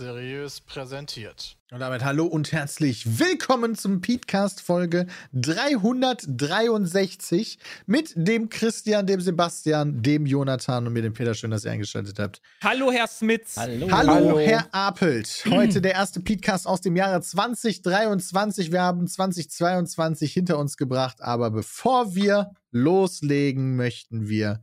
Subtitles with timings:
[0.00, 1.58] Seriös präsentiert.
[1.70, 10.00] Und damit hallo und herzlich willkommen zum Podcast Folge 363 mit dem Christian, dem Sebastian,
[10.00, 11.34] dem Jonathan und mir dem Peter.
[11.34, 12.40] Schön, dass ihr eingeschaltet habt.
[12.64, 13.58] Hallo, Herr Smits.
[13.58, 14.40] Hallo, hallo, hallo.
[14.40, 15.44] Herr Apelt.
[15.50, 18.72] Heute der erste Podcast aus dem Jahre 2023.
[18.72, 24.62] Wir haben 2022 hinter uns gebracht, aber bevor wir loslegen, möchten wir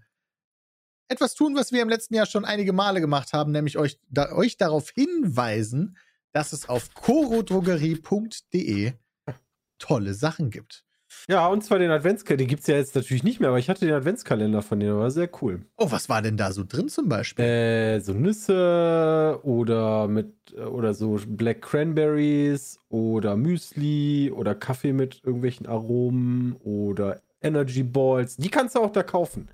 [1.08, 4.32] etwas tun, was wir im letzten Jahr schon einige Male gemacht haben, nämlich euch, da,
[4.32, 5.98] euch darauf hinweisen,
[6.34, 8.94] dass es auf corodrogerie.de
[9.80, 10.84] tolle Sachen gibt.
[11.30, 12.44] Ja, und zwar den Adventskalender.
[12.44, 14.98] Den gibt es ja jetzt natürlich nicht mehr, aber ich hatte den Adventskalender von denen,
[14.98, 15.62] war sehr cool.
[15.78, 17.44] Oh, was war denn da so drin zum Beispiel?
[17.44, 25.66] Äh, so Nüsse oder mit oder so Black Cranberries oder Müsli oder Kaffee mit irgendwelchen
[25.66, 28.38] Aromen oder Energy Balls.
[28.38, 29.50] Die kannst du auch da kaufen.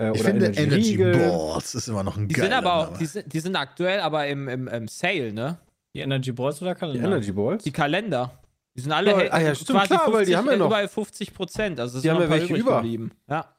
[0.00, 2.96] Äh, ich finde Energy, Energy Balls ist immer noch ein die geiler sind aber auch,
[2.96, 5.58] die sind, die sind aktuell aber im, im, im Sale, ne?
[5.94, 7.00] Die Energy Balls oder Kalender?
[7.00, 7.64] Die Energy Balls?
[7.64, 8.38] Die Kalender.
[8.74, 10.66] Die sind alle ja, ah, ja, stimmt, quasi klar, 50, die haben ja noch.
[10.66, 11.80] überall 50 Prozent.
[11.80, 12.76] Also es die haben ja welche über.
[12.76, 13.10] Geblieben.
[13.28, 13.54] Ja.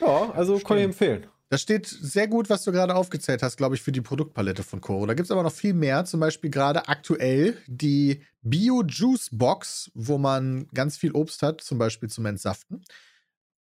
[0.00, 0.68] Ja, also Stimmt.
[0.68, 1.26] kann ich empfehlen.
[1.50, 4.80] Das steht sehr gut, was du gerade aufgezählt hast, glaube ich, für die Produktpalette von
[4.80, 5.04] Coro.
[5.04, 6.06] Da gibt es aber noch viel mehr.
[6.06, 11.76] Zum Beispiel gerade aktuell die Bio Juice Box, wo man ganz viel Obst hat, zum
[11.76, 12.82] Beispiel zum Entsaften.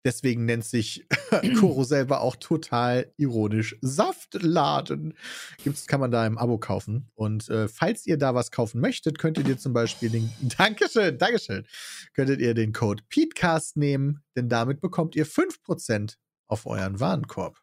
[0.04, 1.06] Deswegen nennt sich
[1.60, 5.14] Koro selber auch total ironisch Saftladen.
[5.62, 7.10] Gibt's, kann man da im Abo kaufen.
[7.14, 11.66] Und äh, falls ihr da was kaufen möchtet, könntet ihr zum Beispiel den Dankeschön, Dankeschön,
[12.14, 17.60] könntet ihr den Code PETECAST nehmen, denn damit bekommt ihr 5% auf euren Warenkorb.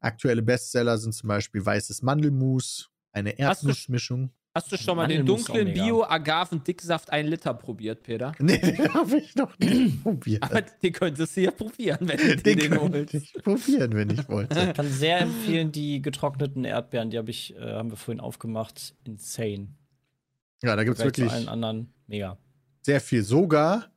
[0.00, 4.30] Aktuelle Bestseller sind zum Beispiel weißes Mandelmus, eine Erdnussmischung.
[4.58, 8.32] Hast du schon mal den dunklen Bio-Agaven-Dicksaft 1 Liter probiert, Peter?
[8.40, 10.42] Nee, den habe ich noch nicht probiert.
[10.42, 13.14] Aber den könntest du ja probieren, wenn du den, den holst.
[13.14, 14.58] Ich probieren, wenn ich wollte.
[14.58, 18.96] Ich kann sehr empfehlen, die getrockneten Erdbeeren, die hab ich, äh, haben wir vorhin aufgemacht.
[19.04, 19.68] Insane.
[20.64, 21.30] Ja, da gibt es wirklich.
[21.30, 22.36] Allen anderen mega.
[22.82, 23.22] Sehr viel.
[23.22, 23.92] Sogar,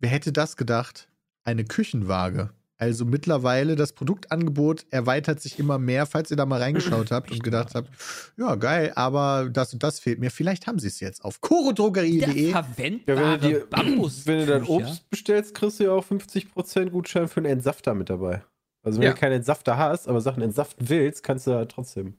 [0.00, 1.08] wer hätte das gedacht?
[1.44, 2.50] Eine Küchenwaage.
[2.80, 7.42] Also mittlerweile das Produktangebot erweitert sich immer mehr, falls ihr da mal reingeschaut habt und
[7.42, 7.90] gedacht habt,
[8.38, 10.30] ja geil, aber das und das fehlt mir.
[10.30, 12.52] Vielleicht haben sie es jetzt auf chorodrogerie.de.
[12.52, 16.88] Verwendbare ja, wenn, du Bambus wenn du dann Obst bestellst, kriegst du ja auch 50%
[16.88, 18.42] Gutschein für einen Entsafter mit dabei.
[18.82, 19.12] Also wenn ja.
[19.12, 22.16] du keinen Entsafter hast, aber Sachen entsaften willst, kannst du da trotzdem.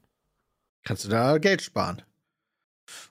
[0.84, 2.02] Kannst du da Geld sparen.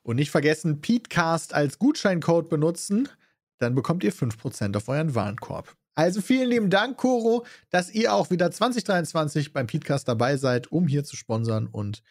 [0.03, 3.09] Und nicht vergessen, Petecast als Gutscheincode benutzen,
[3.57, 5.75] dann bekommt ihr 5% auf euren Warenkorb.
[5.93, 10.87] Also vielen lieben Dank, Coro, dass ihr auch wieder 2023 beim Podcast dabei seid, um
[10.87, 11.67] hier zu sponsern.
[11.67, 12.01] Und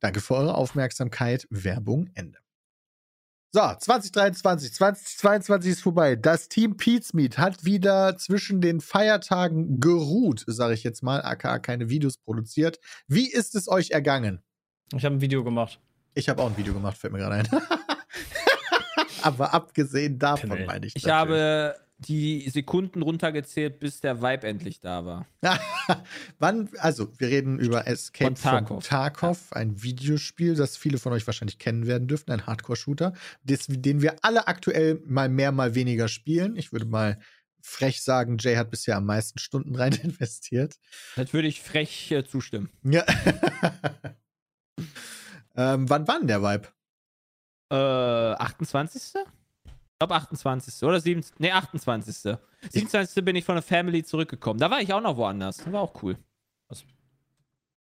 [0.00, 1.46] danke für eure Aufmerksamkeit.
[1.50, 2.38] Werbung Ende.
[3.52, 6.16] So, 2023, 2022 ist vorbei.
[6.16, 11.58] Das Team Pete's Meet hat wieder zwischen den Feiertagen geruht, sage ich jetzt mal, aka
[11.58, 12.80] keine Videos produziert.
[13.06, 14.42] Wie ist es euch ergangen?
[14.94, 15.80] Ich habe ein Video gemacht.
[16.14, 17.48] Ich habe auch ein Video gemacht, fällt mir gerade ein.
[19.22, 20.96] Aber abgesehen davon meine ich.
[20.96, 21.42] Ich natürlich.
[21.42, 25.26] habe die Sekunden runtergezählt, bis der Vibe endlich da war.
[26.38, 31.26] Wann, also wir reden über Escape von Tarkov, Tarkov ein Videospiel, das viele von euch
[31.26, 33.14] wahrscheinlich kennen werden dürften, ein Hardcore-Shooter,
[33.44, 36.56] den wir alle aktuell mal mehr, mal weniger spielen.
[36.56, 37.18] Ich würde mal
[37.62, 40.76] frech sagen, Jay hat bisher am meisten Stunden rein investiert.
[41.16, 42.70] Das würde ich frech äh, zustimmen.
[42.82, 43.04] Ja.
[45.56, 46.68] ähm, wann war denn der Vibe?
[47.70, 49.14] Äh, 28.
[49.96, 50.82] Ich glaube 28.
[50.82, 51.24] oder 7.
[51.38, 52.36] Nee, 28.
[52.70, 53.24] 27.
[53.24, 54.60] bin ich von der Family zurückgekommen.
[54.60, 55.56] Da war ich auch noch woanders.
[55.56, 56.18] Das war auch cool.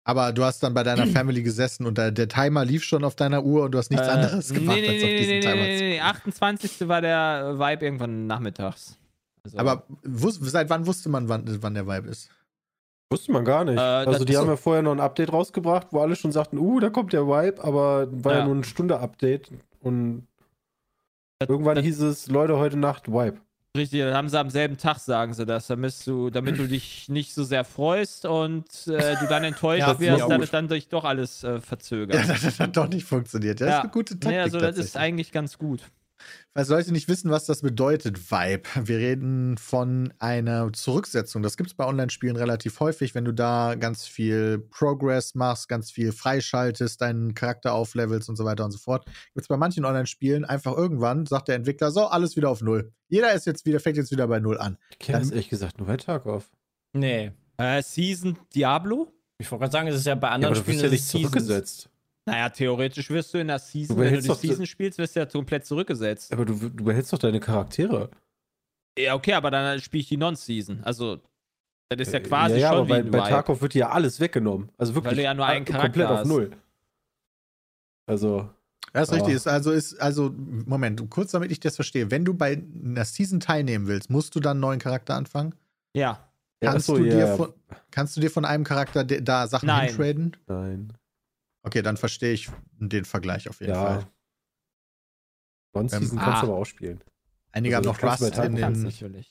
[0.05, 3.17] Aber du hast dann bei deiner Family gesessen und der, der Timer lief schon auf
[3.17, 5.41] deiner Uhr und du hast nichts äh, anderes gemacht, nee, nee, als auf diesen nee,
[5.41, 6.87] Timer nee, nee, nee, 28.
[6.87, 8.99] war der Vibe irgendwann nachmittags.
[9.43, 12.29] Also Aber seit wann wusste man, wann, wann der Vibe ist?
[13.11, 13.79] Wusste man gar nicht.
[13.79, 14.53] Äh, also die haben so.
[14.53, 17.65] ja vorher noch ein Update rausgebracht, wo alle schon sagten, uh, da kommt der Vibe,
[17.65, 19.51] aber war ja, ja nur eine Stunde Update
[19.81, 20.29] und
[21.41, 23.41] Irgendwann hieß es, Leute, heute Nacht Wipe.
[23.77, 27.11] Richtig, dann haben sie am selben Tag, sagen sie das, damit du, damit du dich
[27.11, 30.89] nicht so sehr freust und äh, du dann enttäuscht ja, wirst, dann ist dann sich
[30.89, 32.27] doch alles äh, verzögert.
[32.27, 33.61] Ja, das hat doch nicht funktioniert.
[33.61, 33.75] Das ja.
[33.75, 34.33] ist eine gute Taktik.
[34.33, 35.83] Ja, also das ist eigentlich ganz gut.
[36.55, 38.63] Falls Leute nicht wissen, was das bedeutet, Vibe.
[38.83, 41.43] Wir reden von einer Zurücksetzung.
[41.43, 45.91] Das gibt es bei Online-Spielen relativ häufig, wenn du da ganz viel Progress machst, ganz
[45.91, 49.05] viel freischaltest, deinen Charakter auflevelst und so weiter und so fort.
[49.05, 52.93] Gibt es bei manchen Online-Spielen einfach irgendwann, sagt der Entwickler, so, alles wieder auf Null.
[53.09, 54.79] Jeder ist jetzt wieder, fängt jetzt wieder bei Null an.
[54.91, 56.51] Ich kenne das ehrlich gesagt nur bei Tag auf.
[56.93, 57.33] Nee.
[57.59, 59.13] Äh, Season Diablo?
[59.39, 61.91] Ich wollte gerade sagen, es ist ja bei anderen ja, Spielen ja nicht zurückgesetzt.
[62.27, 65.27] Naja, theoretisch wirst du in der Season, wenn du die Season spielst, wirst du ja
[65.27, 66.33] komplett zurückgesetzt.
[66.33, 68.11] Aber du, du behältst doch deine Charaktere.
[68.99, 70.83] Ja, okay, aber dann spiele ich die Non-Season.
[70.83, 71.21] Also,
[71.89, 74.73] das ist ja quasi ja, ja, schon aber bei, bei Tarkov wird ja alles weggenommen.
[74.77, 76.51] Also wirklich Weil du ja nur einen Charakter komplett auf Null.
[78.07, 78.51] Also,
[78.93, 79.17] Das ist Ja.
[79.19, 79.35] richtig.
[79.35, 82.11] Ist also, ist, also, Moment, kurz damit ich das verstehe.
[82.11, 85.55] Wenn du bei einer Season teilnehmen willst, musst du dann einen neuen Charakter anfangen?
[85.95, 86.29] Ja.
[86.63, 87.53] ja, Kannst, achso, du, dir ja, von,
[87.93, 89.89] kannst du dir von einem Charakter da Sachen Nein.
[89.89, 90.37] hintraden?
[90.49, 90.93] Nein.
[91.67, 92.49] Okay, dann verstehe ich
[92.79, 93.83] den Vergleich auf jeden Ja.
[93.83, 94.07] Fall.
[95.75, 96.49] Non-Season Ähm, kannst du ah.
[96.51, 97.03] aber auch spielen.
[97.51, 99.31] Einige Also, haben noch Rust in den, Kannst in natürlich.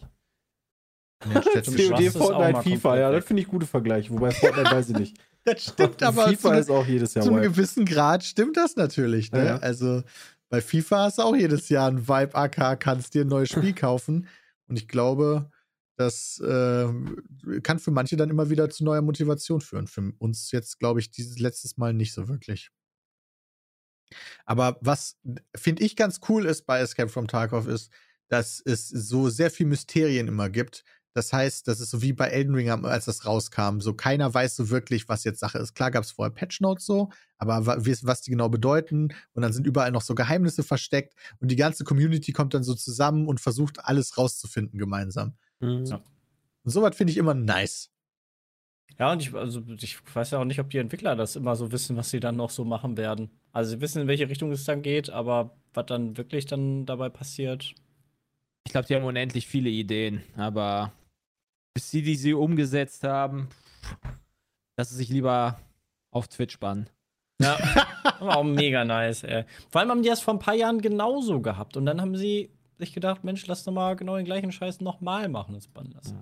[1.23, 4.11] den COD, ist Fortnite, FIFA, ja, das finde ich gute Vergleiche.
[4.11, 5.17] Wobei Fortnite weiß ich nicht.
[5.47, 8.75] Das stimmt aber FIFA zu, ist auch jedes Jahr zu einem gewissen Grad stimmt das
[8.77, 9.31] natürlich.
[9.31, 9.37] Ne?
[9.37, 9.57] Ja, ja.
[9.57, 10.01] Also
[10.49, 13.73] bei FIFA hast du auch jedes Jahr ein Vibe AK, kannst dir ein neues Spiel
[13.75, 14.27] kaufen.
[14.67, 15.51] Und ich glaube,
[15.95, 16.87] das äh,
[17.61, 19.87] kann für manche dann immer wieder zu neuer Motivation führen.
[19.87, 22.71] Für uns jetzt, glaube ich, dieses letztes Mal nicht so wirklich.
[24.45, 25.17] Aber was
[25.55, 27.91] finde ich ganz cool ist bei Escape from Tarkov ist,
[28.27, 30.83] dass es so sehr viel Mysterien immer gibt.
[31.13, 33.79] Das heißt, das ist so wie bei Elden Ring, als das rauskam.
[33.79, 35.73] So keiner weiß so wirklich, was jetzt Sache ist.
[35.73, 39.13] Klar gab es vorher Patch Notes so, aber was die genau bedeuten.
[39.33, 41.13] Und dann sind überall noch so Geheimnisse versteckt.
[41.39, 45.37] Und die ganze Community kommt dann so zusammen und versucht, alles rauszufinden gemeinsam.
[45.59, 45.85] Mhm.
[45.85, 45.95] Ja.
[46.63, 47.91] Und sowas finde ich immer nice.
[48.97, 51.71] Ja, und ich, also ich weiß ja auch nicht, ob die Entwickler das immer so
[51.71, 53.29] wissen, was sie dann noch so machen werden.
[53.51, 57.09] Also sie wissen, in welche Richtung es dann geht, aber was dann wirklich dann dabei
[57.09, 57.73] passiert.
[58.65, 60.93] Ich glaube, die haben unendlich viele Ideen, aber
[61.73, 63.49] bis sie die sie umgesetzt haben,
[64.77, 65.59] dass sie sich lieber
[66.11, 66.89] auf Twitch bannen.
[67.41, 67.57] Ja,
[68.03, 69.43] aber auch mega nice, ey.
[69.69, 71.75] Vor allem haben die das vor ein paar Jahren genauso gehabt.
[71.75, 75.29] Und dann haben sie sich gedacht, Mensch, lass doch mal genau den gleichen Scheiß nochmal
[75.29, 76.13] machen, das Bandas.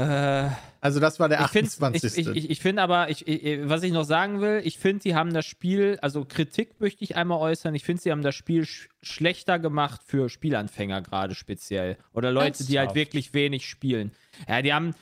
[0.00, 0.48] Äh,
[0.80, 2.18] Also das war der ich finde 28.
[2.18, 5.02] ich, ich, ich, ich find aber, ich, ich, was ich noch sagen will, ich finde,
[5.02, 8.36] die haben das Spiel, also Kritik möchte ich einmal äußern, ich finde, sie haben das
[8.36, 11.96] Spiel sch schlechter gemacht für Spielanfänger gerade speziell.
[12.12, 12.94] Oder Leute, die halt Ernsthaft?
[12.94, 14.12] wirklich wenig spielen.
[14.48, 14.94] Ja, die haben,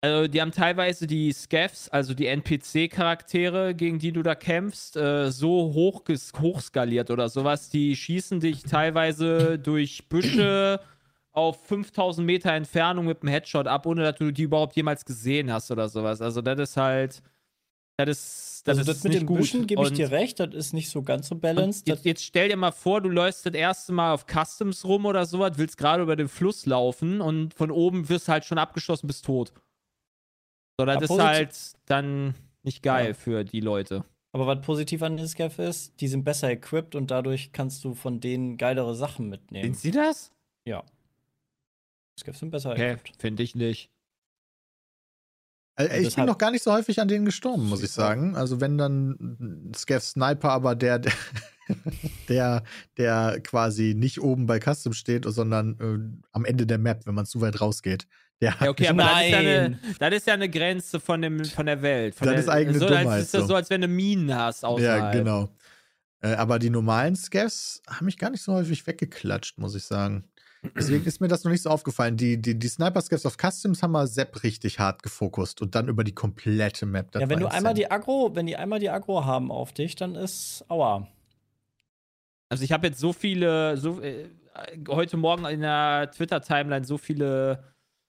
[0.00, 5.30] also die haben teilweise die Scavs, also die NPC-Charaktere, gegen die du da kämpfst, äh,
[5.30, 6.02] so hoch
[6.40, 7.68] hochskaliert oder sowas.
[7.70, 10.80] Die schießen dich teilweise durch Büsche
[11.32, 15.52] auf 5000 Meter Entfernung mit einem Headshot ab, ohne dass du die überhaupt jemals gesehen
[15.52, 16.20] hast oder sowas.
[16.20, 17.22] Also das ist halt,
[17.96, 19.38] das ist, das Also ist das mit nicht den gut.
[19.38, 21.86] Büschen gebe ich Und- dir recht, das ist nicht so ganz so balanced.
[21.88, 25.26] Jetzt, jetzt stell dir mal vor, du läufst das erste Mal auf Customs rum oder
[25.26, 29.24] sowas, willst gerade über den Fluss laufen und von oben wirst halt schon abgeschossen, bist
[29.24, 29.52] tot.
[30.78, 33.14] So, das ist halt dann nicht geil Ja.
[33.14, 34.04] für die Leute.
[34.32, 37.94] Aber was positiv an den Scav ist, die sind besser equipped und dadurch kannst du
[37.94, 39.64] von denen geilere Sachen mitnehmen.
[39.74, 40.30] Sind sie das?
[40.64, 40.84] Ja.
[42.20, 43.20] Scavs sind besser Okay, equipped.
[43.20, 43.90] finde ich nicht.
[45.76, 48.34] Also, ich bin noch gar nicht so häufig an denen gestorben, muss ich sagen.
[48.34, 51.12] Also wenn dann Scav Sniper, aber der, der,
[52.28, 52.64] der,
[52.96, 57.26] der quasi nicht oben bei Custom steht, sondern äh, am Ende der Map, wenn man
[57.26, 58.08] zu weit rausgeht.
[58.40, 59.80] Der Ja, okay, aber das ist ja, eine, Nein.
[59.98, 62.14] das ist ja eine Grenze von, dem, von der Welt.
[62.14, 63.54] Von Das der, ist eigene so, Dummheit, Als, ist das so.
[63.54, 65.02] als wenn du Minen hast außerhalb.
[65.02, 65.48] Ja, genau.
[66.20, 70.24] Äh, aber die normalen Scavs haben mich gar nicht so häufig weggeklatscht, muss ich sagen.
[70.76, 72.16] Deswegen ist mir das noch nicht so aufgefallen.
[72.16, 76.02] Die, die, die Sniper-Scavs auf Customs haben mal Sepp richtig hart gefokust und dann über
[76.02, 77.12] die komplette Map.
[77.12, 79.94] Das Ja, wenn du einmal die Agro, wenn die einmal die Agro haben auf dich,
[79.94, 81.06] dann ist aua.
[82.48, 84.28] Also ich habe jetzt so viele, so, äh,
[84.88, 87.62] heute Morgen in der Twitter-Timeline so viele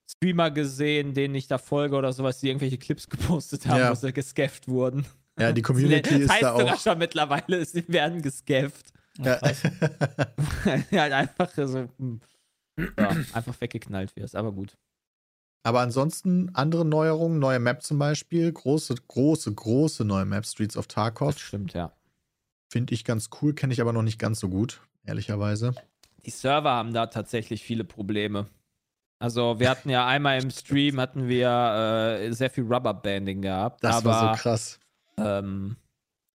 [0.10, 3.92] Streamer gesehen, denen ich da folge oder sowas, die irgendwelche Clips gepostet haben, Ja.
[3.92, 5.06] wo sie gescafft wurden.
[5.40, 6.80] Ja, die Community das ist heißt da sogar auch.
[6.80, 8.92] schon mittlerweile, sie werden gescafft.
[9.20, 9.40] Ja.
[10.92, 12.22] ja, halt einfach so, hm,
[12.98, 14.78] ja, einfach weggeknallt wirst, aber gut.
[15.64, 20.88] Aber ansonsten andere Neuerungen, neue Map zum Beispiel, große, große, große neue Map, Streets of
[20.88, 21.38] Das Tarkov.
[21.38, 21.92] stimmt, ja.
[22.72, 25.76] Finde ich ganz cool, kenne ich aber noch nicht ganz so gut, ehrlicherweise.
[26.26, 28.48] Die Server haben da tatsächlich viele Probleme.
[29.20, 33.84] Also wir hatten ja einmal im Stream hatten wir äh, sehr viel Rubberbanding gehabt.
[33.84, 34.80] Das aber war so krass.
[35.18, 35.76] ähm,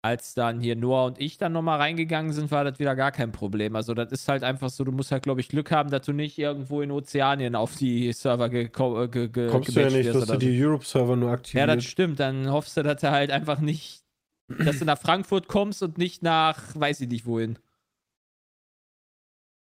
[0.01, 3.31] als dann hier Noah und ich dann nochmal reingegangen sind, war das wieder gar kein
[3.31, 3.77] Problem.
[3.77, 6.11] Also das ist halt einfach so, du musst halt, glaube ich, Glück haben, dass du
[6.11, 10.25] nicht irgendwo in Ozeanien auf die Server geko- ge ge Kommst du ja nicht, dass
[10.25, 10.35] du so.
[10.37, 11.69] die Europe-Server nur Ja, aktiviert.
[11.69, 12.19] das stimmt.
[12.19, 14.03] Dann hoffst du, dass du halt einfach nicht,
[14.49, 17.57] dass du nach Frankfurt kommst und nicht nach, weiß ich nicht wohin.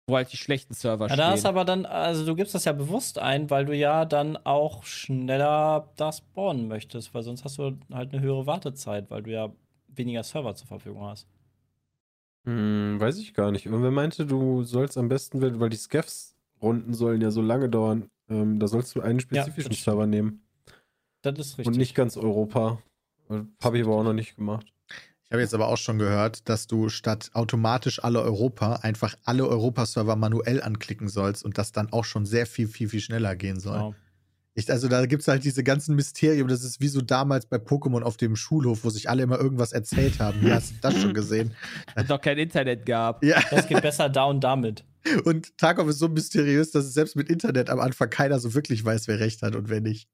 [0.08, 1.50] Wo halt die schlechten Server Ja, da ist stehen.
[1.50, 5.92] aber dann, also du gibst das ja bewusst ein, weil du ja dann auch schneller
[5.96, 9.52] da spawnen möchtest, weil sonst hast du halt eine höhere Wartezeit, weil du ja
[9.88, 11.28] weniger Server zur Verfügung hast.
[12.46, 13.66] Hm, weiß ich gar nicht.
[13.66, 18.10] Irgendwer meinte, du sollst am besten, weil weil die Scavs-Runden sollen ja so lange dauern,
[18.30, 19.84] ähm, da sollst du einen spezifischen stimmt.
[19.84, 20.44] Server nehmen.
[21.24, 21.66] Das ist richtig.
[21.66, 22.78] Und nicht ganz Europa.
[23.64, 24.72] Habe ich aber auch noch nicht gemacht.
[25.28, 29.48] Ich habe jetzt aber auch schon gehört, dass du statt automatisch alle Europa einfach alle
[29.48, 33.60] Europa-Server manuell anklicken sollst und das dann auch schon sehr viel, viel, viel schneller gehen
[33.60, 33.74] soll.
[33.74, 33.96] Genau.
[34.58, 36.48] Ich, also da gibt es halt diese ganzen Mysterien.
[36.48, 39.74] Das ist wie so damals bei Pokémon auf dem Schulhof, wo sich alle immer irgendwas
[39.74, 40.42] erzählt haben.
[40.42, 41.54] Wie hast du das schon gesehen?
[41.96, 43.24] Es noch kein Internet gab.
[43.24, 43.42] Ja.
[43.52, 44.86] Das geht besser da und damit.
[45.26, 48.86] Und Tarkov ist so mysteriös, dass es selbst mit Internet am Anfang keiner so wirklich
[48.86, 50.08] weiß, wer recht hat und wer nicht.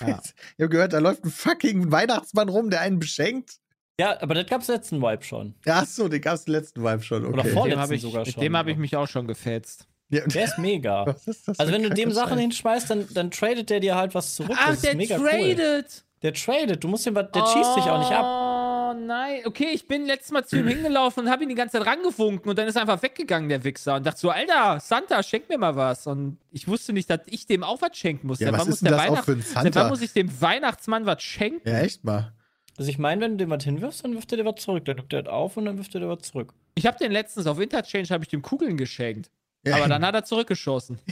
[0.00, 0.20] Ja.
[0.56, 3.58] Ich habe gehört, da läuft ein fucking Weihnachtsmann rum, der einen beschenkt.
[4.00, 5.54] Ja, aber das gab's letzten Vibe schon.
[5.66, 7.24] Ja, so, den gab es den letzten Vibe schon.
[7.24, 7.32] Okay.
[7.32, 9.08] Oder vor- Mit dem Vorletzten habe ich, sogar mit schon, dem hab ich mich auch
[9.08, 9.86] schon gefetzt.
[10.10, 11.04] Ja, Der ist mega.
[11.06, 12.40] Was ist das Also wenn du dem Sachen Scheiß?
[12.40, 14.56] hinschmeißt, dann, dann tradet der dir halt was zurück.
[14.58, 15.28] Ach, das ist der mega Cool.
[15.28, 16.04] tradet!
[16.22, 16.82] Der tradet.
[16.82, 18.24] Du musst den, was- der schießt dich auch nicht ab.
[18.24, 19.42] Oh nein.
[19.44, 22.48] Okay, ich bin letztes Mal zu ihm hingelaufen und habe ihn die ganze Zeit rangewunken
[22.48, 23.96] und dann ist er einfach weggegangen, der Wichser.
[23.96, 26.06] Und dachte so, Alter, Santa, schenk mir mal was.
[26.06, 28.38] Und ich wusste nicht, dass ich dem auch was schenken muss.
[28.40, 29.88] Ja, was muss ist denn der das auch Weihnacht- für ein Seit wann Santa?
[29.90, 31.68] muss ich dem Weihnachtsmann was schenken?
[31.68, 32.32] Ja, echt mal.
[32.78, 34.84] Also ich meine, wenn du dem was hinwirfst, dann wirft er dir was zurück.
[34.84, 36.54] Dann nimmt er das auf und dann wirft er dir was zurück.
[36.76, 39.30] Ich habe den letztens auf Interchange habe ich dem Kugeln geschenkt.
[39.66, 39.76] Ja.
[39.76, 40.98] Aber dann hat er zurückgeschossen.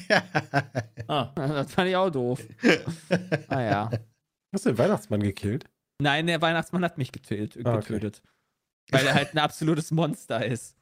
[1.08, 2.42] Ah, Das fand ich auch doof.
[3.48, 3.90] Ah ja.
[4.52, 5.64] Hast du den Weihnachtsmann gekillt?
[6.00, 7.66] Nein, der Weihnachtsmann hat mich getötet.
[7.66, 7.94] Ah, okay.
[7.94, 8.22] getötet.
[8.90, 10.76] Weil er halt ein absolutes Monster ist.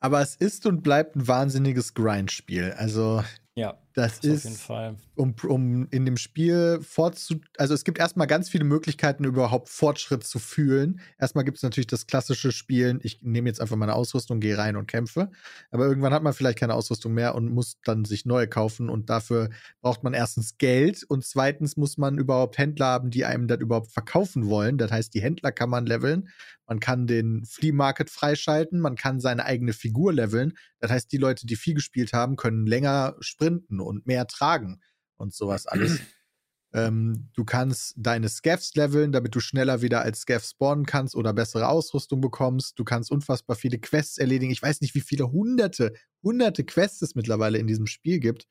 [0.00, 2.72] Aber es ist und bleibt ein wahnsinniges Grindspiel.
[2.76, 3.24] Also,
[3.56, 4.70] ja, das das ist,
[5.16, 7.40] um, um in dem Spiel fortzu.
[7.56, 11.00] Also, es gibt erstmal ganz viele Möglichkeiten, überhaupt Fortschritt zu fühlen.
[11.18, 13.00] Erstmal gibt es natürlich das klassische Spielen.
[13.02, 15.30] Ich nehme jetzt einfach meine Ausrüstung, gehe rein und kämpfe.
[15.70, 18.88] Aber irgendwann hat man vielleicht keine Ausrüstung mehr und muss dann sich neue kaufen.
[18.88, 23.48] Und dafür braucht man erstens Geld und zweitens muss man überhaupt Händler haben, die einem
[23.48, 24.78] das überhaupt verkaufen wollen.
[24.78, 26.28] Das heißt, die Händler kann man leveln.
[26.68, 30.52] Man kann den Flea Market freischalten, man kann seine eigene Figur leveln.
[30.80, 34.80] Das heißt, die Leute, die viel gespielt haben, können länger sprinten und mehr tragen
[35.16, 35.98] und sowas alles.
[36.74, 41.32] ähm, du kannst deine Scavs leveln, damit du schneller wieder als Scav spawnen kannst oder
[41.32, 42.78] bessere Ausrüstung bekommst.
[42.78, 44.52] Du kannst unfassbar viele Quests erledigen.
[44.52, 45.92] Ich weiß nicht, wie viele hunderte,
[46.22, 48.46] hunderte Quests es mittlerweile in diesem Spiel gibt.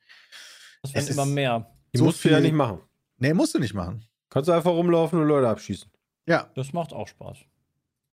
[0.82, 1.70] Das werden es immer mehr.
[1.94, 2.80] Die So musst du ja viel- nicht machen.
[3.18, 4.04] Nee, musst du nicht machen.
[4.30, 5.90] Kannst du einfach rumlaufen und Leute abschießen.
[6.26, 7.38] Ja, Das macht auch Spaß.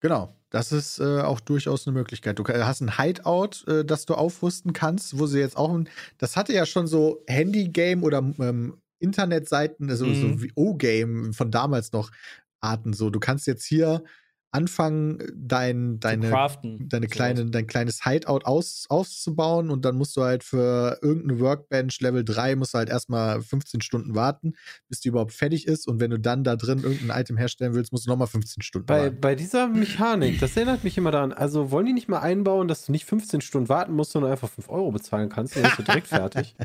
[0.01, 2.39] Genau, das ist äh, auch durchaus eine Möglichkeit.
[2.39, 5.89] Du ka- hast ein Hideout, äh, das du aufrüsten kannst, wo sie jetzt auch, ein,
[6.19, 10.15] das hatte ja schon so Handy-Game oder ähm, Internetseiten, also Mhm.
[10.15, 12.11] so wie O-Game von damals noch
[12.61, 13.11] Arten so.
[13.11, 14.05] Du kannst jetzt hier
[14.51, 16.89] anfangen, dein, deine, craften.
[16.89, 17.15] deine sowas.
[17.15, 22.25] kleine, dein kleines Hideout aus, auszubauen und dann musst du halt für irgendeine Workbench Level
[22.25, 24.55] 3 musst du halt erstmal 15 Stunden warten,
[24.89, 27.93] bis die überhaupt fertig ist und wenn du dann da drin irgendein Item herstellen willst,
[27.93, 29.21] musst du nochmal 15 Stunden Bei, warten.
[29.21, 32.87] bei dieser Mechanik, das erinnert mich immer daran, also wollen die nicht mal einbauen, dass
[32.87, 35.83] du nicht 15 Stunden warten musst, sondern einfach 5 Euro bezahlen kannst, dann bist du
[35.83, 36.55] direkt fertig.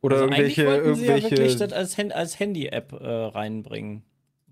[0.00, 1.58] Oder also irgendwelche, eigentlich wollten sie ja wirklich irgendwelche.
[1.58, 4.04] das als, Hand als Handy-App äh, reinbringen.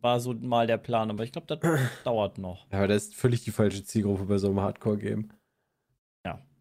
[0.07, 1.59] War so mal der Plan, aber ich glaube, das
[2.05, 2.67] dauert noch.
[2.71, 5.31] ja, aber das ist völlig die falsche Zielgruppe bei so einem Hardcore-Game.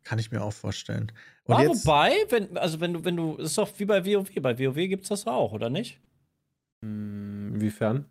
[0.06, 1.12] Kann ich mir auch vorstellen.
[1.46, 4.30] Und Aber jetzt, wobei, wenn, also wenn du, wenn du, ist doch wie bei WoW.
[4.40, 6.00] Bei WoW gibt's das auch, oder nicht?
[6.84, 8.06] Hm, Inwiefern?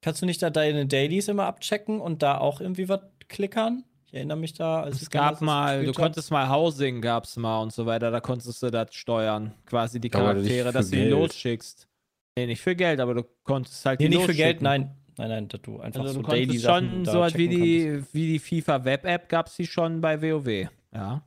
[0.00, 3.84] Kannst du nicht da deine Dailies immer abchecken und da auch irgendwie was klickern?
[4.06, 4.82] Ich erinnere mich da.
[4.82, 8.62] Als Es gab mal, du konntest mal Housing, gab's mal und so weiter, da konntest
[8.62, 9.52] du das steuern.
[9.66, 11.89] Quasi die Charaktere, dass du die losschickst.
[12.36, 14.96] Nee, nicht für Geld, aber du konntest halt Nee, die nicht für Geld, nein.
[15.18, 18.02] Nein, nein, dass du einfach Also so du konntest Daily-Sachen schon so was wie die,
[18.12, 20.46] wie die FIFA Web-App gab's die schon bei WoW.
[20.46, 20.70] Ja.
[20.94, 21.24] Ja.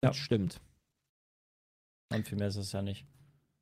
[0.00, 0.60] Das stimmt.
[2.12, 3.06] Und viel mehr ist es ja nicht.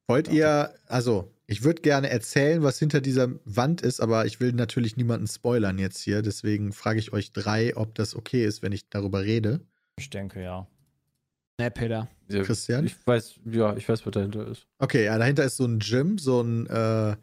[0.09, 4.53] wollt ihr, also, ich würde gerne erzählen, was hinter dieser Wand ist, aber ich will
[4.53, 6.23] natürlich niemanden spoilern jetzt hier.
[6.23, 9.61] Deswegen frage ich euch drei, ob das okay ist, wenn ich darüber rede.
[9.99, 10.67] Ich denke, ja.
[11.61, 12.09] Ne, Peter.
[12.30, 12.87] Christian?
[12.87, 14.66] Ich weiß, ja, ich weiß, was dahinter ist.
[14.78, 17.16] Okay, ja, dahinter ist so ein Gym, so ein äh,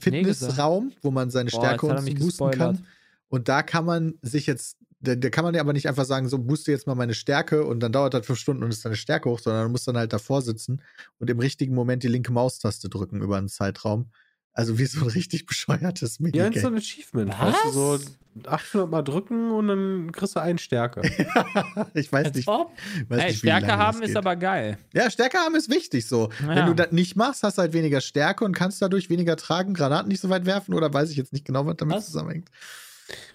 [0.00, 2.58] Fitnessraum, wo man seine Boah, Stärke und boosten gespoilert.
[2.58, 2.86] kann.
[3.28, 6.28] Und da kann man sich jetzt, da, da kann man ja aber nicht einfach sagen,
[6.28, 8.96] so booste jetzt mal meine Stärke und dann dauert das fünf Stunden und ist deine
[8.96, 10.82] Stärke hoch, sondern du musst dann halt davor sitzen
[11.18, 14.10] und im richtigen Moment die linke Maustaste drücken über einen Zeitraum.
[14.56, 16.68] Also wie so ein richtig bescheuertes Ja, ist so Minigame.
[16.68, 17.38] ein Achievement.
[17.40, 18.46] Weißt du, so Was?
[18.46, 21.02] 800 Mal drücken und dann kriegst du einen Stärke.
[21.94, 22.48] ich weiß Als nicht.
[22.48, 22.70] ob?
[23.08, 24.78] Weiß Ey, nicht, Stärke haben ist aber geil.
[24.92, 26.30] Ja, Stärke haben ist wichtig so.
[26.40, 26.66] Wenn Ja.
[26.66, 30.08] du das nicht machst, hast du halt weniger Stärke und kannst dadurch weniger tragen, Granaten
[30.08, 32.06] nicht so weit werfen oder weiß ich jetzt nicht genau, was damit Was?
[32.06, 32.48] zusammenhängt.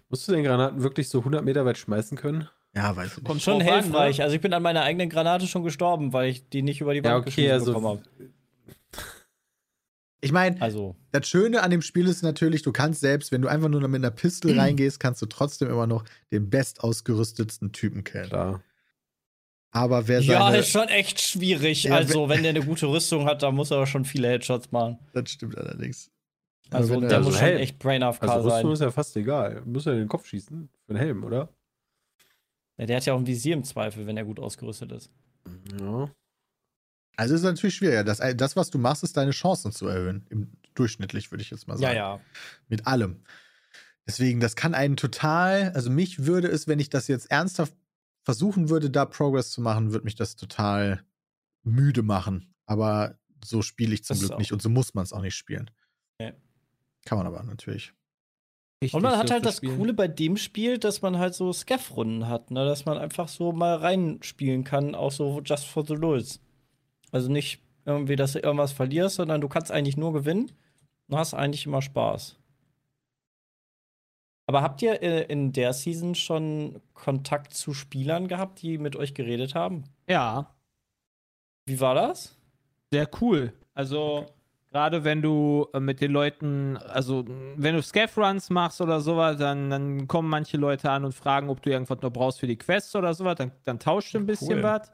[0.09, 2.49] Musst du den Granaten wirklich so 100 Meter weit schmeißen können?
[2.75, 3.25] Ja, weiß ich nicht.
[3.27, 4.17] Kommt Schon drauf an, hilfreich.
[4.19, 4.23] ne?
[4.23, 7.03] Also ich bin an meiner eigenen Granate schon gestorben, weil ich die nicht über die
[7.03, 8.01] Wand Ja, okay, geschmissen also- bekommen habe.
[10.21, 13.47] Ich meine, Also, das Schöne an dem Spiel ist natürlich, du kannst selbst, wenn du
[13.47, 18.27] einfach nur mit einer Pistole reingehst, kannst du trotzdem immer noch den bestausgerüstetsten Typen killen.
[18.27, 18.61] Klar.
[19.71, 21.83] Aber wer ja, seine, ist schon echt schwierig.
[21.83, 24.97] Ja, also, wenn der eine gute Rüstung hat, dann muss er schon viele Headshots machen.
[25.13, 26.11] das stimmt allerdings.
[26.71, 27.57] Also, der er- also muss schon Helm.
[27.61, 28.73] echt Brain AFK Also Rüstung sein.
[28.73, 29.61] ist ja fast egal.
[29.65, 30.69] Musst ja in den Kopf schießen.
[30.85, 31.49] Für den Helm, oder?
[32.77, 35.11] Ja, der hat ja auch ein Visier im Zweifel, wenn er gut ausgerüstet ist.
[35.79, 36.09] Ja.
[37.19, 38.03] Also ist natürlich schwieriger.
[38.03, 40.25] Das, das, was du machst, ist deine Chancen zu erhöhen.
[40.29, 41.95] Im, durchschnittlich, würde ich jetzt mal Ja, sagen.
[41.97, 42.19] ja.
[42.69, 43.23] Mit allem.
[44.07, 47.73] Deswegen, das kann einen total, also mich würde es, wenn ich das jetzt ernsthaft
[48.23, 51.03] versuchen würde, da Progress zu machen, würde mich das total
[51.63, 52.53] müde machen.
[52.65, 55.35] Aber so spiele ich zum Das Glück nicht und so muss man es auch nicht
[55.35, 55.69] spielen.
[56.19, 56.33] Nee.
[57.05, 57.93] Kann man aber natürlich.
[58.93, 59.77] Und man hat halt das spielen.
[59.77, 62.63] Coole bei dem Spiel, dass man halt so Scaff-Runden hat, ne?
[62.65, 66.39] Dass man einfach so mal reinspielen kann, auch so just for the lulz.
[67.11, 70.51] Also nicht irgendwie, dass du irgendwas verlierst, sondern du kannst eigentlich nur gewinnen
[71.07, 72.37] und hast eigentlich immer Spaß.
[74.47, 79.13] Aber habt ihr äh, in der Season schon Kontakt zu Spielern gehabt, die mit euch
[79.13, 79.83] geredet haben?
[80.07, 80.55] Ja,
[81.65, 82.35] Wie war das?
[82.91, 83.53] sehr cool.
[83.75, 84.25] Also,
[84.71, 87.23] gerade wenn du äh, mit den Leuten, also
[87.55, 91.61] wenn du Scaff-Runs machst oder sowas, dann, dann kommen manche Leute an und fragen, ob
[91.61, 94.63] du irgendwas noch brauchst für die Quests oder sowas, dann, dann tauscht ein bisschen Cool.
[94.63, 94.91] was.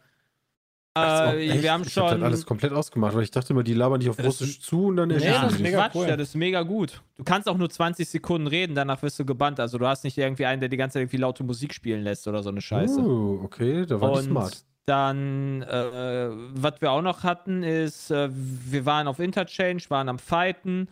[0.97, 2.19] Äh, wir haben ich hab schon.
[2.21, 4.85] das alles komplett ausgemacht, weil ich dachte immer, die labern dich auf Das Russisch zu
[4.87, 6.07] und dann Nee, erschießen das die ist mega Quatsch, cool.
[6.07, 7.01] ja, das ist mega gut.
[7.17, 9.59] Du kannst auch nur 20 Sekunden reden, danach wirst du gebannt.
[9.59, 12.27] Also du hast nicht irgendwie einen, der die ganze Zeit irgendwie laute Musik spielen lässt
[12.27, 12.99] oder so eine Scheiße.
[13.01, 14.63] Oh, okay, da war Und smart.
[14.85, 20.17] dann, äh, was wir auch noch hatten, ist, äh, wir waren auf Interchange, waren am
[20.19, 20.87] Fighten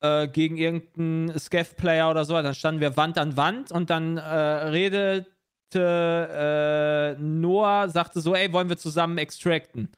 [0.00, 2.34] äh, gegen irgendeinen Scaff-Player oder so.
[2.34, 5.26] Dann standen wir Wand an Wand und dann äh, redete
[5.74, 9.90] äh, Noah, sagte so, ey, wollen wir zusammen extracten?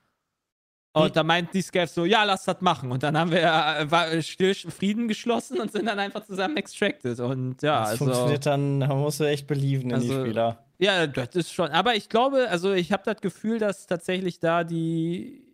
[0.93, 2.91] Und da meinten die Scavs so, ja, lass das machen.
[2.91, 7.21] Und dann haben wir äh, war still Frieden geschlossen und sind dann einfach zusammen extracted.
[7.21, 8.05] Und ja, Das also.
[8.07, 10.65] funktioniert dann, da musst du echt belieben in die Also- Spieler.
[10.83, 11.69] Ja, das ist schon.
[11.73, 15.45] Aber ich glaube, also ich habe das Gefühl, dass tatsächlich da die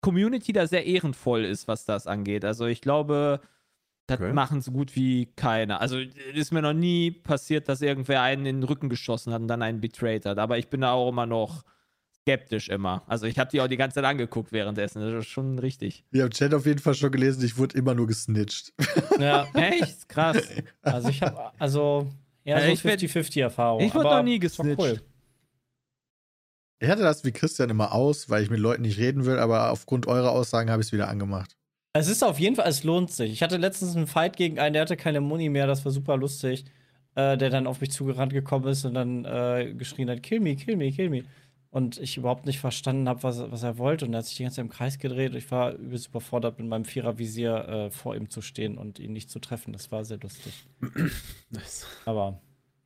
[0.00, 2.44] Community da sehr ehrenvoll ist, was das angeht.
[2.44, 3.40] Also ich glaube,
[4.10, 4.32] das Okay.
[4.32, 5.80] machen so gut wie keiner.
[5.80, 9.40] Also es ist mir noch nie passiert, dass irgendwer einen in den Rücken geschossen hat
[9.40, 10.38] und dann einen betrayed hat.
[10.38, 11.64] Aber ich bin da auch immer noch
[12.22, 13.02] skeptisch immer.
[13.06, 15.00] Also ich habe die auch die ganze Zeit angeguckt währenddessen.
[15.00, 16.04] Das ist schon richtig.
[16.10, 18.72] Ich habe Chat auf jeden Fall schon gelesen, ich wurde immer nur gesnitcht.
[19.18, 20.08] Ja, Echt?
[20.08, 20.36] Krass.
[20.82, 22.08] also ich habe, also,
[22.44, 23.80] ja, so ich werd- 50-50-Erfahrung.
[23.82, 25.02] ich wurde aber noch nie gesnitcht.
[26.82, 29.70] Ich hatte das wie Christian immer aus, weil ich mit Leuten nicht reden will, aber
[29.70, 31.56] aufgrund eurer Aussagen habe ich es wieder angemacht.
[31.92, 33.32] Es ist auf jeden Fall, es lohnt sich.
[33.32, 36.16] Ich hatte letztens einen Fight gegen einen, der hatte keine Muni mehr, das war super
[36.16, 36.64] lustig.
[37.16, 40.54] Äh, der dann auf mich zugerannt gekommen ist und dann äh, geschrien hat: Kill me,
[40.54, 41.24] kill me, kill me.
[41.70, 44.04] Und ich überhaupt nicht verstanden habe, was, was er wollte.
[44.04, 45.34] Und er hat sich die ganze Zeit im Kreis gedreht.
[45.34, 49.28] Ich war übelst überfordert, mit meinem Vierervisier äh, vor ihm zu stehen und ihn nicht
[49.28, 49.72] zu treffen.
[49.72, 50.52] Das war sehr lustig.
[51.50, 51.86] Nice.
[52.04, 52.40] Aber.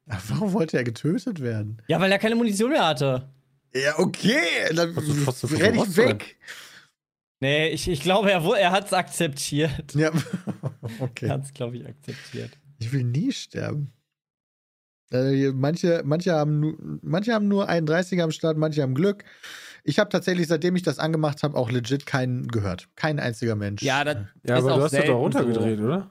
[0.06, 1.82] Warum wollte er getötet werden?
[1.86, 3.28] Ja, weil er keine Munition mehr hatte.
[3.74, 4.36] Ja, okay,
[4.74, 6.36] dann Hast du trotzdem renn ich weg.
[7.44, 9.94] Nee, ich, ich glaube, er, er hat es akzeptiert.
[9.94, 10.10] Ja,
[10.82, 11.28] Er okay.
[11.28, 12.50] hat es, glaube ich, akzeptiert.
[12.78, 13.92] Ich will nie sterben.
[15.12, 19.24] Äh, manche, manche, haben nur, manche haben nur 31er am Start, manche haben Glück.
[19.84, 22.88] Ich habe tatsächlich, seitdem ich das angemacht habe, auch legit keinen gehört.
[22.96, 23.82] Kein einziger Mensch.
[23.82, 26.10] Ja, das Ja, Ist aber auch du hast das doch runtergedreht, oder?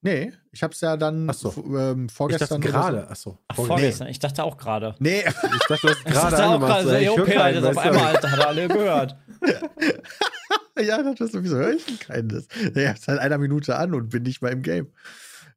[0.00, 1.52] Nee, ich habe es ja dann Ach so.
[1.76, 2.62] ähm, Ich dachte vorgestern.
[2.62, 3.10] oder gerade.
[3.10, 3.38] Achso.
[3.48, 4.06] Ach, vorgestern.
[4.06, 4.90] Ich dachte auch gerade.
[4.96, 4.96] So.
[5.00, 6.70] Nee, Ich dachte, du hast Ich gerade dachte auch angemacht.
[6.70, 9.16] gerade, so, so, ey, ich okay, keinen, Alter, auf einmal, Alter, hat er alle gehört.
[10.78, 12.48] ja, das ist sowieso höre ich denn keines.
[12.74, 14.92] Ja, seit einer Minute an und bin nicht mal im Game.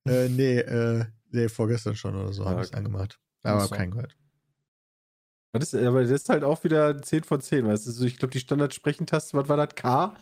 [0.05, 3.19] Äh, nee, äh, nee, vorgestern schon oder so Ah, habe ich es angemacht.
[3.43, 3.75] Aber so.
[3.75, 4.15] keinen gehört.
[5.53, 8.05] Das ist, aber das ist halt auch wieder 10 von 10, weißt du?
[8.05, 9.75] Ich glaube, die Standard-Sprechentaste, was war das?
[9.75, 10.15] K?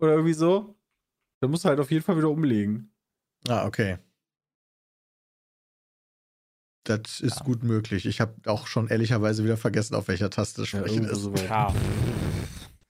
[0.00, 0.76] Oder irgendwie so?
[1.40, 2.92] Da musst du halt auf jeden Fall wieder umlegen.
[3.48, 3.98] Ah, okay.
[6.84, 7.44] Das ist Ja.
[7.44, 8.06] gut möglich.
[8.06, 11.42] Ich habe auch schon ehrlicherweise wieder vergessen, auf welcher Taste Ja, sprechen irgendwo ist.
[11.42, 11.46] so.
[11.46, 11.74] K.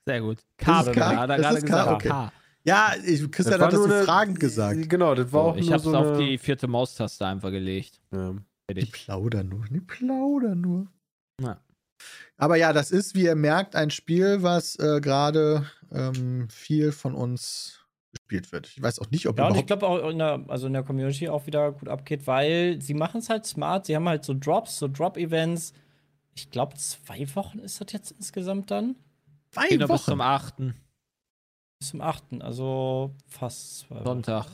[0.06, 0.38] Sehr gut.
[0.58, 1.16] Das K, ist K?
[1.16, 1.66] hat er Das gerade ist K?
[1.68, 1.92] gesagt.
[1.92, 2.08] Okay.
[2.08, 2.32] K.
[2.64, 4.88] Ja, ich, Das Christian war hat das so eine- fragend gesagt.
[4.88, 8.00] Genau, das war So, auch ich hab's so auf eine, die vierte Maustaste einfach gelegt.
[8.12, 8.34] ja.
[8.72, 9.64] Die plaudern nur.
[9.68, 10.86] Die plaudern nur.
[11.42, 11.60] Ja.
[12.38, 17.14] Aber ja, das ist, wie ihr merkt, ein Spiel, was äh, gerade ähm, viel von
[17.14, 17.80] uns
[18.12, 18.68] gespielt wird.
[18.68, 19.80] Ich weiß auch nicht, ob Ja, und ich überhaupt.
[19.80, 23.18] glaube auch in der, also in der Community auch wieder gut abgeht, weil sie machen
[23.18, 23.84] es halt smart.
[23.86, 25.74] Sie haben halt so Drops, so Drop-Events.
[26.34, 28.96] Ich glaube, zwei Wochen ist das jetzt insgesamt dann.
[29.52, 30.10] Zwei Geht noch bis Wochen.
[30.12, 30.54] zum 8.
[31.78, 32.24] Bis zum 8.
[32.40, 34.04] Also fast zwei Wochen.
[34.04, 34.46] Sonntag.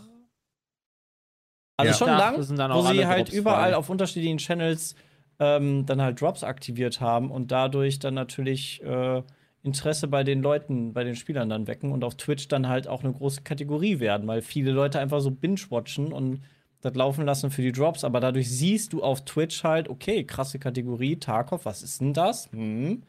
[1.76, 1.96] Also Ja.
[1.96, 3.76] schon lang, sind dann wo sie halt Drops überall frei.
[3.76, 4.96] auf unterschiedlichen Channels
[5.38, 9.22] ähm, dann halt Drops aktiviert haben und dadurch dann natürlich äh,
[9.62, 13.04] Interesse bei den Leuten, bei den Spielern dann wecken und auf Twitch dann halt auch
[13.04, 16.42] eine große Kategorie werden, weil viele Leute einfach so binge-watchen und
[16.80, 20.58] das laufen lassen für die Drops, aber dadurch siehst du auf Twitch halt, okay, krasse
[20.58, 22.50] Kategorie, Tarkov, was ist denn das?
[22.50, 23.02] Hm,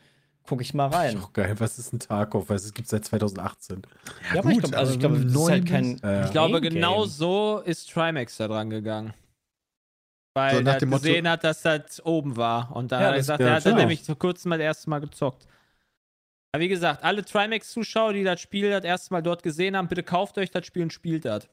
[0.50, 1.16] guck ich mal rein.
[1.18, 1.56] Ist auch geil.
[1.60, 2.50] Was ist ein Tarkov?
[2.50, 3.84] Weil es gibt seit 2018.
[4.34, 6.04] Ja, aber ich gut, glaube, also ich glaube, das ist halt kein.
[6.04, 9.14] Äh, Ich glaube, genau so ist Trimax da dran gegangen.
[10.36, 12.76] Weil So er dem Motto- gesehen hat, dass das oben war.
[12.76, 14.66] Und dann Ja, hat er gesagt, ja, er hat dann nämlich vor kurzem mal das
[14.66, 15.46] erste Mal gezockt.
[16.52, 20.02] Aber wie gesagt, alle Trimax-Zuschauer, die das Spiel das erste Mal dort gesehen haben, bitte
[20.04, 21.48] kauft euch das Spiel und spielt das.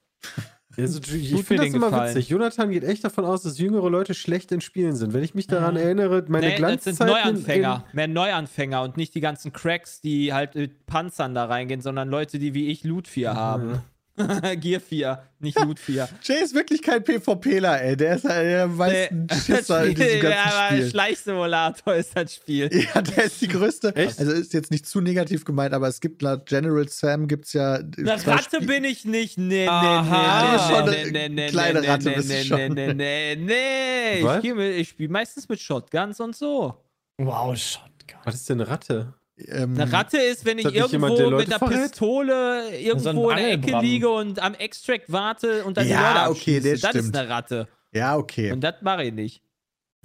[0.76, 2.14] Also, ich mir finde das immer Gefallen.
[2.14, 2.29] witzig.
[2.29, 5.12] Jonathan geht echt davon aus, dass jüngere Leute schlecht in Spielen sind.
[5.12, 7.85] Wenn ich mich daran erinnere, meine Nee, das Glanzzeit sind Neuanfänger.
[7.92, 12.38] Mehr Neuanfänger und nicht die ganzen Cracks, die halt mit Panzern da reingehen, sondern Leute,
[12.38, 13.83] die wie ich Loot 4 haben.
[14.61, 16.09] Gear 4, nicht Loot 4.
[16.22, 17.96] Jay ist wirklich kein PvPler, ey.
[17.96, 20.90] Der ist halt der am meisten Schisser in diesem ganzen ja, aber Spiel.
[20.90, 22.70] Schleichsimulator ist das Spiel.
[22.94, 23.94] Ja, der ist die größte.
[23.94, 24.18] Echt?
[24.18, 27.74] Also ist jetzt nicht zu negativ gemeint, aber es gibt laut General Sam gibt's ja.
[27.74, 29.37] Eine Ratte Spiel- bin ich nicht.
[29.38, 30.50] Nee, nee, Aha.
[30.50, 30.57] nee.
[30.57, 32.72] Ist schon nee, eine nee, nee, kleine nee, Ratte nee, bist nee, schon.
[32.72, 34.24] nee, nee, nee, nee.
[34.24, 34.42] Was?
[34.42, 36.74] Ich, ich spiele meistens mit Shotguns und so.
[37.18, 38.20] Wow, Shotgun.
[38.24, 39.14] Was ist denn eine Ratte?
[39.38, 41.90] Ähm, Eine Ratte ist, wenn ich irgendwo jemand, der Leute mit einer verrät?
[41.90, 46.31] Pistole irgendwo in der Ecke liege und am Extract warte und dann Ja, die Leute
[46.31, 47.68] okay, das Das ist eine Ratte.
[47.92, 48.53] Ja, okay.
[48.53, 49.42] Und das mache ich nicht.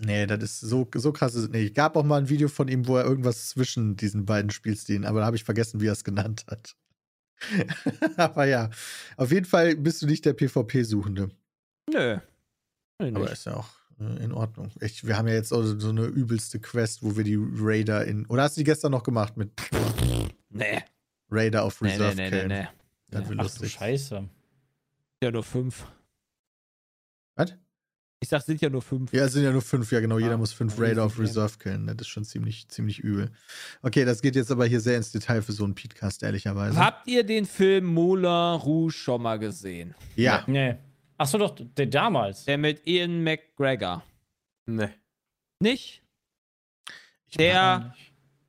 [0.04, 1.36] Nee, das ist so, so krass.
[1.36, 1.76] Ist, es nicht.
[1.76, 5.20] gab auch mal ein Video von ihm, wo er irgendwas zwischen diesen beiden Spielstilen, aber
[5.20, 6.76] da habe ich vergessen, wie er es genannt hat.
[8.18, 8.70] aber ja,
[9.18, 11.30] auf jeden Fall bist du nicht der PvP-Suchende.
[11.92, 12.18] Nö.
[13.00, 13.70] Nö, Aber ist ja auch
[14.18, 14.70] in Ordnung.
[14.82, 18.26] Ich, wir haben ja jetzt auch so eine übelste Quest, wo wir die Raider in.
[18.28, 19.52] Oder hast du die gestern noch gemacht mit
[20.50, 20.84] Nee.
[21.30, 22.48] Raider auf Nee, nee, Reserve nee, nee, killen?
[22.50, 22.68] nee.
[23.10, 23.72] Das wird Ach du lustig.
[23.74, 24.30] Scheiße.
[25.24, 25.86] Ja, nur fünf.
[27.36, 27.54] Was?
[28.24, 29.12] Ich sag, sind ja nur fünf.
[29.14, 30.20] Ja, es sind ja nur fünf, ja genau.
[30.20, 31.88] Jeder Ah, muss fünf ja, Raider auf Reserve killen.
[31.88, 33.32] Das ist schon ziemlich, ziemlich übel.
[33.82, 36.78] Okay, das geht jetzt aber hier sehr ins Detail für so einen Podcast, ehrlicherweise.
[36.78, 38.26] Habt ihr den Film Moulin
[38.60, 39.96] Rouge schon mal gesehen?
[40.16, 40.44] Ja.
[40.48, 40.76] Nee.
[41.22, 42.46] Achso, doch, der damals.
[42.46, 44.02] Der mit Ian McGregor.
[44.66, 44.90] Nee.
[45.60, 46.02] Nicht?
[47.28, 47.94] Ich Der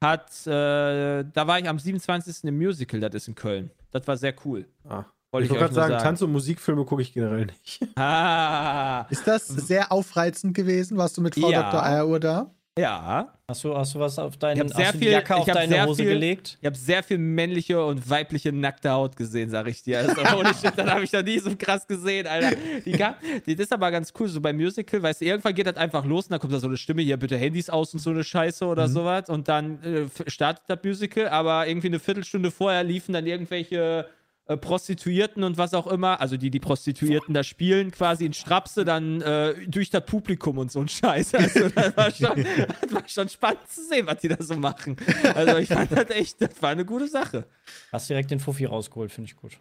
[0.03, 2.45] hat, äh, da war ich am 27.
[2.45, 3.71] im Musical, das ist in Köln.
[3.91, 4.67] Das war sehr cool.
[4.89, 5.05] Ah.
[5.33, 7.87] Wollte ich wollte euch gerade nur sagen, Tanz- und Musikfilme gucke ich generell nicht.
[7.99, 10.97] Ah, Ist das sehr aufreizend gewesen?
[10.97, 11.65] Warst du mit Frau Ja.
[11.71, 11.83] Dr.
[11.85, 12.55] Eieruhr da?
[12.79, 13.33] Ja.
[13.49, 16.13] Hast du, hast du was auf deinen Ich sehr viel- Jacke auf deine Hose viel-
[16.15, 16.57] gelegt?
[16.61, 19.99] Ich habe sehr viel männliche und weibliche nackte Haut gesehen, sag ich dir.
[19.99, 22.57] Also, ohne Shit, das habe ich noch nie so krass gesehen, Alter.
[22.85, 25.67] Die, gab, die, das ist aber ganz cool, so beim Musical, weißt du, irgendwann geht
[25.67, 28.01] das einfach los und dann kommt da so eine Stimme, hier bitte Handys aus und
[28.01, 32.51] so eine Scheiße oder sowas und dann äh, startet das Musical, aber irgendwie eine Viertelstunde
[32.51, 34.07] vorher liefen dann irgendwelche
[34.47, 38.85] äh, Prostituierten und was auch immer, also die die Prostituierten da spielen, quasi in Strapse
[38.85, 41.33] dann äh, durch das Publikum und so ein Scheiß.
[41.43, 42.45] Also, das, war schon,
[42.81, 44.97] das war schon spannend zu sehen, was die da so machen.
[45.35, 47.47] Also ich fand das echt, das war eine gute Sache.
[47.91, 49.59] Hast direkt den Fuffi rausgeholt, finde ich gut.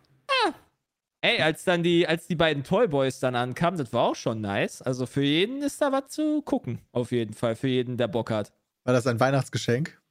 [1.23, 4.81] Ey, als dann die, als die beiden Toyboys dann ankamen, das war auch schon nice.
[4.81, 8.31] Also für jeden ist da was zu gucken, auf jeden Fall, für jeden, der Bock
[8.31, 8.51] hat.
[8.85, 10.01] War das ein Weihnachtsgeschenk?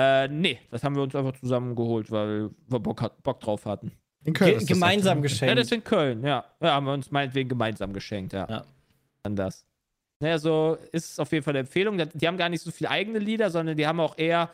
[0.00, 3.66] Äh, nee, das haben wir uns einfach zusammen geholt, weil wir Bock, hat, Bock drauf
[3.66, 3.90] hatten.
[4.24, 4.50] In Köln.
[4.50, 5.26] Ge ist das gemeinsam okay.
[5.26, 5.58] Ja, geschenkt.
[5.58, 6.44] das ist in Köln, ja.
[6.60, 8.46] Ja, haben wir uns meinetwegen gemeinsam geschenkt, ja.
[8.48, 8.64] Ja.
[9.22, 9.64] Dann das.
[10.20, 11.98] Naja, so ist es auf jeden Fall eine Empfehlung.
[11.98, 14.50] Die haben gar nicht so viele eigene Lieder, sondern die haben auch eher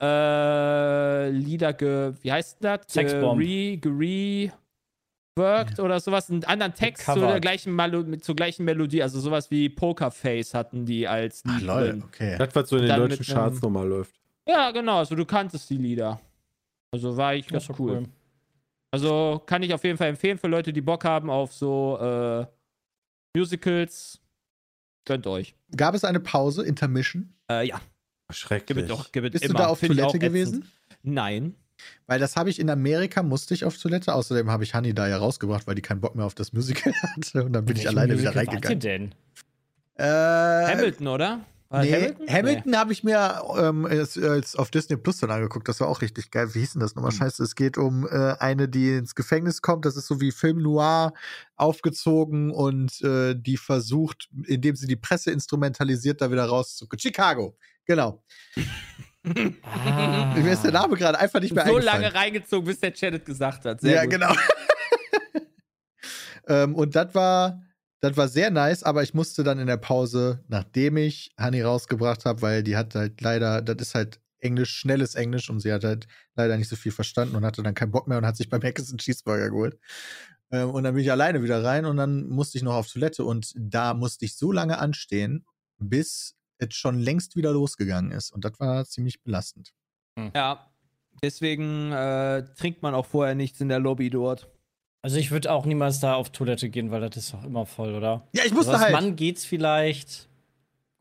[0.00, 2.14] äh, Lieder ge.
[2.22, 2.80] Wie heißt das?
[2.88, 3.38] Sexbomb.
[3.40, 4.52] Ge re,
[5.36, 6.30] gereworked oder sowas.
[6.30, 9.02] Einen anderen Text zu der gleichen Malo zur gleichen Melodie.
[9.02, 12.36] Also sowas wie Pokerface hatten die als Ach, Lied lol, okay.
[12.38, 14.14] Das, was so in den deutschen Charts ähm, normal läuft.
[14.46, 14.98] Ja, genau.
[14.98, 16.20] Also du kanntest die Lieder.
[16.90, 18.04] Also war ich Das ganz doch cool.
[18.92, 22.46] Also kann ich auf jeden Fall empfehlen für Leute, die Bock haben auf so äh,
[23.36, 24.20] Musicals.
[25.04, 25.54] Gönnt euch.
[25.76, 27.32] Gab es eine Pause, Intermission?
[27.50, 27.80] Äh, ja,
[28.30, 28.78] Schrecklich.
[28.78, 29.54] gib doch, gib Bist immer.
[29.54, 30.22] du da auf Find Toilette ätzend.
[30.22, 30.70] gewesen?
[31.02, 31.54] Nein.
[32.06, 34.14] Weil das habe ich in Amerika, musste ich auf Toilette.
[34.14, 36.92] Außerdem habe ich Honey da ja rausgebracht, weil die keinen Bock mehr auf das Musical
[37.02, 37.44] hatte.
[37.44, 38.80] Und dann bin ich alleine wieder Musical ihr reingegangen.
[38.80, 39.14] denn?
[39.96, 41.40] Äh, Hamilton, oder?
[41.72, 42.28] War nee, Hamilton?
[42.28, 45.66] Hamilton, habe ich mir ähm, als, als auf Disney Plus dann angeguckt.
[45.66, 46.54] Das war auch richtig geil.
[46.54, 47.12] Wie hieß denn das nochmal?
[47.12, 49.86] Scheiße, es geht um äh, eine, die ins Gefängnis kommt.
[49.86, 51.14] Das ist so wie Film Noir
[51.56, 57.00] aufgezogen und äh, die versucht, indem sie die Presse instrumentalisiert, da wieder rauszukommen.
[57.00, 57.56] Chicago,
[57.86, 58.22] genau.
[59.62, 60.34] Ah.
[60.36, 62.02] Mir ist der Name gerade einfach nicht mehr so eingefallen.
[62.02, 63.80] lange reingezogen, bis der Chat es gesagt hat.
[63.80, 64.10] Sehr ja, gut.
[64.10, 64.34] genau.
[66.48, 67.62] ähm, und das war,
[68.02, 72.24] das war sehr nice, aber ich musste dann in der Pause, nachdem ich Honey rausgebracht
[72.24, 75.84] habe, weil die hat halt leider, das ist halt Englisch, schnelles Englisch und sie hat
[75.84, 78.48] halt leider nicht so viel verstanden und hatte dann keinen Bock mehr und hat sich
[78.48, 79.78] beim Mac einen Cheeseburger geholt.
[80.50, 83.24] Ähm, und dann bin ich alleine wieder rein und dann musste ich noch auf Toilette
[83.24, 85.46] und da musste ich so lange anstehen,
[85.78, 88.32] bis es schon längst wieder losgegangen ist.
[88.32, 89.72] Und das war ziemlich belastend.
[90.34, 90.68] Ja.
[91.22, 94.50] Deswegen äh, trinkt man auch vorher nichts in der Lobby dort.
[95.02, 97.94] Also ich würde auch niemals da auf Toilette gehen, weil das ist doch immer voll,
[97.94, 98.22] oder?
[98.32, 98.92] Ja, ich Also musste als halt.
[98.92, 100.28] Mann geht's vielleicht.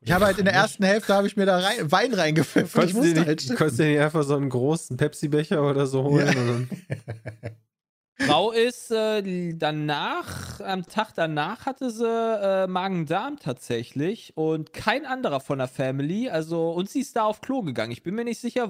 [0.04, 2.66] Ich habe halt in der ersten Hälfte habe ich mir da rein, Wein reingepfiffen.
[2.66, 4.98] Ich Konntest du musste dir halt nicht, konntest du dir nicht einfach so einen großen
[4.98, 6.68] Pepsi-Becher oder so holen?
[6.90, 7.50] Ja.
[8.28, 15.40] Frau ist äh, danach, am Tag danach hatte sie äh, Magen-Darm tatsächlich und kein anderer
[15.40, 16.30] von der Family.
[16.30, 17.92] Also, und sie ist da auf Klo gegangen.
[17.92, 18.70] Ich bin mir nicht sicher,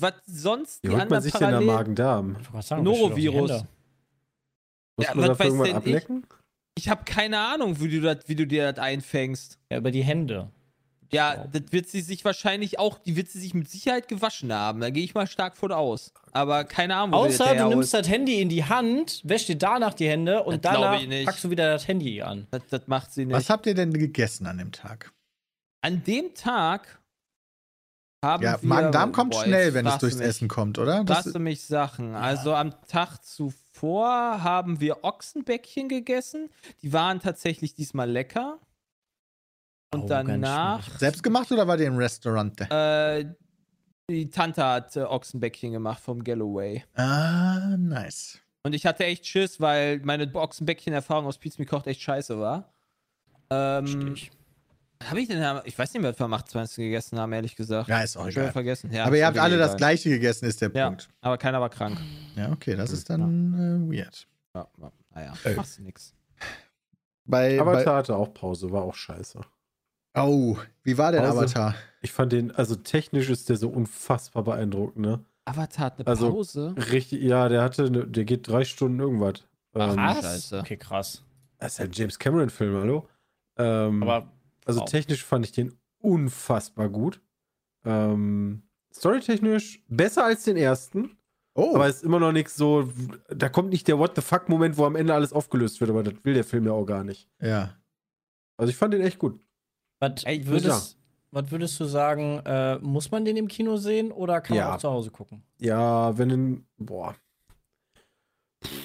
[0.00, 1.66] was sonst Wie die holt man anderen sich denn der parallel.
[1.66, 2.36] Magen-Darm?
[2.40, 3.64] Ich Norovirus.
[5.00, 5.96] Muss Ja, man was dafür irgendwann denn ich?
[6.04, 6.26] ablecken?
[6.76, 9.58] Ich habe keine Ahnung, wie du, das, wie du dir das einfängst.
[9.70, 10.50] Ja, über die Hände.
[11.12, 14.80] Ja, das wird sie sich wahrscheinlich auch, die wird sie sich mit Sicherheit gewaschen haben.
[14.80, 16.12] Da gehe ich mal stark von aus.
[16.30, 20.08] Aber keine Ahnung, Außer du nimmst das Handy in die Hand, wäschst dir danach die
[20.08, 21.26] Hände und Das danach nicht.
[21.26, 22.46] packst du wieder das Handy an.
[22.52, 23.34] Das, das macht sie nicht.
[23.34, 25.12] Was habt ihr denn gegessen an dem Tag?
[25.82, 26.99] An dem Tag
[28.24, 28.58] haben Ja.
[28.62, 31.04] Magen-Darm kommt Boah, schnell, wenn es durchs mich, Essen kommt, oder?
[31.04, 32.14] Das, du mich Sachen.
[32.14, 36.50] Also am Tag zuvor haben wir Ochsenbäckchen gegessen.
[36.82, 38.58] Die waren tatsächlich diesmal lecker.
[39.92, 42.60] Und Oh, ganz danach, selbst gemacht oder war der im Restaurant?
[42.70, 43.24] äh,
[44.08, 46.84] die Tante hat äh, Ochsenbäckchen gemacht vom Galloway.
[46.94, 48.38] Ah, nice.
[48.62, 52.72] Und ich hatte echt Schiss, weil meine Ochsenbäckchen-Erfahrung aus Pizza Me kocht echt scheiße war.
[53.50, 54.30] Ähm, Stich.
[55.04, 56.76] Habe ich denn, ich weiß nicht mehr, was wir am 28.
[56.76, 57.88] gegessen haben, ehrlich gesagt.
[57.88, 58.52] Ja, ist auch ich schon egal.
[58.52, 58.92] vergessen.
[58.92, 61.08] Ja, Aber ihr habt alle das gleiche gegessen, ist der Ja, Punkt.
[61.20, 61.98] aber keiner war krank.
[62.36, 64.26] Ja, okay, das ist dann äh, weird.
[64.54, 65.54] Ja, ja, naja, Äh.
[65.54, 66.14] machst du nix.
[67.24, 69.40] Bei, Avatar bei, hatte auch Pause, war auch scheiße.
[70.16, 71.38] oh, wie war denn Pause.
[71.38, 71.74] Avatar?
[72.02, 75.24] Ich fand den, also technisch ist der so unfassbar beeindruckend, ne?
[75.44, 76.74] Avatar hat eine Also- Pause.
[76.90, 79.44] Richtig, ja, der hatte, ne, der geht drei Stunden irgendwas.
[79.74, 80.20] Ähm, Was?
[80.22, 80.58] Scheiße.
[80.60, 81.22] Okay, krass.
[81.58, 83.08] Das ist ein James Cameron-Film, hallo?
[83.58, 84.26] Ähm, Aber
[84.64, 84.88] also wow.
[84.88, 87.20] technisch fand ich den unfassbar gut.
[87.84, 88.62] Ähm,
[88.94, 91.16] storytechnisch besser als den ersten,
[91.54, 92.88] Oh, aber ist immer noch nichts so,
[93.28, 96.14] da kommt nicht der What the fuck-Moment, wo am Ende alles aufgelöst wird, aber das
[96.22, 97.28] will der Film ja auch gar nicht.
[97.40, 97.76] ja.
[98.56, 99.40] Also ich fand den echt gut.
[100.00, 100.98] was würdest,
[101.30, 104.66] was würdest du sagen, äh, muss man den im Kino sehen oder kann Ja.
[104.66, 105.42] man auch zu Hause gucken?
[105.58, 107.14] Ja, wenn den, boah,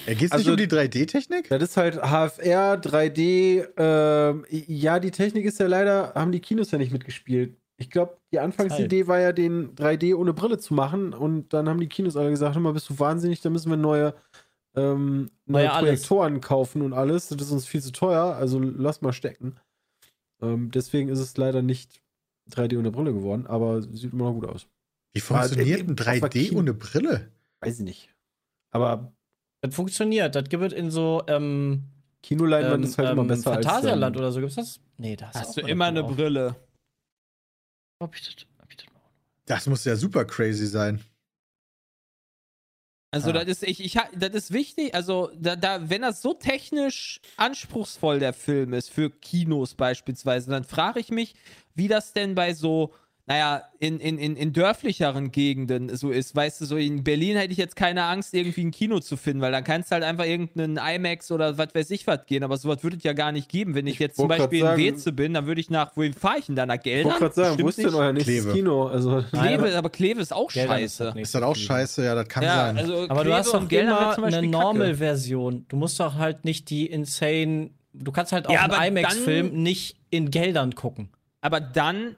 [0.06, 1.48] Äh, Geht es Also- nicht um die 3D-Technik?
[1.48, 3.66] Das ist halt HFR, 3D.
[3.76, 7.56] Ähm, ja, die Technik ist ja leider, haben die Kinos ja nicht mitgespielt.
[7.78, 11.12] Ich glaube, die Anfangsidee war ja, den 3D ohne Brille zu machen.
[11.12, 13.76] Und dann haben die Kinos alle gesagt: Hör mal, bist du wahnsinnig, da müssen wir
[13.76, 14.14] neue,
[14.74, 15.80] ähm, neue alles.
[16.06, 17.28] Projektoren kaufen und alles.
[17.28, 19.56] Das ist uns viel zu teuer, also lass mal stecken.
[20.40, 22.02] Ähm, deswegen ist es leider nicht
[22.50, 24.66] 3D ohne Brille geworden, aber sieht immer noch gut aus.
[25.12, 27.30] Wie funktioniert äh, ein auf der 3D Kino- ohne Brille?
[27.60, 28.14] Weiß ich nicht.
[28.70, 29.12] Aber
[29.62, 30.34] Das funktioniert.
[30.34, 31.84] Das gibt es in so ähm,
[32.22, 33.66] Kinoleinwand ähm, ist halt immer ähm, besser als.
[33.66, 34.40] Phantasialand ähm, oder so.
[34.40, 34.80] Gibt's das?
[34.98, 36.56] Nee, da Hast du immer eine Brille.
[38.02, 38.76] Hab ich das, hab ich
[39.46, 41.00] das muss ja super crazy sein.
[43.12, 43.32] Also, Ah.
[43.32, 44.94] das ist, ich, ich, das ist wichtig.
[44.94, 50.64] Also, da, da, wenn das so technisch anspruchsvoll der Film ist, für Kinos beispielsweise, dann
[50.64, 51.34] frage ich mich,
[51.74, 52.92] wie das denn bei so,
[53.28, 56.36] naja, in, in, in, in dörflicheren Gegenden so ist.
[56.36, 59.40] Weißt du, so in Berlin hätte ich jetzt keine Angst, irgendwie ein Kino zu finden,
[59.40, 62.44] weil dann kannst du halt einfach irgendeinen IMAX oder was weiß ich was gehen.
[62.44, 63.74] Aber sowas würde es ja gar nicht geben.
[63.74, 66.14] Wenn ich, Ich jetzt zum Beispiel in sagen- Weze bin, dann würde ich nach, wohin
[66.14, 66.66] fahre ich denn da?
[66.66, 67.06] Nach Ich Geldern?
[67.14, 68.52] wollte gerade sagen, wo ist denn euer nächstes Kleve.
[68.54, 68.86] Kino?
[68.86, 71.04] Also, Kleve, aber Kleve ist auch Geldern ist scheiße.
[71.12, 72.04] das Ist das auch scheiße?
[72.04, 72.78] Ja, das kann Ja, sein.
[72.78, 74.46] also Aber du Kleve hast und doch Geldern immer eine.
[74.46, 75.66] Normal-Version.
[75.68, 77.70] Du musst doch halt nicht die insane.
[77.92, 81.08] Du kannst halt auch Ja, einen IMAX-Film nicht in Geldern gucken.
[81.40, 82.14] Aber dann.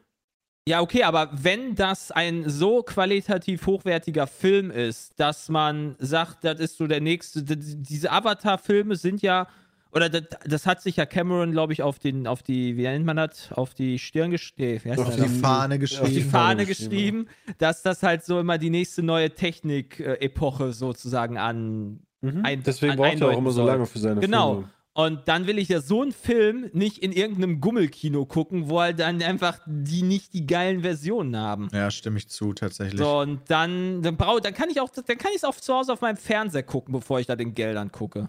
[0.68, 6.60] Ja, okay, aber wenn das ein so qualitativ hochwertiger Film ist, dass man sagt, das
[6.60, 9.46] ist so der nächste, diese Avatar-Filme sind ja,
[9.92, 13.06] oder das, das hat sich ja Cameron, glaube ich, auf den, auf die, wie nennt
[13.06, 16.30] man das, auf die Stirn geschrieben, Auf die auf Fahne die geschrieben.
[16.30, 17.26] Fahne geschrieben,
[17.56, 22.00] dass das halt so immer die nächste neue Technik-Epoche sozusagen an.
[22.20, 22.44] Mhm.
[22.44, 24.52] Ein- Deswegen an- braucht er auch immer so lange für seine Genau.
[24.56, 24.70] Filme.
[24.98, 28.98] Und dann will ich ja so einen Film nicht in irgendeinem Gummelkino gucken, wo halt
[28.98, 31.68] dann einfach die nicht die geilen Versionen haben.
[31.72, 32.98] Ja, stimme ich zu, tatsächlich.
[32.98, 35.72] So, und dann, dann, brau, dann kann ich auch, dann kann ich es auch zu
[35.72, 38.28] Hause auf meinem Fernseher gucken, bevor ich da den Geldern gucke.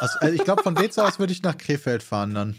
[0.00, 2.56] Also, also ich glaube, von Weze aus würde ich nach Krefeld fahren dann.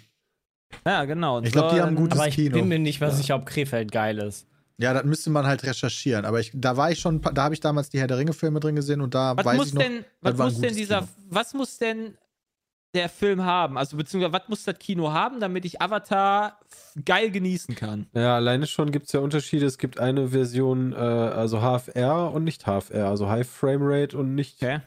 [0.85, 1.39] Ja, genau.
[1.39, 2.53] Und Ich glaub, so, die haben dann- gutes Aber ich Kino.
[2.53, 4.47] bin mir nicht mehr sicher, ob Krefeld geil ist.
[4.77, 6.23] Ja, das müsste man halt recherchieren.
[6.23, 8.77] Aber ich, da war ich schon, da habe ich damals die Herr der Ringe-Filme drin
[8.77, 9.81] gesehen und da Was weiß muss ich noch.
[9.81, 11.09] denn, was war ein muss denn dieser, Kino.
[11.29, 12.17] was muss denn
[12.93, 13.77] der Film haben?
[13.77, 16.59] Also beziehungsweise was muss das Kino haben, damit ich Avatar
[17.05, 18.07] geil genießen kann?
[18.13, 19.65] Ja, alleine schon gibt es ja Unterschiede.
[19.65, 24.35] Es gibt eine Version, äh, also HFR und nicht HFR, also High Frame Rate und
[24.35, 24.61] nicht.
[24.61, 24.79] Okay.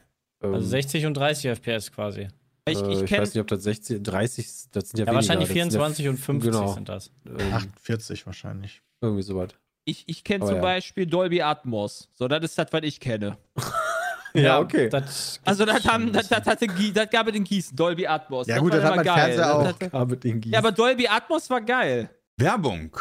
[0.43, 2.29] Ähm, Also 60 und 30 FPS quasi.
[2.67, 5.13] Ich, äh, ich ich kenne weiß nicht, ob das 60, 30, das sind ja, Ja,
[5.13, 5.15] weniger.
[5.15, 6.73] wahrscheinlich das sind 24 ja, und 50 genau.
[6.73, 7.11] sind das.
[7.27, 8.83] Ähm, 48 wahrscheinlich.
[9.01, 9.49] irgendwie sowas.
[9.87, 10.63] ich, ich kenn Aber zum ja.
[10.63, 12.09] Beispiel Dolby Atmos.
[12.15, 13.37] So, das ist das, was ich kenne.
[14.37, 14.89] Ja, okay.
[14.89, 18.47] Das Also das, haben, das, das, hatte, das gab es in Gießen, Dolby Atmos.
[18.47, 19.67] Ja, das gut, war das hat immer mein Fernseher Das auch.
[19.67, 22.11] hatte- Aber mit den Ja, aber Dolby Atmos war geil.
[22.37, 22.97] Werbung.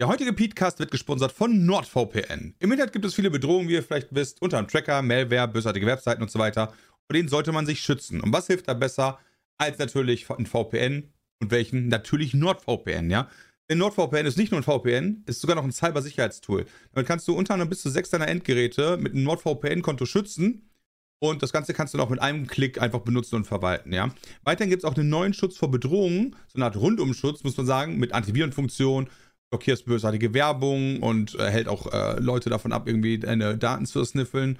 [0.00, 2.54] Der heutige Podcast wird gesponsert von NordVPN.
[2.58, 5.86] Im Internet gibt es viele Bedrohungen, wie ihr vielleicht wisst, unter anderem Tracker, Malware, bösartige
[5.86, 6.68] Webseiten und so weiter.
[6.68, 8.20] vor denen sollte man sich schützen.
[8.20, 9.18] Und was hilft da besser
[9.58, 11.88] als natürlich ein VPN und welchen?
[11.88, 13.28] Natürlich NordVPN, ja.
[13.68, 16.66] Denn NordVPN ist nicht nur ein VPN, ist sogar noch ein Cybersicherheitstool.
[16.92, 20.70] Damit kannst du unter anderem bis zu sechs deiner Endgeräte mit einem NordVPN-Konto schützen.
[21.18, 24.14] Und das Ganze kannst du dann auch mit einem Klick einfach benutzen und verwalten, ja.
[24.44, 27.64] Weiterhin gibt es auch einen neuen Schutz vor Bedrohungen, so eine Art Rundumschutz, muss man
[27.64, 29.08] sagen, mit Antivirenfunktion,
[29.50, 34.04] blockierst bösartige Werbung und äh, hält auch äh, Leute davon ab, irgendwie deine Daten zu
[34.04, 34.58] sniffeln.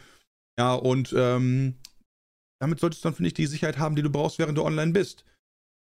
[0.59, 1.75] Ja, und ähm,
[2.59, 4.92] damit solltest du dann, finde ich, die Sicherheit haben, die du brauchst, während du online
[4.92, 5.25] bist.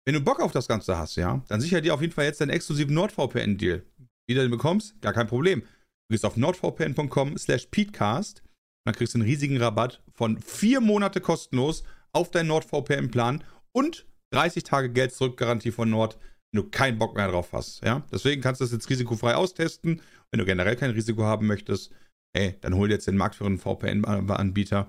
[0.05, 2.39] Wenn du Bock auf das Ganze hast, ja, dann sicher dir auf jeden Fall jetzt
[2.39, 3.83] deinen exklusiven NordVPN-Deal.
[4.27, 5.61] Wie du den bekommst, gar kein Problem.
[5.61, 8.49] Du gehst auf nordvpn.com slash peatcast und
[8.85, 14.63] dann kriegst du einen riesigen Rabatt von vier Monate kostenlos auf deinen NordVPN-Plan und 30
[14.63, 16.19] Tage Geld zurück-Garantie von Nord,
[16.51, 17.83] wenn du keinen Bock mehr drauf hast.
[17.83, 18.03] Ja?
[18.11, 20.01] Deswegen kannst du das jetzt risikofrei austesten.
[20.31, 21.91] Wenn du generell kein Risiko haben möchtest,
[22.33, 24.87] ey, dann hol dir jetzt den marktführenden VPN-Anbieter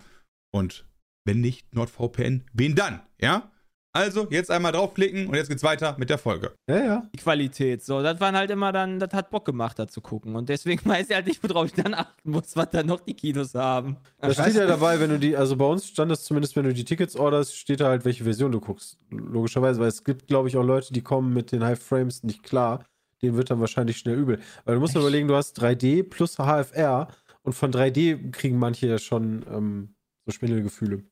[0.55, 0.87] und
[1.24, 3.00] wenn nicht NordVPN, wen dann?
[3.18, 3.50] Ja?
[3.96, 6.52] Also, jetzt einmal draufklicken und jetzt geht's weiter mit der Folge.
[6.68, 7.02] Ja, ja.
[7.14, 7.82] Die Qualität.
[7.85, 10.37] So, das waren halt immer dann, das hat Bock gemacht, da zu gucken.
[10.37, 13.14] Und deswegen weiß ich halt nicht, worauf ich dann achten muss, was dann noch die
[13.14, 13.96] Kinos haben.
[14.20, 16.74] Da steht ja dabei, wenn du die, also bei uns stand das zumindest, wenn du
[16.74, 18.98] die Tickets orderst, steht da halt, welche Version du guckst.
[19.11, 22.42] Logischerweise, weil es gibt, glaube ich, auch Leute, die kommen mit den High Frames nicht
[22.42, 22.85] klar.
[23.22, 24.40] Denen wird dann wahrscheinlich schnell übel.
[24.64, 27.09] Weil du musst dir überlegen, du hast 3D plus HFR
[27.42, 29.94] und von 3D kriegen manche ja schon ähm,
[30.26, 31.04] so Schwindelgefühle.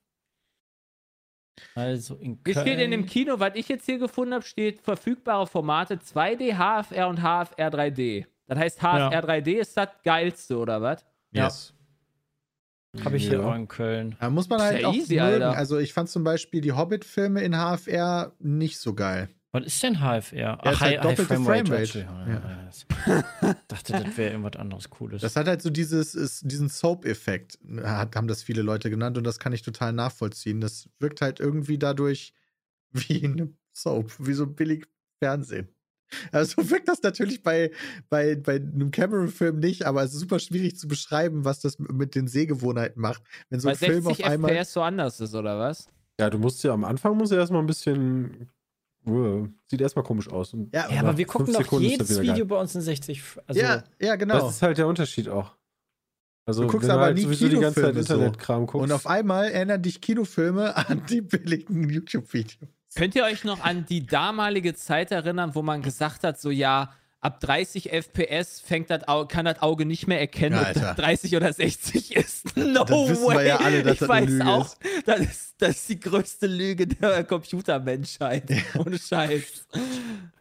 [1.75, 2.57] Also in Köln.
[2.61, 7.09] steht in dem Kino, was ich jetzt hier gefunden habe, steht verfügbare Formate 2D, HFR
[7.09, 8.27] und HFR 3D.
[8.47, 9.21] Das heißt, HFR Ja.
[9.21, 11.05] 3D ist das geilste, oder was?
[11.33, 11.45] Ja.
[11.45, 11.73] Yes.
[13.05, 13.47] Habe ich hier Ja.
[13.49, 14.17] auch in Köln.
[14.21, 15.43] Da muss man Ist halt ja auch easy, mögen.
[15.43, 15.57] Alter.
[15.57, 19.29] Also ich fand zum Beispiel die Hobbit-Filme in HFR nicht so geil.
[19.55, 20.59] Was ist denn HFR?
[20.64, 22.01] ist halt doppelte Framerate.
[22.01, 22.27] Ja.
[22.27, 22.43] Ja.
[23.07, 23.55] Ja.
[23.69, 25.23] dachte, das wäre irgendwas anderes Cooles.
[25.23, 29.38] Das hat halt so dieses, ist, diesen Soap-Effekt, haben das viele Leute genannt und das
[29.38, 30.61] kann ich total nachvollziehen.
[30.61, 32.35] Das wirkt halt irgendwie dadurch
[32.90, 34.88] wie eine Soap, wie so billig
[35.23, 35.69] Fernsehen.
[36.33, 37.71] Also wirkt das natürlich bei,
[38.09, 42.17] bei, bei einem Cameron-Film nicht, aber es ist super schwierig zu beschreiben, was das mit
[42.17, 43.23] den Sehgewohnheiten macht.
[43.51, 44.51] Wenn so Weil ein Film 60 auf einmal.
[44.51, 45.88] FPS so anders ist, oder was?
[46.19, 48.49] Ja, du musst ja am Anfang musst du erstmal ein bisschen.
[49.67, 50.55] Sieht erstmal komisch aus.
[50.55, 52.33] Und Ja, ja, aber wir gucken doch Sekunden jedes wieder geil.
[52.35, 53.19] Video bei uns in 60.
[53.19, 54.38] F- Also, ja, ja, genau.
[54.40, 55.55] Das ist halt der Unterschied auch.
[56.47, 58.14] Also, Du guckst wenn aber halt nie sowieso die ganze Zeit Kinofilme so.
[58.14, 58.85] Internetkram guckst.
[58.85, 62.69] und auf einmal erinnern dich Kinofilme an die billigen YouTube-Videos.
[62.95, 66.93] Könnt ihr euch noch an die damalige Zeit erinnern, wo man gesagt hat, so ja,
[67.25, 70.81] ab 30 FPS fängt das Au kann das Auge nicht mehr erkennen, ob Alter.
[70.81, 72.57] das 30 oder 60 ist.
[72.57, 73.37] No way.
[73.37, 74.79] wir ja alle, dass ich weiß Lüge auch, ist.
[75.07, 78.51] Das, ist, das ist die größte Lüge der Computermenschheit.
[78.79, 79.67] Ohne Scheiß.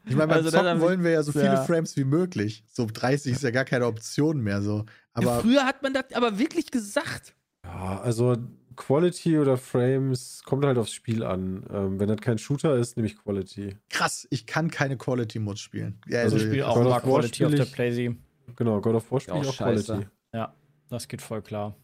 [0.05, 1.63] Ich meine, beim Also, Zocken wollen wir ja so viele ja.
[1.63, 2.65] Frames wie möglich.
[2.67, 4.85] So 30 ist ja gar keine Option mehr so.
[5.13, 7.33] Aber Früher hat man das aber wirklich gesagt.
[7.65, 8.35] Ja, also
[8.75, 11.65] Quality oder Frames kommt halt aufs Spiel an.
[11.71, 13.77] Ähm, wenn das kein Shooter ist, nehme ich Quality.
[13.89, 15.99] krass, ich kann keine Quality Mods spielen.
[16.07, 18.15] Ja, also also, ich spiele auch God mal Quality auf der ich- Playsee.
[18.55, 19.57] Genau, God of War spiele ich auch auch.
[19.57, 20.07] Quality.
[20.33, 20.53] Ja,
[20.89, 21.75] das geht voll klar.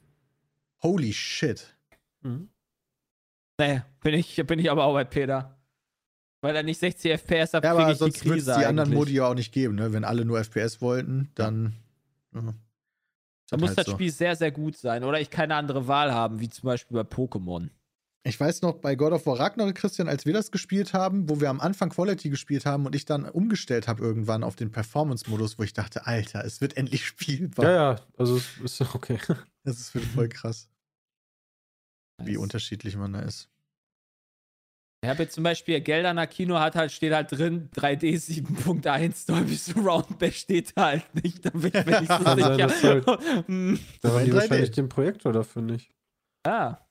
[0.84, 1.75] holy shit.
[3.58, 5.56] Nee, bin ich, bin ich aber auch bei Peter.
[6.41, 8.60] Weil er nicht 60 FPS hat, Ja, kriege aber ich die sonst würde es Krise
[8.62, 8.93] die anderen.
[8.93, 9.91] Modi ja auch nicht geben, ne?
[9.91, 11.75] Wenn alle nur FPS wollten, dann.
[12.34, 12.54] Ja.
[13.50, 13.92] Da muss halt das so.
[13.94, 15.04] Spiel sehr, sehr gut sein.
[15.04, 17.70] Oder ich keine andere Wahl haben, wie zum Beispiel bei Pokémon.
[18.24, 21.40] Ich weiß noch, bei God of War Ragnarok, Christian, als wir das gespielt haben, wo
[21.40, 25.58] wir am Anfang Quality gespielt haben und ich dann umgestellt habe irgendwann auf den Performance-Modus,
[25.58, 27.66] wo ich dachte, Alter, es wird endlich spielbar.
[27.66, 29.20] Ja, ja, also es ist okay.
[29.64, 30.70] Das ist wirklich voll krass,
[32.22, 32.42] wie Nice.
[32.42, 33.50] unterschiedlich man da ist.
[35.02, 39.56] Ich habe jetzt zum Beispiel Gelderner Kino hat halt, steht halt drin, 3D 7.1, Dolby
[39.56, 41.46] Surround, der steht halt nicht.
[41.46, 42.58] Da bin ich mir nicht so sein, sicher.
[42.58, 43.78] dass halt- Da haben
[44.26, 44.34] die 3D.
[44.36, 45.90] wahrscheinlich den Projektor dafür nicht.
[46.46, 46.86] ja.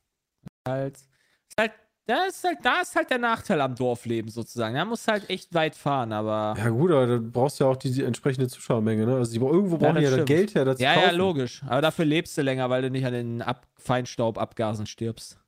[0.66, 0.96] Halt.
[0.96, 1.72] Ist halt,
[2.06, 4.74] da ist halt, da ist halt der Nachteil am Dorfleben sozusagen.
[4.74, 6.54] Da musst halt echt weit fahren, aber.
[6.58, 9.16] Ja, gut, aber du brauchst ja auch die, die entsprechende Zuschauermenge, ne?
[9.16, 10.26] Also die, irgendwo Ja, brauchen das die ja das.
[10.26, 11.16] Geld her, das Ja, zu ja, kaufen.
[11.18, 11.62] logisch.
[11.66, 15.38] Aber dafür lebst du länger, weil du nicht an den Ab Feinstaubabgasen stirbst.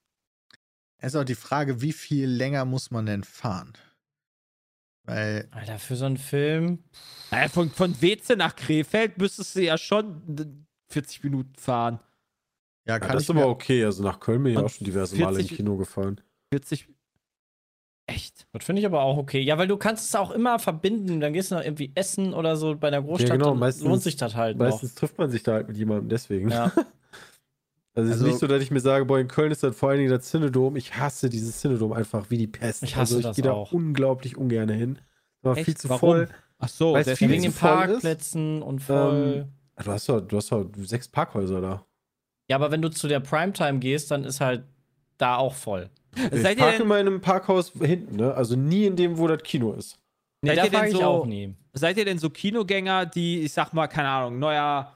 [1.03, 3.73] Es ist auch die Frage, wie viel länger muss man denn fahren?
[5.07, 6.85] Weil, Alter, für so einen Film.
[7.31, 12.01] Naja, von, von Weze nach Krefeld müsstest du ja schon 40 Minuten fahren.
[12.87, 13.85] ja, Ja, kann das ich ist aber okay.
[13.85, 16.21] Also nach Köln bin ich auch schon diverse Male im 40 Kino gefahren.
[16.53, 16.87] 40.
[18.07, 18.47] Echt?
[18.53, 19.41] Das finde ich aber auch okay.
[19.41, 21.21] Ja, weil du kannst es auch immer verbinden.
[21.21, 23.31] Dann gehst du noch irgendwie essen oder so bei der Großstadt.
[23.31, 25.77] Ja, genau, dann meistens- lohnt sich das halt Meistens trifft man sich da halt mit
[25.79, 26.49] jemandem, deswegen.
[26.49, 26.55] noch.
[26.55, 26.73] Ja.
[28.01, 29.77] Also es Also- ist nicht so, dass ich mir sage, boah, in Köln ist das
[29.77, 30.77] vor allen Dingen das Cinedom.
[30.77, 32.83] Ich hasse dieses Cinedom einfach wie die Pest.
[32.83, 33.73] Ich hasse also ich das gehe da auch.
[33.73, 34.99] unglaublich ungern hin.
[35.43, 35.65] War Echt?
[35.67, 36.01] viel zu Warum?
[36.01, 36.29] voll.
[36.59, 37.31] Ach so, du, deswegen.
[37.33, 37.89] Wegen zu den voll ist?
[37.91, 39.45] Parkplätzen und voll.
[39.47, 41.87] Ähm, Du hast doch, du hast doch sechs Parkhäuser da.
[42.51, 44.65] Ja, aber wenn du zu der Primetime gehst, dann ist halt
[45.17, 45.89] da auch voll.
[46.17, 48.35] Ich Seid ihr parke in einem Parkhaus hinten, ne?
[48.35, 49.99] Also nie in dem, wo das Kino ist.
[50.43, 51.55] Nee, Seid da ihr denn so- auch nie.
[51.73, 54.93] Seid ihr denn so Kinogänger, die, ich sag mal, keine Ahnung, neuer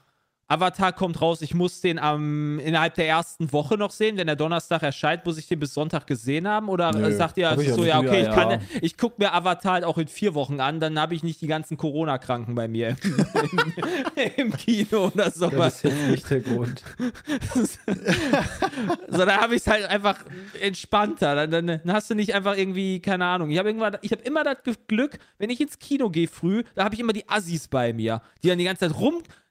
[0.47, 4.35] Avatar kommt raus, ich muss den am, innerhalb der ersten Woche noch sehen, wenn der
[4.35, 6.69] Donnerstag erscheint, muss ich den bis Sonntag gesehen haben?
[6.69, 8.59] Oder Nö, äh, sagt ihr hab ich also so, ja, okay, ich, Ja, kann, ja.
[8.81, 11.47] ich gucke mir Avatar halt auch in vier Wochen an, dann habe ich nicht die
[11.47, 13.25] ganzen Corona-Kranken bei mir im,
[14.51, 15.81] im Kino oder Ja, sowas.
[15.81, 16.83] das ist nicht der Grund.
[19.09, 20.17] so, da habe ich es halt einfach
[20.61, 21.35] entspannter.
[21.35, 23.49] Dann, dann, dann hast du nicht einfach irgendwie, keine Ahnung.
[23.49, 27.01] Ich habe habe immer das Glück, wenn ich ins Kino gehe früh, da habe ich
[27.01, 28.99] immer die Assis bei mir, die dann die ganze Zeit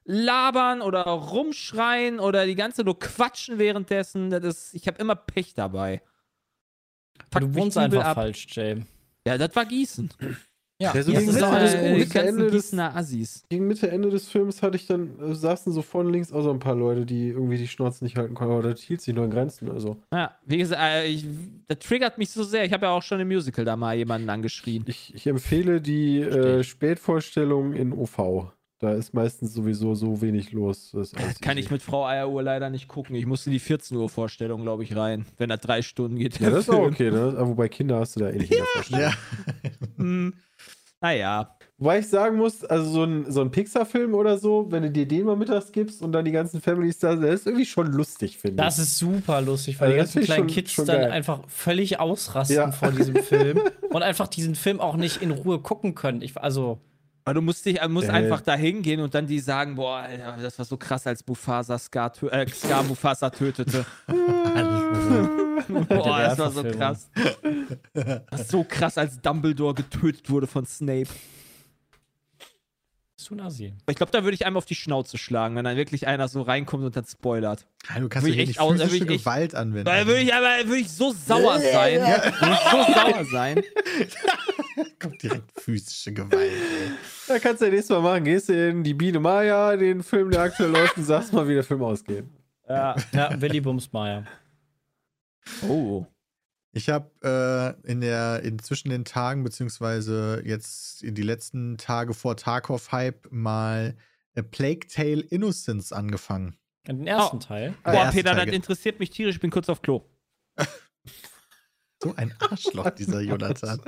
[0.09, 4.31] rumlabern oder rumschreien oder die ganze nur quatschen währenddessen.
[4.31, 6.03] Das ist, ich habe immer Pech dabei.
[7.31, 8.15] Du Fuckt mich wohnst einfach ab.
[8.17, 8.83] falsch, Jay.
[9.27, 10.11] Ja, das war Gießen.
[10.81, 13.45] Ja, Ja, so Das gegen ist Mitte auch, des- äh, Mitte Ende Assis.
[13.49, 16.51] Gegen Mitte, Ende des Films hatte ich dann, äh, saßen so vorne links auch so
[16.51, 19.25] ein paar Leute, die irgendwie die Schnauze nicht halten konnten, aber das hielt sich nur
[19.25, 19.71] in Grenzen.
[19.71, 21.25] Also Ja, wie gesagt, äh, ich,
[21.69, 22.65] das triggert mich so sehr.
[22.65, 24.83] Ich habe ja auch schon im Musical da mal jemanden angeschrien.
[24.87, 26.65] ich, ich empfehle die äh.
[26.65, 28.53] Spätvorstellung in OV.
[28.85, 30.91] Da ist meistens sowieso so wenig los.
[30.93, 31.61] Das Kann easy.
[31.67, 33.17] ich mit Frau Eieruhr leider nicht gucken.
[33.17, 35.25] Ich musste die 14 Uhr Vorstellung, glaube ich, rein.
[35.39, 36.39] Wenn das drei Stunden geht.
[36.39, 37.35] Ja, das ist auch okay, ne?
[37.37, 39.01] Aber wobei Kinder hast du da eh nicht der Vorstellung.
[39.03, 39.13] Ja.
[39.97, 40.35] Hm.
[41.01, 41.57] Naja.
[41.79, 45.07] Wobei ich sagen muss, also so ein, so ein Pixar-Film oder so, wenn du dir
[45.07, 47.89] den mal mittags gibst und dann die ganzen Families da sind, das ist irgendwie schon
[47.89, 48.67] lustig, finde ich.
[48.67, 51.41] Das ist super lustig, weil Also die das ganzen kleinen schon- Kids schon dann einfach
[51.49, 52.71] völlig ausrasten Ja.
[52.71, 53.61] vor diesem Film
[53.91, 56.23] und einfach diesen Film auch nicht in Ruhe gucken können.
[56.23, 56.79] Ich, also,
[57.27, 58.13] Aber du musst, dich, musst Äh.
[58.13, 61.79] einfach da hingehen und dann die sagen, boah, Alter, das war so krass, als Mufasa
[61.79, 63.87] Scar, tö äh, Scar Mufasa tötete.
[65.89, 67.09] boah, das war so krass.
[67.95, 71.09] Das war so krass, als Dumbledore getötet wurde von Snape.
[73.25, 73.73] Bist du ein Asi.
[73.83, 76.29] Aber Ich glaube, da würde ich einem auf die Schnauze schlagen, wenn dann wirklich einer
[76.29, 77.67] so reinkommt und dann spoilert.
[77.89, 79.87] Ja, du kannst ja hier nicht aus- physische will ich Gewalt anwenden.
[79.87, 82.01] Da würde ich aber würde ich so sauer sein.
[82.01, 83.63] Würde ich so sauer sein.
[84.99, 86.33] kommt direkt physische Gewalt.
[86.43, 86.51] Ey.
[87.29, 88.25] Da kannst du ja nächstes Mal machen.
[88.25, 91.55] Gehst du in die Biene Maya, den Film, der aktuell läuft, und sagst mal, wie
[91.55, 92.25] der Film ausgeht.
[92.69, 92.95] Ja.
[93.13, 94.25] Ja, Willy Bumsmeier.
[95.69, 96.07] Oh.
[96.77, 97.11] Ich habe
[97.87, 102.91] äh, in der in zwischen den Tagen beziehungsweise jetzt in die letzten Tage vor Tarkov
[102.93, 103.97] Hype mal
[104.37, 106.57] A Plague Tale Innocence angefangen.
[106.89, 107.41] Den ersten Oh.
[107.41, 107.75] Teil.
[107.85, 109.37] Ah, Boah, erste Peter, Teil, das interessiert mich tierisch.
[109.37, 110.05] Ich bin kurz auf Klo.
[112.03, 113.81] So ein Arschloch dieser Jonathan.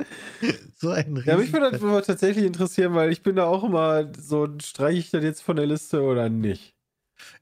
[0.75, 3.63] so ein Ja, mich würde das Riesen- aber tatsächlich interessieren, weil ich bin da auch
[3.63, 6.75] immer so, streiche ich das jetzt von der Liste oder nicht?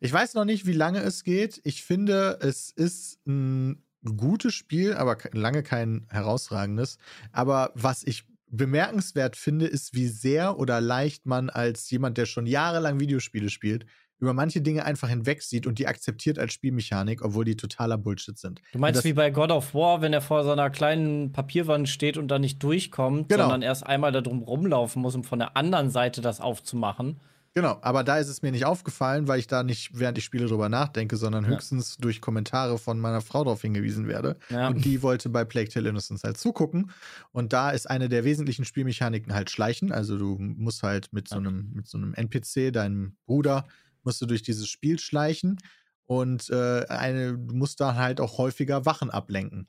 [0.01, 1.61] Ich weiß noch nicht, wie lange es geht.
[1.63, 6.99] Ich finde, es ist ein gutes Spiel, aber lange kein herausragendes.
[7.33, 12.47] Aber was ich bemerkenswert finde, ist, wie sehr oder leicht man als jemand, der schon
[12.47, 13.87] jahrelang Videospiele spielt,
[14.21, 18.63] über manche Dinge einfach hinwegsieht und die akzeptiert als Spielmechanik, obwohl die totaler Bullshit sind.
[18.73, 22.29] Du meinst wie bei God of War, wenn er vor seiner kleinen Papierwand steht und
[22.29, 23.43] da nicht durchkommt, Genau.
[23.43, 27.21] sondern erst einmal da drum rumlaufen muss, um von der anderen Seite das aufzumachen.
[27.57, 30.47] Genau, aber da ist es mir nicht aufgefallen, weil ich da nicht, während ich spiele,
[30.47, 31.51] drüber nachdenke, sondern Ja.
[31.51, 34.37] höchstens durch Kommentare von meiner Frau darauf hingewiesen werde.
[34.51, 34.67] Ja.
[34.67, 36.91] Und die wollte bei Plague Tale Innocence halt zugucken.
[37.31, 39.93] Und da ist eine der wesentlichen Spielmechaniken halt Schleichen.
[39.93, 43.69] Also du musst halt mit so einem, mit so einem NPC, deinem Bruder,
[44.03, 45.59] musst du durch dieses Spiel schleichen.
[46.07, 49.69] Und äh, eine, du musst da halt auch häufiger Wachen ablenken.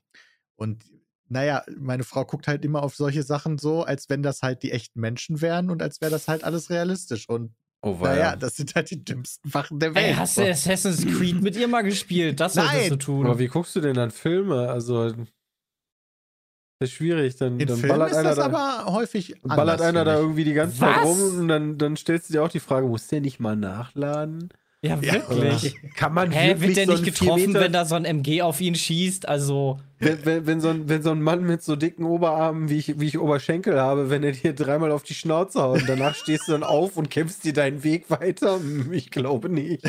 [0.56, 0.84] Und
[1.28, 4.72] naja, meine Frau guckt halt immer auf solche Sachen so, als wenn das halt die
[4.72, 7.28] echten Menschen wären und als wäre das halt alles realistisch.
[7.28, 10.06] Und Oh, naja, das sind halt die dümmsten Wachen der Welt.
[10.06, 12.40] Ey, hast du Assassin's Creed mit ihr mal gespielt?
[12.40, 12.90] Das solltest Nein.
[12.90, 13.26] du tun.
[13.26, 14.68] Aber wie guckst du denn dann Filme?
[14.68, 17.36] Also, das ist schwierig.
[17.36, 20.16] Dann, In dann Filmen ballert ist einer das da, aber häufig ballert anders, einer da
[20.16, 21.04] irgendwie die ganze Zeit Was?
[21.04, 24.48] rum und dann, dann stellst du dir auch die Frage, muss der nicht mal nachladen?
[24.86, 25.12] Ja, Ja.
[25.28, 25.76] wirklich.
[25.94, 28.60] Kann man Hä, wirklich wird der so nicht getroffen, wenn da so ein MG auf
[28.60, 29.26] ihn schießt?
[29.28, 32.76] Also, wenn, wenn, wenn, so ein, wenn so ein Mann mit so dicken Oberarmen, wie
[32.76, 36.14] ich, wie ich Oberschenkel habe, wenn er dir dreimal auf die Schnauze haut und danach
[36.14, 38.58] stehst du dann auf und kämpfst dir deinen Weg weiter?
[38.60, 39.82] Hm, Ich glaube nicht.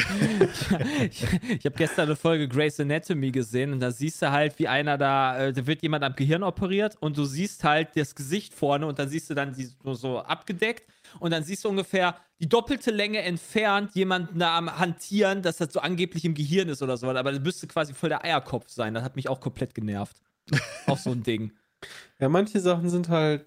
[1.12, 1.26] ich
[1.60, 4.98] ich habe gestern eine Folge Grey's Anatomy gesehen und da siehst du halt, wie einer
[4.98, 8.86] da, äh, da wird jemand am Gehirn operiert und du siehst halt das Gesicht vorne
[8.88, 10.84] und dann siehst du dann die, so, so abgedeckt
[11.20, 15.74] und dann siehst du ungefähr die doppelte Länge entfernt jemanden da am Hantieren, dass das
[15.74, 18.94] so angeblich im Gehirn ist oder so, aber das müsste quasi voll der Eierkopf sein.
[18.94, 20.18] Das hat mich auch komplett genervt.
[20.86, 21.52] auch so ein Ding.
[22.20, 23.46] Ja, manche Sachen sind halt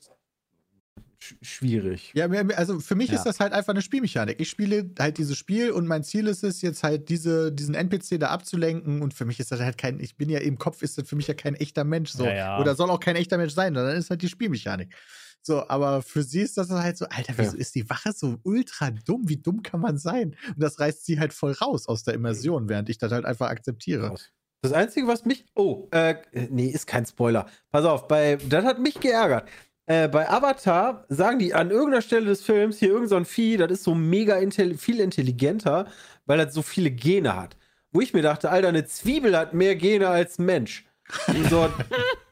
[1.19, 2.13] sch schwierig.
[2.15, 3.17] Ja, also für mich Ja.
[3.17, 4.41] ist das halt einfach eine Spielmechanik.
[4.41, 8.19] Ich spiele halt dieses Spiel und mein Ziel ist es, jetzt halt diese, diesen NPC
[8.19, 9.03] da abzulenken.
[9.03, 11.17] Und für mich ist das halt kein, ich bin ja im Kopf, ist das für
[11.17, 12.11] mich ja kein echter Mensch.
[12.11, 12.25] So.
[12.25, 12.61] Ja, ja.
[12.61, 14.95] Oder soll auch kein echter Mensch sein, dann ist halt die Spielmechanik.
[15.43, 18.91] So, aber für sie ist das halt so, Alter, wieso ist die Wache so ultra
[18.91, 19.23] dumm?
[19.27, 20.37] Wie dumm kann man sein?
[20.49, 23.49] Und das reißt sie halt voll raus aus der Immersion, während ich das halt einfach
[23.49, 24.15] akzeptiere.
[24.63, 25.47] Das Einzige, was mich.
[25.55, 26.17] Oh, äh,
[26.51, 27.47] nee, ist kein Spoiler.
[27.71, 29.49] Pass auf, bei, das hat mich geärgert.
[29.87, 33.57] Äh, bei Avatar sagen die an irgendeiner Stelle des Films hier irgend so ein Vieh,
[33.57, 35.87] das ist so mega intelli viel intelligenter,
[36.27, 37.57] weil das so viele Gene hat.
[37.91, 40.85] Wo ich mir dachte, Alter, eine Zwiebel hat mehr Gene als Mensch.
[41.27, 41.69] Und so,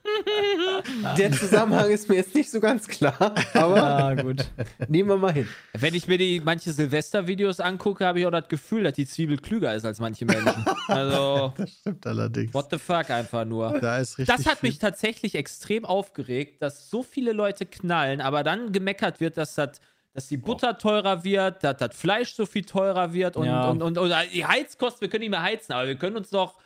[1.16, 4.44] der Zusammenhang ist mir jetzt nicht so ganz klar, aber Ah, gut.
[4.88, 5.48] nehmen wir mal hin.
[5.72, 9.38] Wenn ich mir die manche Silvester-Videos angucke, habe ich auch das Gefühl, dass die Zwiebel
[9.38, 10.64] klüger ist als manche Menschen.
[10.88, 12.54] Also, Das stimmt allerdings.
[12.54, 13.78] what the fuck einfach nur.
[13.80, 18.20] Da ist richtig Das hat viel- mich tatsächlich extrem aufgeregt, dass so viele Leute knallen,
[18.20, 19.80] aber dann gemeckert wird, dass das
[20.14, 23.68] dass die Butter teurer wird, dass das Fleisch so viel teurer wird und, Ja.
[23.70, 26.56] und, und, und die Heizkosten, wir können nicht mehr heizen, aber wir können uns doch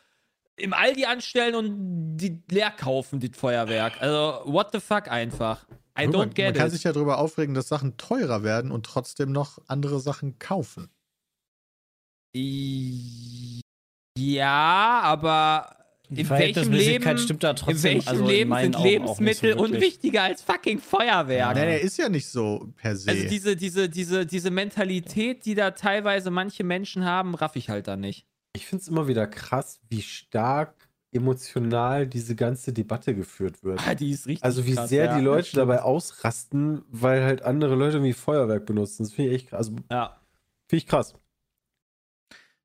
[0.57, 4.01] im Aldi anstellen und die leer kaufen, das Feuerwerk.
[4.01, 5.67] Also, what the fuck einfach.
[5.99, 6.73] I don't get Man kann it.
[6.73, 10.89] sich ja darüber aufregen, dass Sachen teurer werden und trotzdem noch andere Sachen kaufen.
[14.19, 15.77] Ja, aber
[16.09, 17.77] in welchem Leben, stimmt da trotzdem.
[17.77, 19.73] in welchem also in Leben meinen sind Augen auch nicht so Lebensmittel wirklich.
[19.75, 21.57] unwichtiger als fucking Feuerwerk?
[21.57, 23.11] Nein, er ist ja nicht so per se.
[23.11, 27.87] Also diese, diese, diese, diese Mentalität, die da teilweise manche Menschen haben, raff ich halt
[27.89, 28.27] da nicht.
[28.55, 33.81] Ich finde es immer wieder krass, wie stark emotional diese ganze Debatte geführt wird.
[33.87, 37.43] Ah, die ist richtig Also wie krass, sehr ja, die Leute dabei ausrasten, weil halt
[37.43, 39.05] andere Leute irgendwie Feuerwerk benutzen.
[39.05, 39.69] Das finde ich echt krass.
[39.69, 40.21] Also Ja.
[40.69, 41.15] finde ich krass.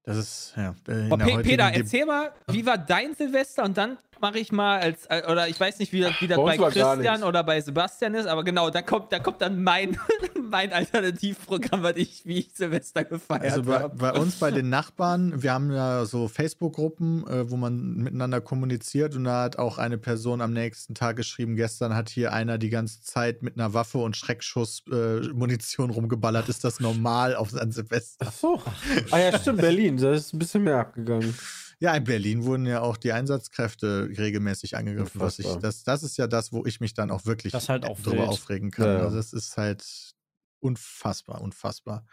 [0.03, 0.75] das ist, ja.
[0.87, 3.63] äh, Peter, erzähl mal, wie war dein Silvester?
[3.63, 6.37] Und dann mache ich mal als, äh, oder ich weiß nicht, wie das, wie das
[6.37, 9.97] Bei bei Christian oder bei Sebastian ist, aber genau, da kommt, da kommt dann mein,
[10.49, 13.95] mein Alternativprogramm, was ich, wie ich Silvester gefeiert Also bei, habe.
[13.95, 19.15] bei uns, bei den Nachbarn, wir haben ja so Facebook-Gruppen, äh, wo man miteinander kommuniziert
[19.15, 22.69] und da hat auch eine Person am nächsten Tag geschrieben, gestern hat hier einer die
[22.69, 26.49] ganze Zeit mit einer Waffe und Schreckschuss-Munition äh, Munition rumgeballert.
[26.49, 28.27] Ist das normal auf an Silvester?
[28.29, 28.61] Ach so.
[29.11, 29.97] Ah ja, stimmt, Berlin.
[29.97, 31.33] Da ist ein bisschen mehr abgegangen.
[31.79, 35.21] Ja, in Berlin wurden ja auch die Einsatzkräfte regelmäßig angegriffen.
[35.21, 37.99] Was ich, das, das ist ja das, wo ich mich dann auch wirklich halt auch
[37.99, 38.29] drüber wild.
[38.29, 38.87] aufregen kann.
[38.87, 38.99] Ja.
[39.03, 39.85] Also das ist halt
[40.59, 42.03] unfassbar, unfassbar.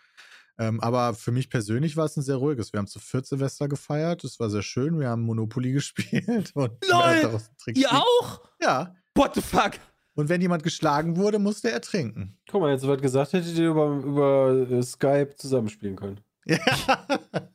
[0.59, 2.73] Ähm, aber für mich persönlich war es ein sehr ruhiges.
[2.73, 4.23] Wir haben zu viert Silvester gefeiert.
[4.23, 5.01] Das war sehr schön.
[5.01, 6.53] Wir haben Monopoly gespielt.
[6.55, 7.41] Und Lol!
[7.75, 8.43] Ihr auch?
[8.61, 8.95] Ja.
[9.15, 9.73] What the fuck?
[10.15, 12.39] Und wenn jemand geschlagen wurde, musste er trinken.
[12.49, 16.21] Guck mal, jetzt soweit gesagt, hättet ihr über, über äh, Skype zusammenspielen können.
[16.45, 16.59] Ja.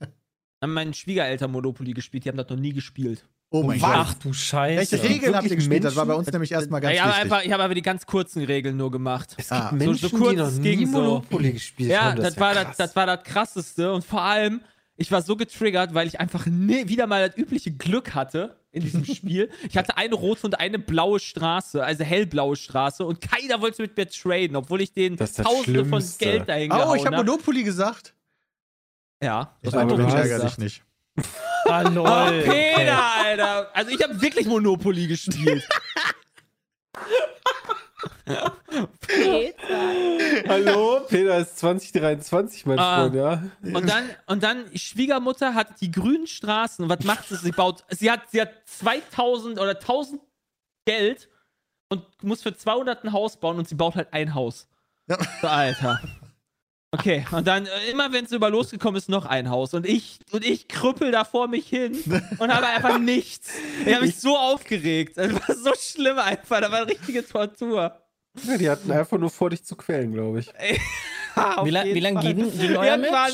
[0.62, 3.26] Haben meine Schwiegereltern Monopoly gespielt, die haben das noch nie gespielt.
[3.52, 4.26] Oh mein Ach Gott.
[4.26, 4.92] du Scheiße.
[4.92, 5.84] Welche Regeln habt ihr gespielt?
[5.84, 6.26] Das war bei Menschen?
[6.26, 7.24] uns nämlich erstmal Ja, ganz ich habe wichtig.
[7.24, 9.36] einfach, ich habe aber die ganz kurzen Regeln nur gemacht.
[9.38, 10.92] Es Ah, gibt so- so Menschen, kurz die noch es nie ging so.
[11.02, 12.22] Monopoly gespielt Ja, haben.
[12.22, 14.62] das, wär war das, das war das krasseste und vor allem,
[14.98, 18.84] ich war so getriggert, weil ich einfach nie, wieder mal das übliche Glück hatte in
[18.84, 19.50] diesem Spiel.
[19.68, 23.98] Ich hatte eine rote und eine blaue Straße, also hellblaue Straße und keiner wollte mit
[23.98, 26.26] mir traden, obwohl ich Das das Tausende von Schlimmste.
[26.26, 27.26] Geld dahin Oh, ich habe hab.
[27.26, 28.14] Monopoly gesagt.
[29.22, 30.44] Ja, Ich das ich hast ärgere gesagt.
[30.52, 30.84] dich nicht.
[31.66, 31.84] Ah.
[31.84, 33.70] Oh, Peter, Alter.
[33.76, 35.68] Also ich habe wirklich Monopoly gespielt.
[40.48, 43.02] Hallo, Peter ist 2023, mein Ah.
[43.02, 43.44] Freund, ja.
[43.62, 46.84] Und dann, und dann, Schwiegermutter hat die grünen Straßen.
[46.84, 47.36] Und was macht sie?
[47.38, 50.22] Sie baut, sie hat, sie hat 2000 oder 1000
[50.86, 51.30] Geld
[51.90, 54.68] und muss für 200 ein Haus bauen und sie baut halt ein Haus.
[55.08, 55.18] Ja.
[55.42, 56.00] Alter.
[56.92, 59.76] Okay, und dann äh, immer, wenn es über losgekommen ist, noch ein Haus.
[59.76, 61.96] Und ich, und ich krüppel da vor mich hin
[62.40, 63.52] und habe einfach nichts.
[63.86, 65.18] Ich habe mich so aufgeregt.
[65.18, 66.62] Das war so schlimm einfach.
[66.62, 67.96] Da war eine richtige Tortur.
[68.44, 68.58] ja.
[68.58, 70.52] Die hatten einfach nur vor, dich zu quälen, glaube ich.
[71.64, 73.32] Wie, la wie lange denn die neue Irgendwann,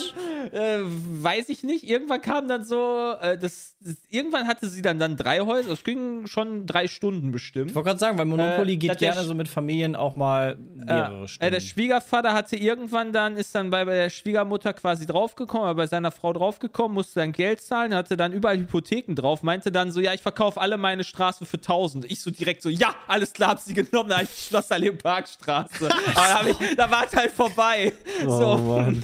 [0.51, 3.74] äh, weiß ich nicht, irgendwann kam dann so, äh, das, das,
[4.09, 7.69] irgendwann hatte sie dann, dann drei Häuser, es ging schon drei Stunden bestimmt.
[7.69, 11.23] Ich wollte gerade sagen, weil Monopoly Äh, geht gerne so mit Familien auch mal mehrere
[11.23, 11.51] Äh, Stunden.
[11.53, 15.87] der Schwiegervater hatte irgendwann dann, ist dann bei, bei der Schwiegermutter quasi draufgekommen, aber bei
[15.87, 19.99] seiner Frau draufgekommen, musste dann Geld zahlen, hatte dann überall Hypotheken drauf, meinte dann so,
[20.01, 22.05] ja, ich verkaufe alle meine Straßen für 1000.
[22.11, 25.89] Ich so direkt so, ja, alles klar, hab sie genommen, da ich Schlossallee Parkstraße.
[26.15, 27.93] aber ich, da war es halt vorbei.
[28.25, 29.03] Oh so, Mann.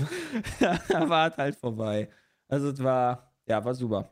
[0.89, 2.09] da war es halt vorbei.
[2.47, 4.09] Also es war, ja, war super.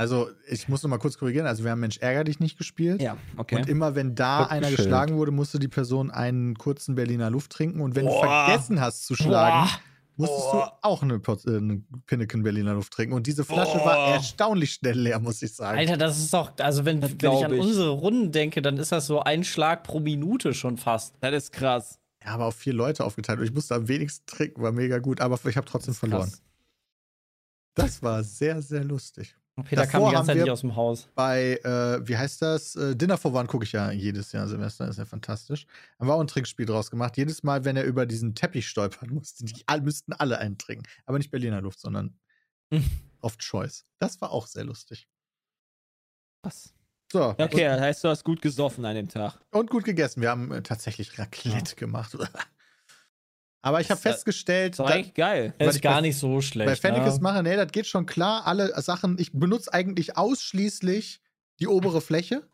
[0.00, 1.48] Also, ich muss noch mal kurz korrigieren.
[1.48, 3.02] Also, wir haben Mensch ärger dich nicht gespielt.
[3.02, 3.56] Ja, okay.
[3.56, 4.78] Und immer wenn da Hat einer geschält.
[4.78, 7.80] geschlagen wurde, musste die Person einen kurzen Berliner Luft trinken.
[7.80, 8.22] Und wenn Boah.
[8.22, 9.80] du vergessen hast zu schlagen, Boah.
[10.16, 10.78] musstest Boah.
[10.80, 13.12] du auch eine, äh, eine Pinneken Berliner Luft trinken.
[13.12, 13.86] Und diese Flasche Boah.
[13.86, 15.76] war erstaunlich schnell leer, muss ich sagen.
[15.76, 17.60] Alter, das ist doch, also wenn, wenn ich an ich.
[17.60, 21.16] unsere Runden denke, dann ist das so ein Schlag pro Minute schon fast.
[21.20, 21.98] Das ist krass.
[22.24, 23.40] Ja, aber auf vier Leute aufgeteilt.
[23.40, 25.20] Und ich musste am wenigsten trinken, war mega gut.
[25.20, 26.28] Aber ich habe trotzdem verloren.
[26.28, 26.42] Krass.
[27.74, 29.34] Das war sehr, sehr lustig.
[29.64, 31.08] Peter kam Davor die ganze haben Zeit wir- nicht aus dem Haus.
[31.14, 32.76] Bei, äh, wie heißt das?
[32.76, 35.66] Äh, Dinner for One gucke ich ja jedes Jahr Silvester, ist ja fantastisch.
[35.98, 37.16] Haben wir auch ein Trinkspiel draus gemacht.
[37.16, 40.84] Jedes Mal, wenn er über diesen Teppich stolpern musste, die all, müssten alle einen trinken.
[41.06, 42.18] Aber nicht Berliner Luft, sondern
[43.20, 43.84] oft Choice.
[43.98, 45.08] Das war auch sehr lustig.
[46.42, 46.72] krass.
[47.10, 49.40] So, Okay, das heißt, du hast gut gesoffen an dem Tag.
[49.50, 50.20] und, gut gegessen.
[50.20, 52.16] Wir haben äh, tatsächlich Raclette gemacht.
[53.60, 55.52] Aber ich habe Ist das- festgestellt, Das da, eigentlich geil.
[55.58, 56.80] Weil ist ich gar bei- nicht so bei schlecht.
[56.80, 57.20] Fennekes ne?
[57.22, 58.46] mache, nee, das geht schon klar.
[58.46, 61.20] Alle Sachen, ich benutze eigentlich ausschließlich
[61.60, 62.46] die obere Fläche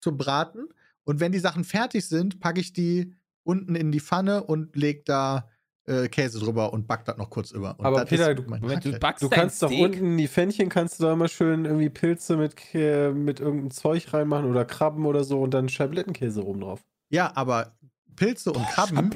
[0.00, 0.68] zum Braten.
[1.04, 3.14] Und wenn die Sachen fertig sind, packe ich die
[3.44, 5.48] unten in die Pfanne und leg da
[5.88, 7.78] äh, Käse drüber und back das noch kurz über.
[7.78, 9.84] Und Aber das Peter, ist du- du backst Du kannst doch Steak?
[9.84, 14.12] unten in die Pfännchen, kannst du da immer schön irgendwie Pilze mit, mit irgendeinem Zeug
[14.12, 16.84] reinmachen oder Krabben oder so und dann Scheiblettenkäse oben drauf.
[17.08, 17.75] Ja, aber
[18.16, 19.10] Pilze und Krabben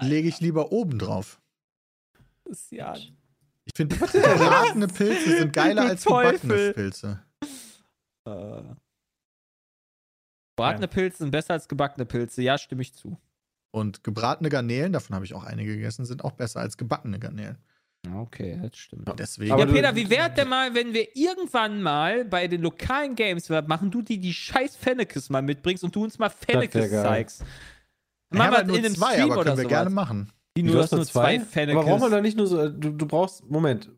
[0.00, 1.40] lege ich lieber oben drauf.
[2.44, 2.94] Das ist ja.
[2.94, 6.72] Ich finde, gebratene Pilze sind geiler als gebackene.
[6.72, 7.20] Pilze.
[8.24, 8.62] Äh.
[10.56, 12.42] Bratene Pilze sind besser als gebackene Pilze.
[12.42, 13.18] Ja, stimme ich zu.
[13.72, 17.58] Und gebratene Garnelen, davon habe ich auch einige gegessen, sind auch besser als gebackene Garnelen.
[18.14, 19.12] Okay, das stimmt.
[19.18, 19.52] Deswegen.
[19.52, 23.48] Aber ja, Peter, wie wäre denn mal, wenn wir irgendwann mal bei den lokalen Games
[23.48, 27.02] machen, du die die scheiß Fennekes mal mitbringst und du uns mal Fennekes geil.
[27.02, 27.42] zeigst?
[27.42, 27.75] ich
[28.30, 30.32] Machen wir halt nur in einem zwei, Stream aber oder können wir gerne machen.
[30.56, 31.78] Du du hast nur zwei Fennekes.
[31.80, 33.90] Aber braucht man da nicht nur so, du, du brauchst, Moment,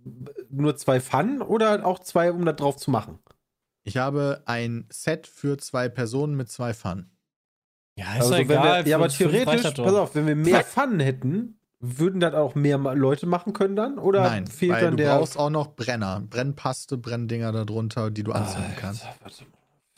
[0.51, 3.21] nur zwei Pfannen oder auch zwei, um da drauf zu machen?
[3.85, 7.17] Ich habe ein Set für zwei Personen mit zwei Pfannen.
[7.97, 8.89] Ja, ist Also doch wenn wir, egal.
[8.89, 13.27] ja, aber theoretisch, pass auf, wenn wir mehr Pfannen hätten, würden das auch mehr Leute
[13.27, 13.99] machen können dann?
[13.99, 15.17] Oder Nein, fehlt weil dann du der.
[15.17, 16.23] brauchst auch noch Brenner.
[16.29, 19.05] Brennpaste, Brenndinger darunter, die du anzünden kannst.
[19.23, 19.51] warte mal.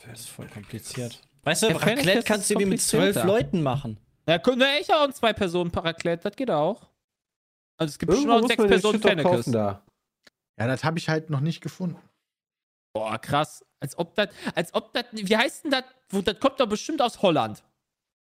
[0.07, 1.21] Das ist voll kompliziert.
[1.43, 3.23] Weißt du, Ja, Raclette kannst du mit zwölf.
[3.23, 3.97] Leuten machen.
[4.27, 6.87] Ja, können wir echt auch ein Zwei-Personen-Paraclette, das geht auch.
[7.77, 9.45] Also es gibt bestimmt Irgendwo auch muss sechs Personen Fennekes.
[9.47, 9.83] da.
[10.59, 11.97] Ja, das habe ich halt noch nicht gefunden.
[12.93, 13.65] Boah, krass.
[13.79, 17.01] Als ob das, als ob das, wie heißt denn das, wo, das kommt doch bestimmt
[17.01, 17.63] aus Holland.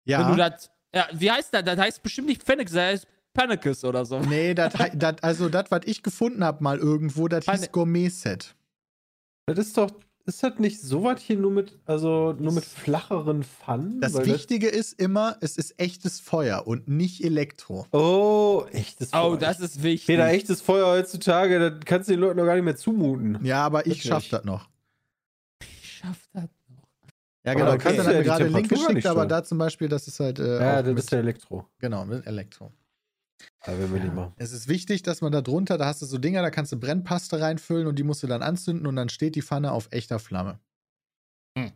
[0.06, 0.50] Wenn du Ja.
[0.50, 1.64] das, ja, wie heißt das?
[1.64, 4.20] Das heißt bestimmt nicht Fennekes, das heißt Pannekes oder so.
[4.20, 8.56] Nee, das, das, also das, was ich gefunden habe mal irgendwo, das hieß Gourmet-Set.
[9.46, 9.92] Das ist doch,
[10.26, 14.02] ist das nicht so was hier nur mit, also nur mit flacheren Pfannen?
[14.02, 17.86] Das Weil Wichtige ist immer, es ist echtes Feuer und nicht Elektro.
[17.92, 19.32] Oh, echtes Feuer.
[19.32, 20.08] Oh, das ist wichtig.
[20.08, 23.40] Peter, echtes Feuer heutzutage, das kannst du den Leuten doch gar nicht mehr zumuten.
[23.44, 24.04] Ja, aber ich Wirklich?
[24.04, 24.68] schaff das noch.
[25.62, 26.88] Ich schaff das noch.
[27.46, 27.66] Ja, genau.
[27.68, 30.20] dann Christian kannst du hat ja gerade Link geschickt, aber da zum Beispiel, das ist
[30.20, 31.68] halt äh, Ja, das ist der Elektro.
[31.80, 32.72] genau, mit Elektro.
[33.62, 34.34] Aber wenn wir nicht machen.
[34.38, 36.78] Es ist wichtig, dass man da drunter, da hast du so Dinger, da kannst du
[36.80, 40.20] Brennpaste reinfüllen und die musst du dann anzünden und dann steht die Pfanne auf echter
[40.20, 40.60] Flamme.
[41.58, 41.72] Hm.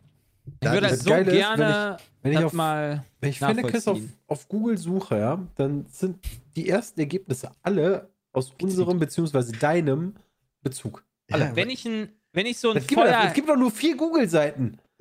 [0.46, 3.04] Ich Da würde ist- das so Geile ist, gerne Wenn ich das auf, mal.
[3.20, 6.18] wenn ich Fennekes auf, auf Google suche, ja, dann sind
[6.56, 10.14] die ersten Ergebnisse alle aus unserem beziehungsweise deinem
[10.62, 11.04] Bezug.
[11.30, 13.24] Ja, Wenn ich ein, wenn ich so ein Es gibt, doch- Feuer.
[13.28, 14.78] es gibt doch nur vier Google-Seiten.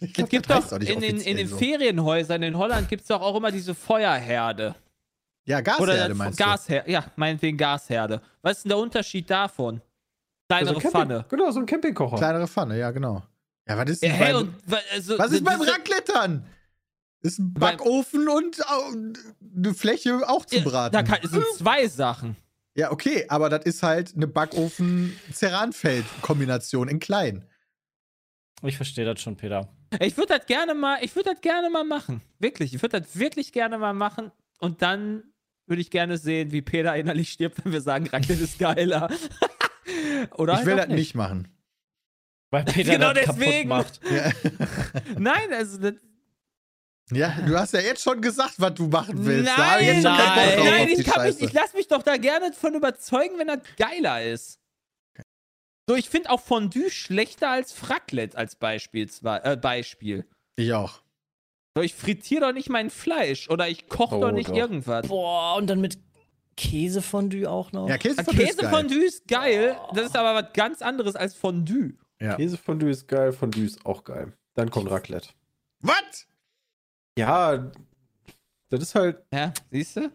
[0.00, 1.56] ich Es gibt das doch in den, in den so.
[1.56, 4.74] Ferienhäusern in Holland gibt es doch auch immer diese Feuerherde.
[5.44, 6.90] Ja, Gasherde Oder meinst Gasherde.
[6.90, 8.20] Ja, meinetwegen Gasherde.
[8.42, 9.80] Was ist denn der Unterschied davon?
[10.48, 11.24] Kleinere Also Pfanne.
[11.28, 11.70] Genau, so ein du.
[11.72, 12.16] Campingkocher.
[12.18, 13.22] Kleinere Pfanne, ja, genau.
[13.68, 14.54] Ja, was ist Ja, denn hey, beim, und,
[14.92, 16.46] also, was ist das- beim das- Raclette dann?
[17.22, 18.58] Ist ein Beim- Backofen und
[19.56, 20.92] eine Fläche auch zu braten.
[20.92, 22.36] Da kann, es sind zwei Sachen.
[22.74, 27.44] ja, okay, aber das ist halt eine Backofen-Ceranfeld-Kombination in klein.
[28.62, 29.68] Ich verstehe das schon, Peter.
[30.00, 32.22] Ich würde das gerne mal, ich würde das gerne mal machen.
[32.38, 32.74] Wirklich.
[32.74, 34.30] Ich würde das wirklich gerne mal machen.
[34.58, 35.24] Und dann
[35.66, 39.10] würde ich gerne sehen, wie Peter innerlich stirbt, wenn wir sagen, Raclette ist geiler.
[40.36, 41.48] Oder ich will das nicht machen.
[42.50, 43.68] Weil Peter Genau das deswegen.
[43.70, 44.10] kaputt macht.
[44.10, 44.32] Ja.
[45.18, 45.94] Nein, also das,
[47.10, 49.48] ja, du hast ja jetzt schon gesagt, was du machen willst.
[49.48, 52.74] Da hab ich Nein, nein, nein, ich, mich, ich lasse mich doch da gerne von
[52.74, 54.60] überzeugen, wenn das geiler ist.
[55.88, 59.10] So, ich finde auch Fondue schlechter als Raclette als Beispiel.
[59.10, 60.26] Zwar, äh, Beispiel.
[60.56, 61.02] Ich auch.
[61.74, 64.56] So, ich frittiere doch nicht mein Fleisch oder ich koche Oh, doch nicht doch.
[64.56, 65.08] irgendwas.
[65.08, 65.98] Boah, und dann mit
[66.56, 67.88] Käsefondue auch noch.
[67.88, 68.68] Ja, Käsefondue ist geil.
[68.70, 71.94] Käsefondue ist geil, das ist aber was ganz anderes als Fondue.
[72.20, 72.36] Ja.
[72.36, 74.32] Käsefondue ist geil, Fondue ist auch geil.
[74.54, 75.30] Dann kommt Raclette.
[75.80, 76.26] Was?
[77.18, 77.72] Ja,
[78.68, 80.10] das ist halt Ja, siehst du?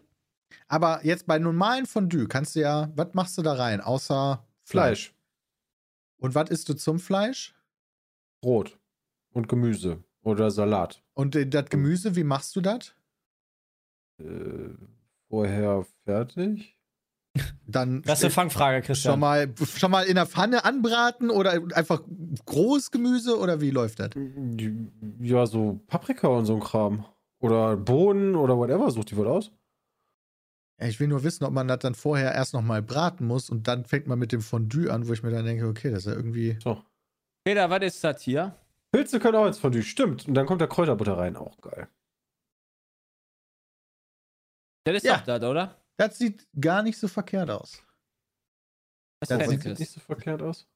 [0.68, 5.08] Aber jetzt bei normalen Fondue kannst du ja, was machst du da rein, außer Fleisch?
[5.08, 5.14] Fleisch,
[6.18, 7.54] Und was isst du zum Fleisch?
[8.40, 8.78] Brot
[9.32, 11.02] und Gemüse oder Salat.
[11.14, 12.94] Und äh, das Gemüse, wie machst du das?
[14.20, 14.70] Äh,
[15.28, 16.74] vorher fertig.
[17.66, 19.20] Dann Das ist eine Fangfrage, schon Christian.
[19.20, 22.02] mal, schon mal in der Pfanne anbraten oder einfach
[22.46, 24.10] großes Gemüse oder wie läuft das?
[25.20, 27.04] Ja, so Paprika und so ein Kram.
[27.40, 29.52] Oder Bohnen oder whatever, sucht die wohl aus.
[30.80, 33.68] Ich will nur wissen, ob man das dann vorher erst noch mal braten muss und
[33.68, 36.06] dann fängt man mit dem Fondue an, wo ich mir dann denke, okay, das ist
[36.06, 36.56] ja irgendwie.
[36.62, 36.82] So.
[37.44, 38.56] Peter, was ist das hier?
[38.92, 40.26] Pilze können auch ins Fondue, stimmt.
[40.26, 41.88] Und dann kommt da Kräuterbutter rein, auch geil.
[44.84, 45.18] Das ist Ja.
[45.18, 45.76] doch das, oder?
[45.98, 47.82] Das sieht gar nicht so verkehrt aus.
[49.20, 50.66] Das das sieht nicht so verkehrt aus.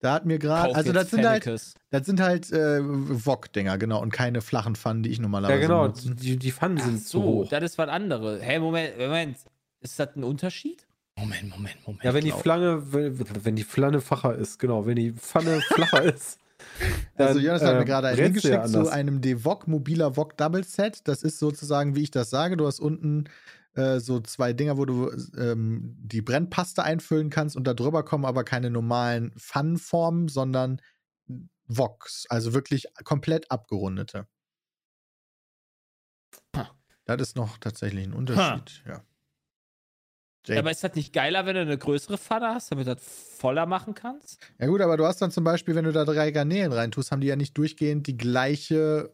[0.00, 1.46] Da hat mir gerade, also das sind halt,
[1.90, 5.82] das sind halt äh, Wok-Dinger, genau, und keine flachen Pfannen, die ich normalerweise Ja, genau.
[5.82, 6.14] benutze.
[6.14, 7.48] Die, die Pfannen Ach sind zu so, hoch.
[7.48, 8.42] das ist was anderes.
[8.42, 9.38] Hä, Moment, Moment.
[9.80, 10.86] Ist das ein Unterschied?
[11.16, 12.04] Moment, Moment, Moment.
[12.04, 16.02] Ja, wenn die Flange, wenn, wenn die Flanne flacher ist, genau, wenn die Pfanne flacher
[16.02, 16.38] ist.
[17.16, 20.16] Also dann, Jonas hat mir ähm, gerade einen du ja hingeschickt zu einem Devok mobiler
[20.16, 21.00] Wok Double Set.
[21.04, 23.24] Das ist sozusagen, wie ich das sage, du hast unten
[23.74, 28.24] äh, so zwei Dinger, wo du ähm, die Brennpaste einfüllen kannst und da drüber kommen
[28.24, 30.80] aber keine normalen Pfannenformen, sondern
[31.66, 34.26] Woks, also wirklich komplett abgerundete.
[36.56, 36.70] Ha.
[37.04, 39.02] Das ist noch tatsächlich ein Unterschied, ja.
[40.46, 40.58] Jake.
[40.60, 43.04] Aber ist das nicht geiler, wenn du eine größere Pfanne hast, damit du das
[43.38, 44.38] voller machen kannst?
[44.58, 47.20] Ja gut, aber du hast dann zum Beispiel, wenn du da drei Garnelen reintust, haben
[47.20, 49.12] die ja nicht durchgehend die gleiche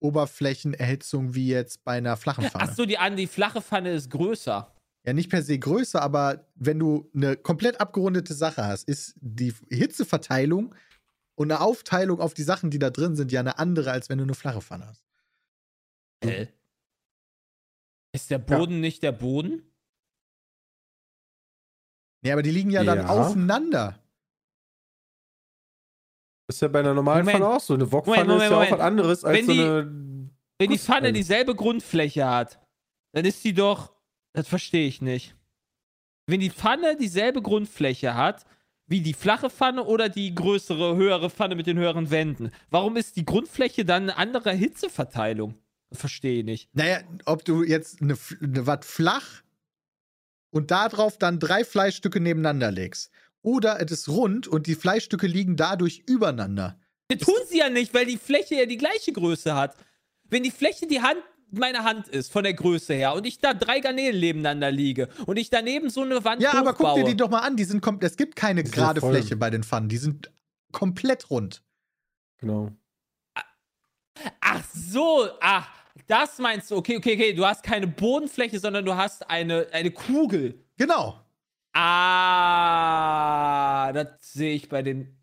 [0.00, 2.64] Oberflächenerhitzung wie jetzt bei einer flachen Pfanne.
[2.68, 4.72] Ach so, die, an- die flache Pfanne ist größer.
[5.04, 9.54] Ja, nicht per se größer, aber wenn du eine komplett abgerundete Sache hast, ist die
[9.70, 10.74] Hitzeverteilung
[11.36, 14.18] und eine Aufteilung auf die Sachen, die da drin sind, ja eine andere, als wenn
[14.18, 15.04] du eine flache Pfanne hast.
[16.24, 16.48] Hä?
[18.12, 19.62] Ist der Boden nicht der Boden?
[22.26, 23.06] Nee, aber die liegen ja dann Ja.
[23.06, 24.02] aufeinander.
[26.48, 27.38] ist ja bei einer normalen Moment.
[27.42, 27.74] Pfanne auch so.
[27.74, 30.30] Eine Wokpfanne Moment, ist ja Moment, auch was anderes als Wenn so die- eine.
[30.58, 32.58] Wenn die Pfanne dieselbe Grundfläche hat,
[33.12, 33.92] dann ist die doch.
[34.32, 35.34] Das verstehe ich nicht.
[36.28, 38.44] Wenn die Pfanne dieselbe Grundfläche hat,
[38.88, 43.16] wie die flache Pfanne oder die größere, höhere Pfanne mit den höheren Wänden, warum ist
[43.16, 45.54] die Grundfläche dann eine andere Hitzeverteilung?
[45.90, 46.68] Das verstehe ich nicht.
[46.74, 49.42] Naja, ob du jetzt eine, eine was flach
[50.56, 53.10] und darauf dann drei Fleischstücke nebeneinander legst.
[53.42, 56.80] Oder es ist rund und die Fleischstücke liegen dadurch übereinander.
[57.08, 59.76] Das tun sie ja nicht, weil die Fläche ja die gleiche Größe hat.
[60.24, 61.18] Wenn die Fläche die Hand,
[61.52, 65.36] meine Hand ist, von der Größe her, und ich da drei Garnelen nebeneinander liege und
[65.36, 67.56] ich daneben so eine Wand Ja, aber guck hochbaue, dir die doch mal an.
[67.56, 69.00] Die sind es gibt keine ja gerade.
[69.00, 69.88] Fläche bei den Pfannen.
[69.88, 70.32] Die sind
[70.72, 71.62] komplett rund.
[72.38, 72.72] Genau.
[74.40, 75.68] Ach so, ach,
[76.06, 76.76] das meinst du.
[76.76, 77.32] Okay, okay, okay.
[77.32, 80.62] Du hast keine Bodenfläche, sondern du hast eine, eine Kugel.
[80.76, 81.20] Genau.
[82.56, 85.16] Ah, das sehe ich bei dem.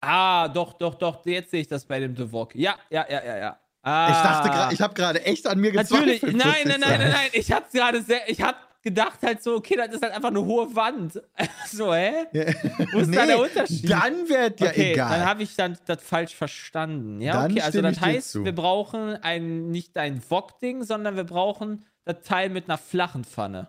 [0.00, 1.24] Ah, doch, doch, doch.
[1.26, 2.54] Jetzt sehe ich das bei dem Devok.
[2.54, 3.58] Ja, ja, ja, ja, ja.
[3.82, 6.20] Ah, Ich dachte gerade, ich habe gerade echt an mir Natürlich.
[6.20, 6.36] gezweifelt.
[6.36, 7.02] Nein, muss ich nein, nein, sagen.
[7.02, 7.30] nein, nein.
[7.32, 8.28] Ich hab's gerade sehr.
[8.28, 8.56] Ich hab
[8.86, 11.20] gedacht halt so, okay, das ist halt einfach eine hohe Wand.
[11.66, 12.26] so, hä?
[12.32, 12.44] Ja.
[12.92, 13.90] Wo ist da der Unterschied?
[13.90, 15.10] Dann wird ja okay, egal.
[15.10, 17.20] dann habe ich dann das falsch verstanden.
[17.20, 21.84] Ja, Dann okay, also das heißt, wir brauchen ein, nicht ein Wok-Ding, sondern wir brauchen
[22.04, 23.68] das Teil mit einer flachen Pfanne.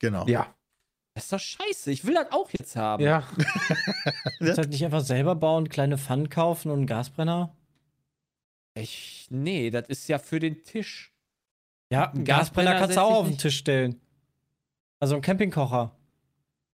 [0.00, 0.26] genau.
[0.26, 0.52] Ja.
[1.14, 1.90] Das ist doch scheiße.
[1.90, 3.02] Ich will das auch jetzt haben.
[3.02, 3.28] Ja.
[4.38, 7.56] Kannst halt nicht einfach selber bauen, kleine Pfannen kaufen und einen Gasbrenner?
[8.74, 11.12] Ich, nee, das ist ja für den Tisch.
[11.92, 13.38] Ja, einen Gasbrenner Gasbrenner kannst du auch ich auf den.
[13.38, 14.00] Tisch stellen.
[15.00, 15.90] Also einen Campingkocher.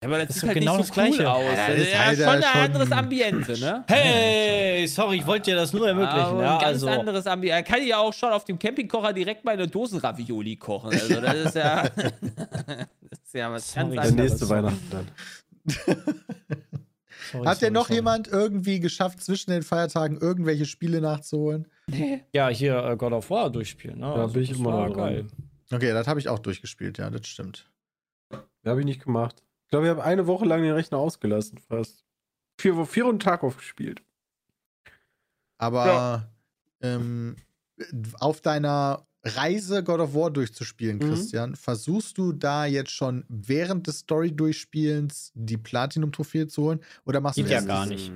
[0.02, 1.32] Aber das, Das ist sieht doch halt genau nicht so das cool Gleiche.
[1.32, 1.44] aus.
[1.44, 3.84] Ja, das das ist ja halt schon ja ein schon- anderes Ambiente, ne?
[3.88, 6.18] Hey, sorry, ich wollte dir das nur ermöglichen.
[6.20, 6.88] Aber ja, ein ganz also.
[6.88, 7.56] anderes Ambiente.
[7.56, 10.90] Er kann ja auch schon auf dem Campingkocher direkt meine Dosenravioli kochen.
[10.92, 12.12] Also das ist ja, das
[13.24, 13.96] ist ja was Sorry.
[13.96, 14.30] ganz Der Das anderes.
[14.32, 15.08] nächste Weihnachten dann.
[17.34, 17.94] Sorry, Hat sorry, denn noch sorry.
[17.96, 21.66] jemand irgendwie geschafft, zwischen den Feiertagen irgendwelche Spiele nachzuholen?
[22.32, 23.98] Ja, hier äh, God of War durchspielen.
[23.98, 24.06] Ne?
[24.06, 25.26] Da bin ich das immer noch geil.
[25.72, 27.68] Okay, das habe ich auch durchgespielt, ja, das stimmt.
[28.32, 29.42] Ja, habe ich nicht gemacht.
[29.64, 32.04] Ich glaube, ich habe eine Woche lang den Rechner ausgelassen, fast.
[32.58, 34.00] Vier, vier und Tag aufgespielt.
[35.58, 36.28] Aber
[36.80, 37.36] ähm,
[38.20, 41.08] auf deiner Reise God of War durchzuspielen, Mhm.
[41.08, 46.80] Christian, versuchst du da jetzt schon während des Story-Durchspielens die Platinum-Trophäe zu holen?
[47.06, 48.12] Oder machst Geht du ja gar nicht.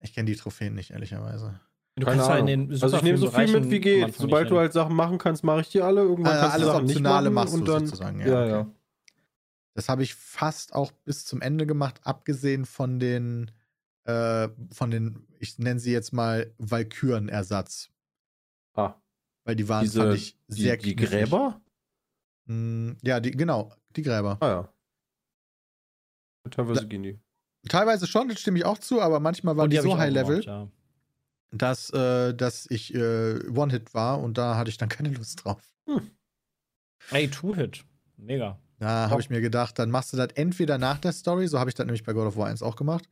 [0.00, 1.60] Ich kenne die Trophäen nicht, ehrlicherweise.
[1.96, 4.14] Du Keine kannst ja in den also ich nehme so viel mit, wie geht.
[4.16, 6.02] Sobald nicht du halt Sachen machen kannst, mache ich die alle.
[6.02, 8.26] Irgendwann Ah, kannst alles du Sachen nicht Optionale machen machst du und dann, sozusagen, ja,
[8.26, 8.50] Ja, okay.
[8.50, 8.70] ja.
[9.74, 13.50] Das habe ich fast auch bis zum Ende gemacht, abgesehen von den,
[14.04, 17.90] äh, von den, ich nenne sie jetzt mal Valkyren-Ersatz.
[18.74, 18.94] Ah,
[19.44, 21.04] Weil die waren, diese, fand ich, sehr die, die.
[21.04, 21.60] Gräber?
[22.46, 24.36] Mm, Ja, die, genau, die Gräber.
[24.40, 24.74] Ah ja.
[26.50, 27.18] Teilweise Da- gehen die.
[27.68, 30.44] Teilweise schon, das stimme ich auch zu, aber manchmal waren Und die, ich so High-Level,
[30.44, 30.68] ja.
[31.50, 35.62] dass, äh, dass ich äh, One-Hit war und da hatte ich dann keine Lust drauf.
[37.10, 37.84] Ey, Two-Hit.
[38.16, 38.58] Mega.
[38.78, 39.10] Da Ja.
[39.10, 41.74] habe ich mir gedacht, dann machst du das entweder nach der Story, so habe ich
[41.74, 43.08] das nämlich bei God of War 1 auch gemacht,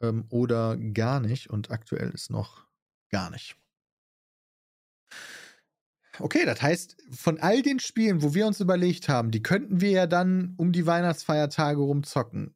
[0.00, 1.48] ähm, oder gar nicht.
[1.48, 2.66] Und aktuell ist noch
[3.10, 3.56] gar nicht.
[6.18, 9.90] Okay, das heißt, von all den Spielen, wo wir uns überlegt haben, die könnten wir
[9.90, 12.54] ja dann um die Weihnachtsfeiertage rumzocken,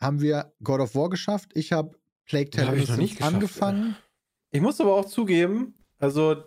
[0.00, 1.50] haben wir God of War geschafft.
[1.54, 3.96] Ich habe Plague Tale hab ich noch nicht angefangen.
[4.50, 6.44] Ich muss aber auch zugeben, also,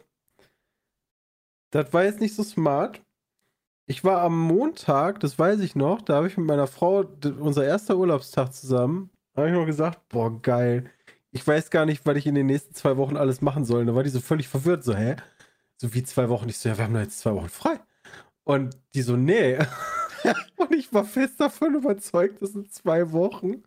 [1.71, 3.01] das war jetzt nicht so smart.
[3.85, 7.05] Ich war am Montag, das weiß ich noch, da habe ich mit meiner Frau,
[7.39, 10.91] unser erster Urlaubstag zusammen, habe ich noch gesagt, boah, geil.
[11.31, 13.85] Ich weiß gar nicht, was ich in den nächsten zwei Wochen alles machen soll.
[13.85, 15.15] Da war die so völlig verwirrt, so, hä?
[15.77, 16.49] So wie zwei Wochen.
[16.49, 17.79] Ich so, ja, wir haben da jetzt zwei Wochen frei.
[18.43, 19.57] Und die so, nee.
[20.57, 23.63] Und ich war fest davon überzeugt, das sind zwei Wochen.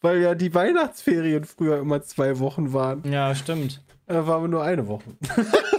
[0.00, 3.02] Weil ja die Weihnachtsferien früher immer zwei Wochen waren.
[3.10, 3.84] Ja, stimmt.
[4.06, 5.04] Da war aber nur eine Woche.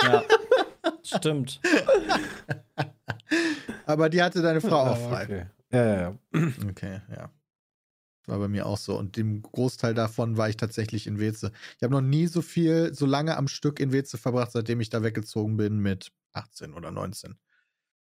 [0.04, 0.24] Ja.
[1.04, 1.60] stimmt.
[3.86, 5.24] Aber die hatte deine Frau auch Ah, frei.
[5.24, 5.46] Okay.
[5.72, 6.14] Ja, ja, ja.
[6.70, 7.30] Okay, ja.
[8.28, 8.98] War bei mir auch so.
[8.98, 11.52] Und dem Großteil davon war ich tatsächlich in Weze.
[11.78, 14.90] Ich habe noch nie so viel, so lange am Stück in Weze verbracht, seitdem ich
[14.90, 17.36] da weggezogen bin mit 18 oder 19.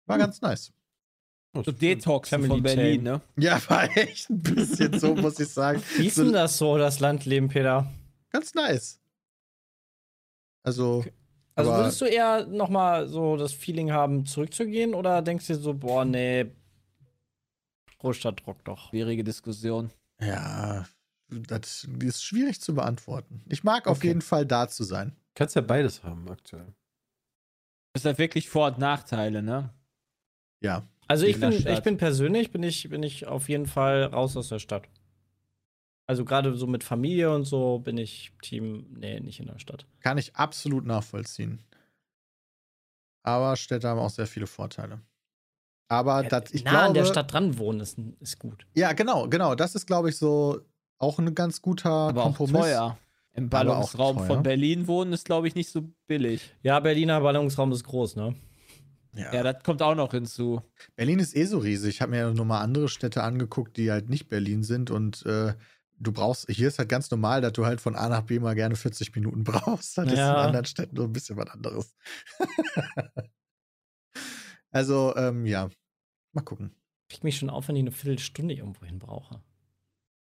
[0.05, 0.22] War Hm.
[0.22, 0.72] ganz nice.
[1.55, 3.22] So Detox Family von Berlin, ne?
[3.38, 5.82] Ja, war echt ein bisschen so, muss ich sagen.
[5.97, 7.91] Wie ist denn das so, das Landleben, Peter?
[8.32, 8.99] ganz nice.
[10.64, 11.03] Also,
[11.55, 15.59] Also Aber- würdest du eher nochmal so das Feeling haben, zurückzugehen oder denkst du dir
[15.59, 16.45] so, boah, nee,
[17.99, 18.89] Großstadt rockt doch.
[18.89, 19.91] Schwierige Diskussion.
[20.26, 20.86] Ja,
[21.30, 23.43] das ist schwierig zu beantworten.
[23.49, 24.07] Ich mag auf Okay.
[24.07, 25.15] jeden Fall da zu sein.
[25.36, 26.74] Kannst ja beides haben aktuell.
[27.93, 29.74] Das ist halt wirklich Vor- und Nachteile, ne?
[30.61, 30.88] Ja.
[31.07, 34.49] Also ich bin, ich bin persönlich, bin ich, bin ich auf jeden Fall raus aus
[34.49, 34.88] der Stadt.
[36.07, 39.86] Also gerade so mit Familie und so bin ich Team, nee, nicht in der Stadt.
[39.99, 41.61] Kann ich absolut nachvollziehen.
[43.24, 45.01] Aber Städte haben auch sehr viele Vorteile.
[45.88, 48.66] Aber das, ich nah glaube, an der Stadt dran wohnen ist, ist gut.
[48.76, 49.54] ja, genau, genau.
[49.56, 50.62] Das ist, glaube ich, so
[50.98, 52.54] auch ein ganz guter Aber auch Kompromiss.
[52.62, 52.98] teuer.
[53.36, 54.26] Im auch Ballungsraum teuer.
[54.28, 56.54] von Berlin wohnen ist, glaube ich, nicht so billig.
[56.62, 58.36] Ja, Berliner Ballungsraum ist groß, ne?
[59.16, 59.34] Ja.
[59.34, 60.62] Ja, das kommt auch noch hinzu.
[60.96, 61.96] Berlin ist eh so riesig.
[61.96, 64.90] Ich habe mir ja nur mal andere Städte angeguckt, die halt nicht Berlin sind.
[64.92, 65.54] Und äh,
[66.00, 68.56] du brauchst, hier ist halt ganz normal, dass du halt von A nach B mal
[68.56, 69.98] gerne 40 Minuten brauchst.
[69.98, 70.36] Das ist in Ja.
[70.36, 71.94] anderen Städten so ein bisschen was anderes.
[74.74, 75.69] also, ähm, ja,
[76.34, 76.76] mal gucken.
[77.07, 79.41] Kriegt mich schon auf, wenn ich eine Viertelstunde irgendwo hin brauche.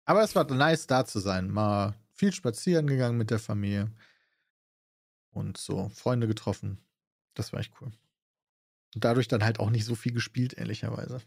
[0.05, 1.49] Aber es war nice, da zu sein.
[1.49, 3.91] Mal viel spazieren gegangen mit der Familie.
[5.31, 6.79] Und so Freunde getroffen.
[7.33, 7.91] Das war echt cool.
[8.93, 11.21] Und dadurch dann halt auch nicht so viel gespielt, ehrlicherweise.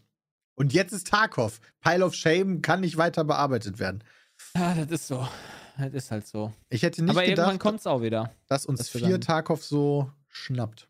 [0.55, 1.61] Und jetzt ist Tarkov.
[1.81, 4.03] Pile of Shame kann nicht weiter bearbeitet werden.
[4.55, 5.27] Ja, das ist so.
[5.77, 6.53] Das ist halt so.
[6.69, 8.31] Ich hätte nicht aber irgendwann gedacht, kommt es auch wieder.
[8.47, 10.87] dass uns dass vier Tarkov so schnappt.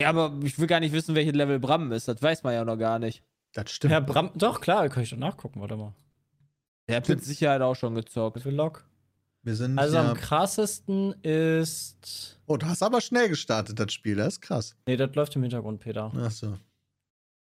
[0.00, 2.08] Ja, aber ich will gar nicht wissen, welches Level Bram ist.
[2.08, 3.22] Das weiß man ja noch gar nicht.
[3.52, 3.92] Das stimmt.
[3.92, 5.92] Herr Bram, doch, klar, kann ich doch nachgucken, warte mal.
[6.88, 8.36] Der hat mit Sicherheit auch schon gezockt.
[8.36, 8.84] Wie viel Log?
[9.42, 12.38] Wir sind Also ja, am krassesten ist.
[12.46, 14.16] Oh, du hast aber schnell gestartet, das Spiel.
[14.16, 14.76] Das ist krass.
[14.86, 16.12] Nee, das läuft im Hintergrund, Peter.
[16.14, 16.58] Achso.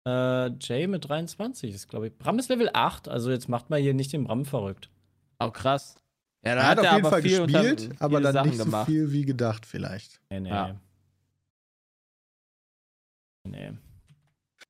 [0.07, 2.17] Äh, Jay mit 23 ist, glaube ich.
[2.19, 4.89] Bram ist Level 8, also jetzt macht mal hier nicht den Bram verrückt.
[5.39, 5.97] Auch krass.
[6.45, 8.87] Ja, da Er hat auf jeden aber Fall gespielt, aber dann Sachen nicht so gemacht.
[8.87, 10.21] viel wie gedacht, vielleicht.
[10.31, 10.49] Nee, nee.
[10.51, 10.81] Ja.
[13.47, 13.73] Nee.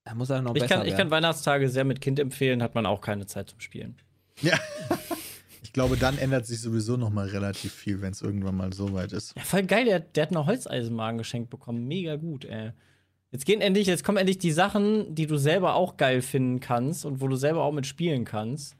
[0.04, 1.10] Da muss er noch Ich besser kann, ich kann.
[1.10, 3.96] Weihnachtstage sehr mit Kind empfehlen, hat man auch keine Zeit zum Spielen.
[4.40, 4.58] Ja.
[5.62, 8.94] Ich glaube, dann ändert sich sowieso noch mal relativ viel, wenn es irgendwann mal so
[8.94, 9.36] weit ist.
[9.36, 11.86] Ja, voll geil, der, der hat eine Holzeisenbahn geschenkt bekommen.
[11.86, 12.72] Mega gut, ey.
[13.30, 17.04] Jetzt gehen endlich, jetzt kommen endlich die Sachen, die du selber auch geil finden kannst
[17.04, 18.74] und wo du selber auch mit spielen kannst.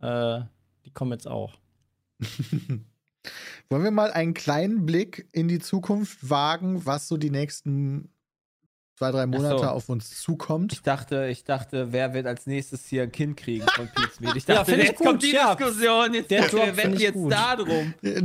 [0.00, 0.40] Äh,
[0.84, 1.58] die kommen jetzt auch.
[3.68, 8.10] Wollen wir mal einen kleinen Blick in die Zukunft wagen, was so die nächsten
[8.96, 9.64] zwei, drei Monate so.
[9.64, 10.72] auf uns zukommt?
[10.72, 13.88] Ich dachte, ich dachte, wer wird als nächstes hier ein Kind kriegen von
[14.20, 14.36] Meat?
[14.36, 15.54] Ich Ja, dachte, ich jetzt gut, kommt die ja.
[15.54, 16.14] Diskussion.
[16.14, 17.32] Jetzt Der wir Drop ich jetzt gut.
[17.32, 17.94] da drum.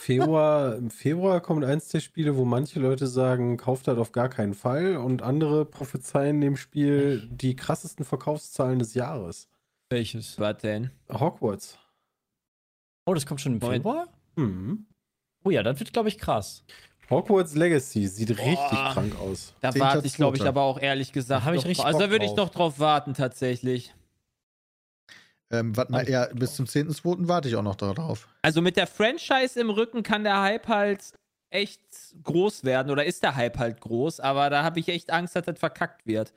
[0.00, 4.28] Februar, Im Februar kommt eins der Spiele, wo manche Leute sagen, kauft das auf gar
[4.28, 9.48] keinen Fall und andere prophezeien dem Spiel die krassesten Verkaufszahlen des Jahres.
[9.88, 10.38] Welches?
[10.38, 10.90] Was denn?
[11.10, 11.78] Hogwarts.
[13.06, 13.60] Oh, das kommt schon im.
[13.60, 14.08] Februar?
[14.36, 14.86] Hm.
[15.44, 16.64] Oh ja, das wird, glaube ich, krass.
[17.14, 18.90] Hogwarts Legacy sieht richtig Boah.
[18.92, 19.54] krank aus.
[19.60, 21.46] Da warte ich, glaube ich, aber auch ehrlich gesagt.
[21.46, 23.94] Da ich richtig also da würde ich noch drauf warten, tatsächlich.
[25.50, 27.28] ähm, warte mal, ja, bis zum 10.2.
[27.28, 28.28] warte ich auch noch darauf.
[28.42, 31.12] Also mit der Franchise im Rücken kann der Hype halt
[31.50, 31.80] echt
[32.22, 35.44] groß werden oder ist der Hype halt groß, aber da habe ich echt Angst, dass
[35.44, 36.32] das verkackt wird.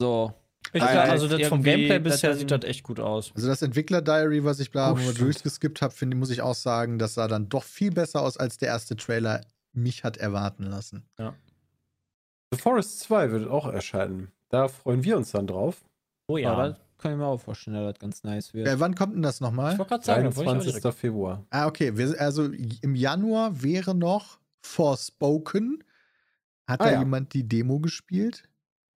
[0.00, 0.32] So.
[0.72, 3.32] Ich glaub, also das vom Gameplay bisher sieht das echt gut aus.
[3.36, 5.20] Also das Entwickler-Diary, was ich Oh, stimmt.
[5.20, 8.56] durchgeskippt habe, finde muss ich auch sagen, das sah dann doch viel besser aus, als
[8.56, 9.42] der erste Trailer
[9.72, 11.04] mich hat erwarten lassen.
[11.18, 14.32] The Forest 2 wird auch erscheinen.
[14.48, 15.84] Da freuen wir uns dann drauf.
[16.28, 16.68] Oh Ja, ja.
[16.70, 18.66] das kann ich mir auch vorstellen, dass das ganz nice wird.
[18.68, 19.76] Äh, wann kommt denn das ich nochmal?
[19.78, 20.82] wollte gerade sagen, das wollte ich auch 23.
[20.82, 20.98] direkt.
[20.98, 21.44] Februar.
[21.50, 21.96] Ah, okay.
[21.96, 25.84] Wir, also im Januar wäre noch Forspoken.
[26.66, 26.98] Hat Ah, da ja.
[27.00, 28.48] jemand die Demo gespielt?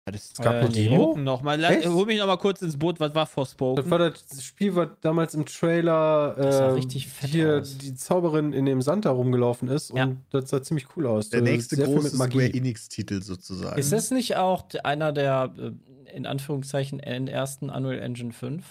[0.08, 0.88] Ja, das Es gab Äh, nee.
[0.90, 1.16] Demo.
[1.18, 1.64] Noch mal.
[1.64, 1.88] Echt?
[1.88, 3.00] Hol mich noch mal kurz ins Boot.
[3.00, 3.90] Was war Das Forspoken?
[3.90, 7.78] war das Spiel, was damals im Trailer Das äh, richtig fett hier aus.
[7.80, 10.04] die Zauberin in dem Sand da rumgelaufen ist Ja.
[10.06, 11.30] und das sah ziemlich cool aus.
[11.32, 13.80] Der Also nächste große mit Square Enix-Titel sozusagen.
[13.80, 15.72] Ist das nicht auch einer der, äh,
[16.16, 18.64] in Anführungszeichen, äh, ersten Unreal Engine 5?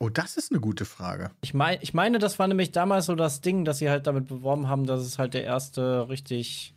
[0.00, 1.30] Oh, das ist eine gute Frage.
[1.42, 4.26] Ich, mein, ich meine, das war nämlich damals so das Ding, dass sie halt damit
[4.26, 6.72] beworben haben, dass es halt der erste richtig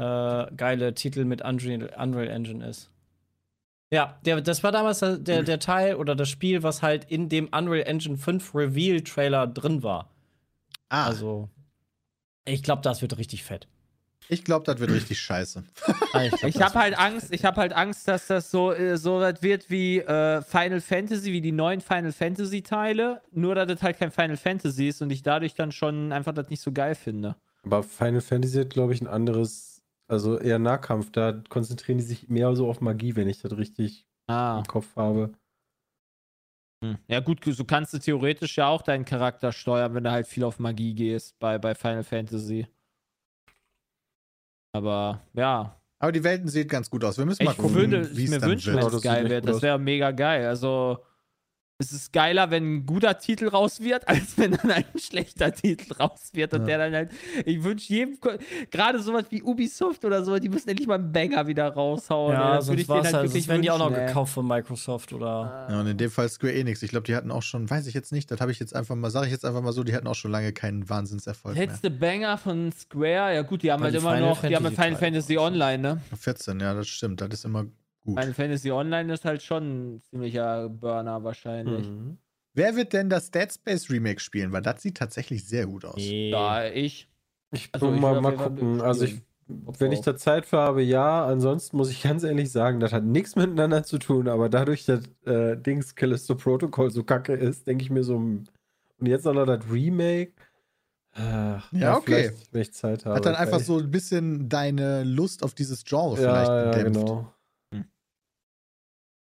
[0.00, 2.90] äh, geile Titel mit Unreal, Unreal Engine ist.
[3.92, 7.28] Ja, der, das war damals der, der, der Teil oder das Spiel, was halt in
[7.28, 10.08] dem Unreal Engine 5 Reveal-Trailer drin war.
[10.88, 11.48] Ah, Also,
[12.44, 13.66] ich glaube, das wird richtig fett.
[14.28, 15.64] ich glaube, das wird richtig scheiße.
[16.44, 19.70] Ich habe halt Angst, ich habe halt Angst, dass das so, äh, so was wird
[19.70, 24.10] wie äh, Final Fantasy, wie die neuen Final Fantasy Teile, nur dass das halt kein
[24.10, 27.36] Final Fantasy ist und ich dadurch dann schon einfach das nicht so geil finde.
[27.62, 29.69] Aber Final Fantasy hat, glaube ich, ein anderes,
[30.10, 31.10] also eher Nahkampf.
[31.12, 34.58] Da konzentrieren die sich mehr so auf Magie, wenn ich das richtig Ah.
[34.58, 35.32] im Kopf habe.
[36.84, 36.98] Hm.
[37.08, 40.44] Ja, gut, so kannst du theoretisch ja auch deinen Charakter steuern, wenn du halt viel
[40.44, 42.66] auf Magie gehst bei, bei Final Fantasy.
[44.72, 47.18] Aber ja, Aber die Welten sehen ganz gut aus.
[47.18, 48.84] Wir müssen mal ich gucken, wie es mir dann wünschen, wird.
[48.84, 49.42] wenn das es geil wäre.
[49.42, 50.46] Das wäre mega geil.
[50.46, 51.04] Also,
[51.80, 55.94] es ist geiler, wenn ein guter Titel raus wird, als wenn dann ein schlechter Titel
[55.94, 56.52] raus wird.
[56.52, 56.66] Und Ja.
[56.66, 57.10] der dann halt,
[57.46, 58.18] ich wünsche jedem,
[58.70, 62.34] gerade sowas wie Ubisoft oder so, die müssen endlich mal einen Banger wieder raushauen.
[62.34, 63.92] Ja, das würde sonst ich denen war's halt halt, wirklich sonst werden die auch noch
[63.92, 64.06] ey.
[64.06, 65.66] gekauft von Microsoft oder.
[65.70, 66.82] Ja, und in dem Fall Square Enix.
[66.82, 68.94] Ich glaube, die hatten auch schon, weiß ich jetzt nicht, das habe ich jetzt einfach
[68.94, 71.66] mal, sage ich jetzt einfach mal so, die hatten auch schon lange keinen Wahnsinnserfolg mehr.
[71.66, 74.54] Letzte Banger von Square, ja gut, die haben Weil halt die immer Final noch, die
[74.54, 75.38] haben ja Fantasy Final Fantasy.
[75.38, 76.00] Online, ne?
[76.18, 77.20] 14, ja, das stimmt.
[77.22, 77.64] Das ist immer
[78.04, 78.18] gut.
[78.18, 81.88] Final Fantasy Online ist halt schon ein ziemlicher Burner wahrscheinlich.
[81.88, 82.18] Mhm.
[82.54, 84.52] Wer wird denn das Dead Space Remake spielen?
[84.52, 85.94] Weil das sieht tatsächlich sehr gut aus.
[85.98, 87.08] Ja, ich.
[87.52, 88.80] Ich Also, ich mal, mal gucken.
[88.80, 89.22] Also ich,
[89.78, 91.24] wenn ich da Zeit für habe, ja.
[91.26, 94.28] Ansonsten muss ich ganz ehrlich sagen, das hat nichts miteinander zu tun.
[94.28, 98.48] Aber dadurch, dass äh, Dings Callisto Protocol so kacke ist, denke ich mir so, und
[99.00, 100.32] jetzt auch noch das Remake.
[101.12, 102.30] Ach, Ja, okay.
[102.30, 103.16] vielleicht, Wenn ich Zeit habe.
[103.16, 106.70] Hat dann einfach Vielleicht- so ein bisschen deine Lust auf dieses Genre Ja, vielleicht ja,
[106.70, 107.00] gedämpft.
[107.06, 107.32] genau.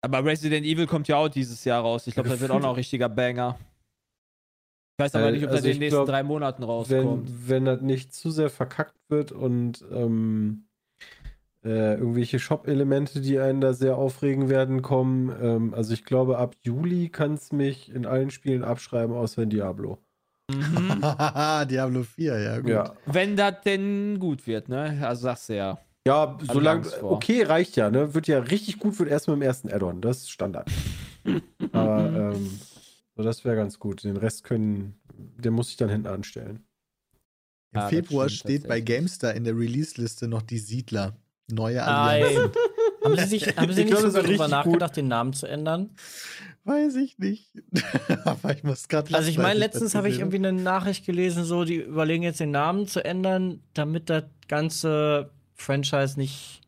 [0.01, 2.07] Aber Resident Evil kommt ja auch dieses Jahr raus.
[2.07, 3.57] Ich glaube, das wird auch noch ein richtiger Banger.
[4.97, 7.29] Ich weiß aber Äh, nicht, ob also das in den nächsten glaub, drei Monaten rauskommt.
[7.29, 10.65] Wenn, wenn das nicht zu sehr verkackt wird und ähm,
[11.63, 15.31] äh, irgendwelche Shop-Elemente, die einen da sehr aufregen werden, kommen.
[15.39, 19.51] Ähm, also ich glaube, ab Juli kann es mich in allen Spielen abschreiben, außer in
[19.51, 19.99] Diablo.
[20.49, 21.01] Mhm.
[21.69, 22.69] Diablo 4, ja, gut.
[22.71, 22.95] Ja.
[23.05, 24.99] Wenn das denn gut wird, ne?
[25.03, 25.79] Also sagst du ja.
[26.07, 26.87] Ja, solange.
[27.03, 28.13] Okay, reicht ja, ne?
[28.13, 30.01] Wird ja richtig gut, wird erst mit dem ersten Add-on.
[30.01, 30.69] Das ist Standard.
[31.71, 32.59] Aber ähm,
[33.15, 34.03] so, das wäre ganz gut.
[34.03, 36.65] Den Rest können, den muss ich dann hinten anstellen.
[37.73, 38.81] Im Ja, Februar steht bei.
[38.81, 41.15] GameStar in der Release-Liste noch die Siedler.
[41.51, 42.55] Neue Allianz.
[43.03, 45.89] Haben Sie, sich, haben Sie Ich nicht glaub, wird darüber nachgedacht, den Namen zu ändern?
[46.65, 47.51] Weiß ich nicht.
[48.25, 51.63] Aber ich muss gerade Also ich meine, letztens habe ich irgendwie eine Nachricht gelesen, so
[51.63, 55.31] die überlegen jetzt den Namen zu ändern, damit das ganze
[55.61, 56.61] Franchise nicht.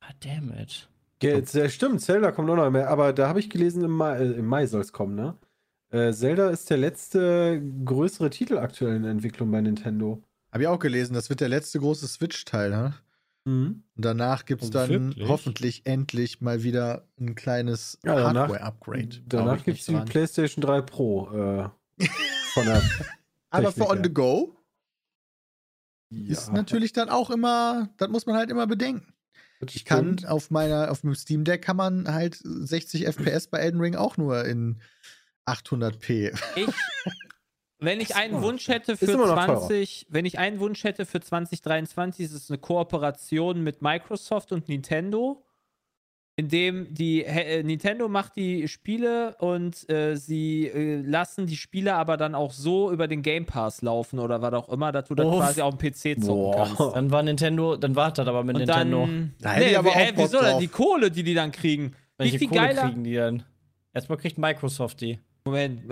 [0.00, 0.88] Ah, damn it.
[1.22, 3.92] Ja, jetzt, äh, stimmt, Zelda kommt auch noch mehr, aber da habe ich gelesen, im
[3.92, 5.36] Mai, äh, im Mai soll es kommen, ne?
[5.90, 10.22] Äh, Zelda ist der letzte größere Titel aktuell in Entwicklung bei Nintendo.
[10.50, 12.94] Habe ich auch gelesen, das wird der letzte große Switch-Teil, ne?
[13.44, 13.84] Mhm.
[13.96, 15.28] Und danach gibt es Oh, dann wirklich?
[15.28, 19.22] hoffentlich endlich mal wieder ein kleines Ja, danach- Hardware-Upgrade.
[19.26, 19.94] Danach gibt es die.
[19.96, 21.68] PlayStation 3 Pro äh,
[22.54, 22.82] von der
[23.50, 24.56] Aber für On the Go
[26.12, 29.12] ja, ist natürlich dann auch immer, das muss man halt immer bedenken.
[29.60, 30.28] das Ich kann stimmt.
[30.28, 34.16] auf meiner, auf dem Steam Deck kann man halt 60 FPS bei Elden Ring auch
[34.16, 34.80] nur in
[35.46, 36.38] 800p.
[36.56, 36.66] Ich,
[37.78, 39.58] wenn ich einen Wunsch hätte für immer noch teurer.
[39.60, 44.68] 20, wenn ich einen Wunsch hätte für 2023, ist es eine Kooperation mit Microsoft und
[44.68, 45.44] Nintendo,
[46.36, 51.94] in dem die äh, Nintendo macht die Spiele und äh, sie äh, lassen die Spiele
[51.94, 55.14] aber dann auch so über den Game Pass laufen oder was auch immer, dass du
[55.14, 55.36] dann Uff.
[55.40, 56.66] quasi auf dem PC zocken Boah.
[56.76, 56.96] kannst.
[56.96, 59.00] Dann war Nintendo, dann wartet aber mit Und Nintendo.
[59.06, 60.58] dann, Da nee, aber hä, wieso denn?
[60.58, 61.90] Die Kohle, die die dann kriegen.
[62.16, 62.82] Wie Welche viel Kohle geiler?
[62.88, 63.42] kriegen die denn?
[63.92, 65.18] Erstmal kriegt Microsoft die.
[65.44, 65.82] Moment,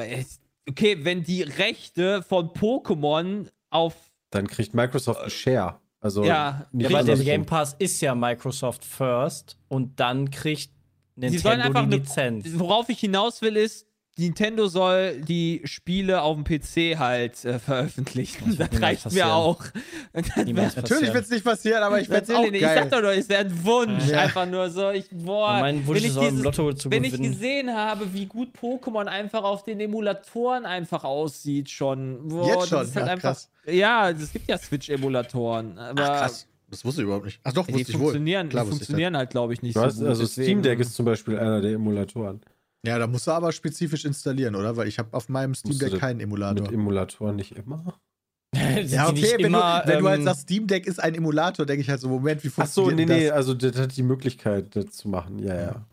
[0.68, 3.94] okay, wenn die Rechte von Pokémon auf
[4.30, 5.79] Dann kriegt Microsoft einen Share.
[6.00, 7.16] Also Ja, nicht Ja, weil der.
[7.18, 10.70] Game Pass ist ja Microsoft First und dann kriegt
[11.16, 12.46] Sie sollen Nintendo einfach die eine, Lizenz.
[12.58, 13.86] worauf ich hinaus will, ist,
[14.20, 18.56] Nintendo soll die Spiele auf dem PC halt äh, veröffentlichen.
[18.58, 19.64] Das, niemals reicht mir auch.
[20.12, 22.54] Natürlich wird es nicht passieren, aber ich werde es auch nicht.
[22.54, 24.06] Ich sag doch nur, es wäre ein Wunsch.
[24.08, 24.20] Ja.
[24.20, 26.90] Einfach nur so, ich, boah, Ja, mein Wunsch wenn ich ist im dieses- Lotto zu
[26.90, 32.28] wenn ich gesehen habe, wie gut Pokémon einfach auf den Emulatoren einfach aussieht schon.
[32.28, 32.82] Boah, Jetzt das schon?
[32.82, 33.50] Ist halt Ja, einfach, krass.
[33.66, 35.76] ja, es gibt ja Switch-Emulatoren.
[35.96, 36.46] Krass.
[36.70, 37.40] Das wusste ich überhaupt nicht.
[37.42, 38.02] Ach doch, Die wusste ich wohl.
[38.04, 40.06] funktionieren, Klar die ich funktionieren halt, glaube ich, nicht Du so hast, gut.
[40.06, 42.40] also deswegen- Steam Deck ist zum Beispiel einer der Emulatoren.
[42.86, 44.76] Ja, da musst du aber spezifisch installieren, oder?
[44.76, 46.62] Weil ich habe auf meinem Steam Deck das keinen Emulator.
[46.64, 48.00] Mit Emulatoren nicht immer.
[48.52, 51.64] Ja, okay, wenn, immer, du, wenn du halt ähm, sagst, Steam Deck ist ein Emulator,
[51.66, 53.36] denke ich halt so, Moment, wie Ach so, funktioniert nee, nee, das?
[53.36, 55.38] also das hat die Möglichkeit, das zu machen.
[55.38, 55.86] Ja, ja.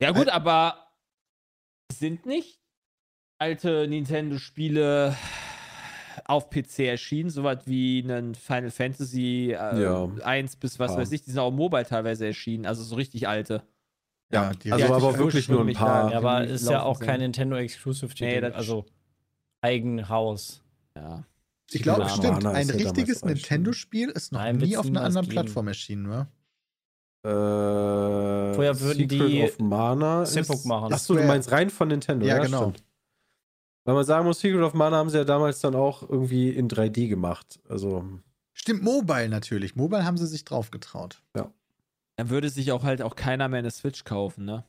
[0.00, 0.88] Ja, gut, aber
[1.92, 2.60] sind nicht
[3.38, 5.16] alte Nintendo-Spiele
[6.24, 10.04] auf PC erschienen, soweit wie ein Final Fantasy äh, Ja.
[10.24, 10.98] 1 bis was Ja.
[10.98, 13.62] weiß ich, die sind auch mobile teilweise erschienen, also so richtig alte.
[14.32, 16.10] Ja, die Also Ja, aber ich wirklich nur ein paar.
[16.10, 17.06] Ja, aber ist ja auch sind.
[17.06, 18.84] kein Nintendo Exclusive Titel, Nee, also
[19.60, 20.62] Eigenhaus.
[20.96, 21.24] Ja.
[21.70, 22.44] Ich glaube, stimmt.
[22.46, 23.24] Ein ja richtiges.
[23.24, 25.28] Nintendo-Spiel ist noch Nein, nie auf einer anderen.
[25.28, 26.28] Plattform erschienen, wa?
[27.24, 30.92] Äh, Vorher würden Secret die of Mana ist- machen.
[30.92, 32.24] Ach so, du meinst rein von Nintendo.
[32.26, 32.58] Ja, genau.
[32.70, 32.84] stimmt.
[33.84, 36.68] Weil man sagen muss, Secret of Mana haben sie ja damals dann auch irgendwie in
[36.68, 37.60] 3D gemacht.
[37.68, 38.04] Also,
[38.52, 39.76] Stimmt, Mobile natürlich.
[39.76, 41.22] Mobile haben sie sich drauf getraut.
[42.16, 44.64] Dann würde sich auch halt auch keiner mehr eine Switch kaufen, ne?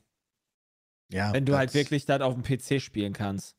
[1.12, 1.32] Ja.
[1.34, 3.56] Wenn du halt wirklich das auf dem PC spielen kannst.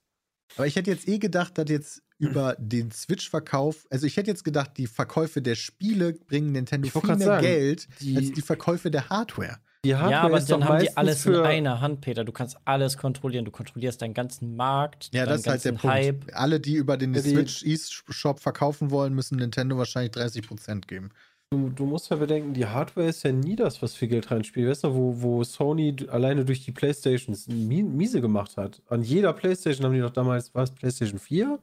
[0.56, 4.44] Aber ich hätte jetzt eh gedacht, dass jetzt über den Switch-Verkauf, also ich hätte jetzt
[4.44, 8.90] gedacht, die Verkäufe der Spiele bringen Nintendo viel mehr sagen, Geld die- als die Verkäufe
[8.90, 9.58] der Hardware.
[9.84, 12.24] die Hardware ja, aber ist doch dann haben die alles in einer Hand, Peter.
[12.24, 13.44] Du kannst alles kontrollieren.
[13.44, 15.96] Du kontrollierst deinen ganzen Markt, Ja, deinen das ist halt der ganzen Punkt.
[15.96, 16.36] Hype.
[16.36, 21.10] Alle, die über den Ja, die- Switch eShop verkaufen wollen, müssen Nintendo wahrscheinlich 30% geben.
[21.50, 24.68] Du, du musst ja bedenken, die Hardware ist ja nie das, was viel Geld reinspielt.
[24.68, 28.82] Weißt du, wo, wo Sony alleine durch die Playstations mi miese gemacht hat?
[28.88, 31.58] An jeder Playstation haben die doch damals, was, Playstation 4?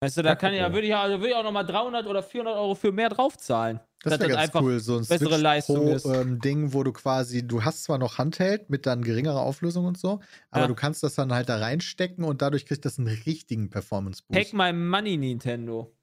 [0.04, 0.74] Weißt du, da Ja, kann mal.
[0.74, 3.80] würde ich, ja- da würde ich auch nochmal 300 oder 400 Euro für mehr draufzahlen.
[4.02, 6.06] Das wäre ganz einfach cool, so ein bessere Switch Leistung Pro ist.
[6.06, 9.98] ähm, Ding, wo du quasi, du hast zwar noch Handheld mit dann geringerer Auflösung und
[9.98, 10.20] so,
[10.52, 10.68] aber Ja.
[10.68, 14.52] du kannst das dann halt da reinstecken und dadurch kriegt das einen richtigen Performance Boost.
[14.52, 15.96] Take my money, Nintendo.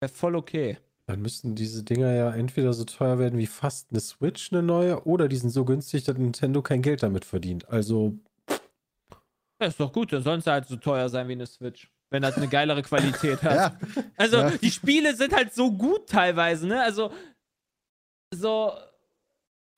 [0.00, 0.76] Wäre voll okay.
[1.06, 5.04] Dann müssten diese Dinger ja entweder so teuer werden wie fast eine Switch, eine neue,
[5.06, 7.66] oder die sind so günstig, dass Nintendo kein Geld damit verdient.
[7.70, 8.18] Also,
[9.58, 11.88] Das ist doch gut, dann soll es halt so teuer sein wie eine Switch.
[12.12, 13.76] Wenn das eine geilere Qualität hat.
[13.96, 14.50] Ja, Also, Ja.
[14.50, 16.80] die Spiele sind halt so gut teilweise, ne?
[16.82, 17.12] Also,
[18.34, 18.72] so,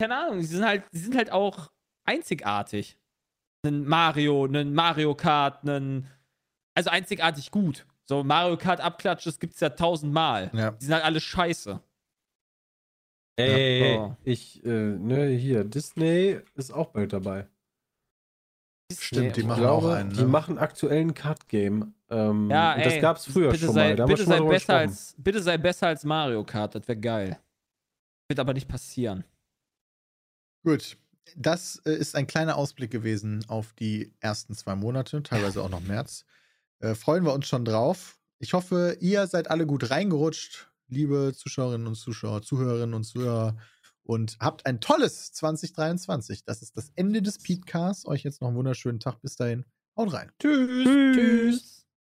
[0.01, 1.71] keine Ahnung, die sind halt, die sind halt auch
[2.05, 2.99] einzigartig.
[3.65, 6.09] Ein Mario, ein Mario Kart, ein,
[6.75, 7.87] also einzigartig gut.
[8.07, 10.51] So, Mario Kart Abklatsch, das gibt's ja tausendmal.
[10.53, 10.73] ja.
[10.73, 11.81] Die sind halt alle scheiße.
[13.37, 14.17] ey, so.
[14.25, 17.47] ich, äh, ne, hier, Disney ist auch bald dabei.
[18.93, 20.13] Stimmt, die Ich machen glaube, auch einen.
[20.13, 20.27] die Ne?
[20.29, 21.95] machen aktuell ein Card-Game.
[22.11, 23.97] Ähm, Ja, und ey, das gab es früher bitte schon sei, mal.
[23.97, 27.39] Da bitte sei besser als, bitte sei besser als Mario Kart, das wäre geil.
[28.29, 29.25] Wird aber nicht passieren.
[30.65, 30.97] Gut.
[31.37, 35.81] Das äh, ist ein kleiner Ausblick gewesen auf die ersten zwei Monate, teilweise auch noch
[35.87, 36.25] März.
[36.81, 38.19] Äh, freuen wir uns schon drauf.
[38.39, 43.57] Ich hoffe, ihr seid alle gut reingerutscht, liebe Zuschauerinnen und Zuschauer, Zuhörerinnen und Zuhörer,
[44.05, 46.45] und habt ein tolles 2023.
[46.45, 48.07] Das ist das Ende des Podcasts.
[48.07, 49.21] Euch jetzt noch einen wunderschönen Tag.
[49.21, 49.65] Bis dahin.
[49.97, 50.31] Haut rein.
[50.39, 50.85] Tschüss.
[50.85, 51.84] Tschüss.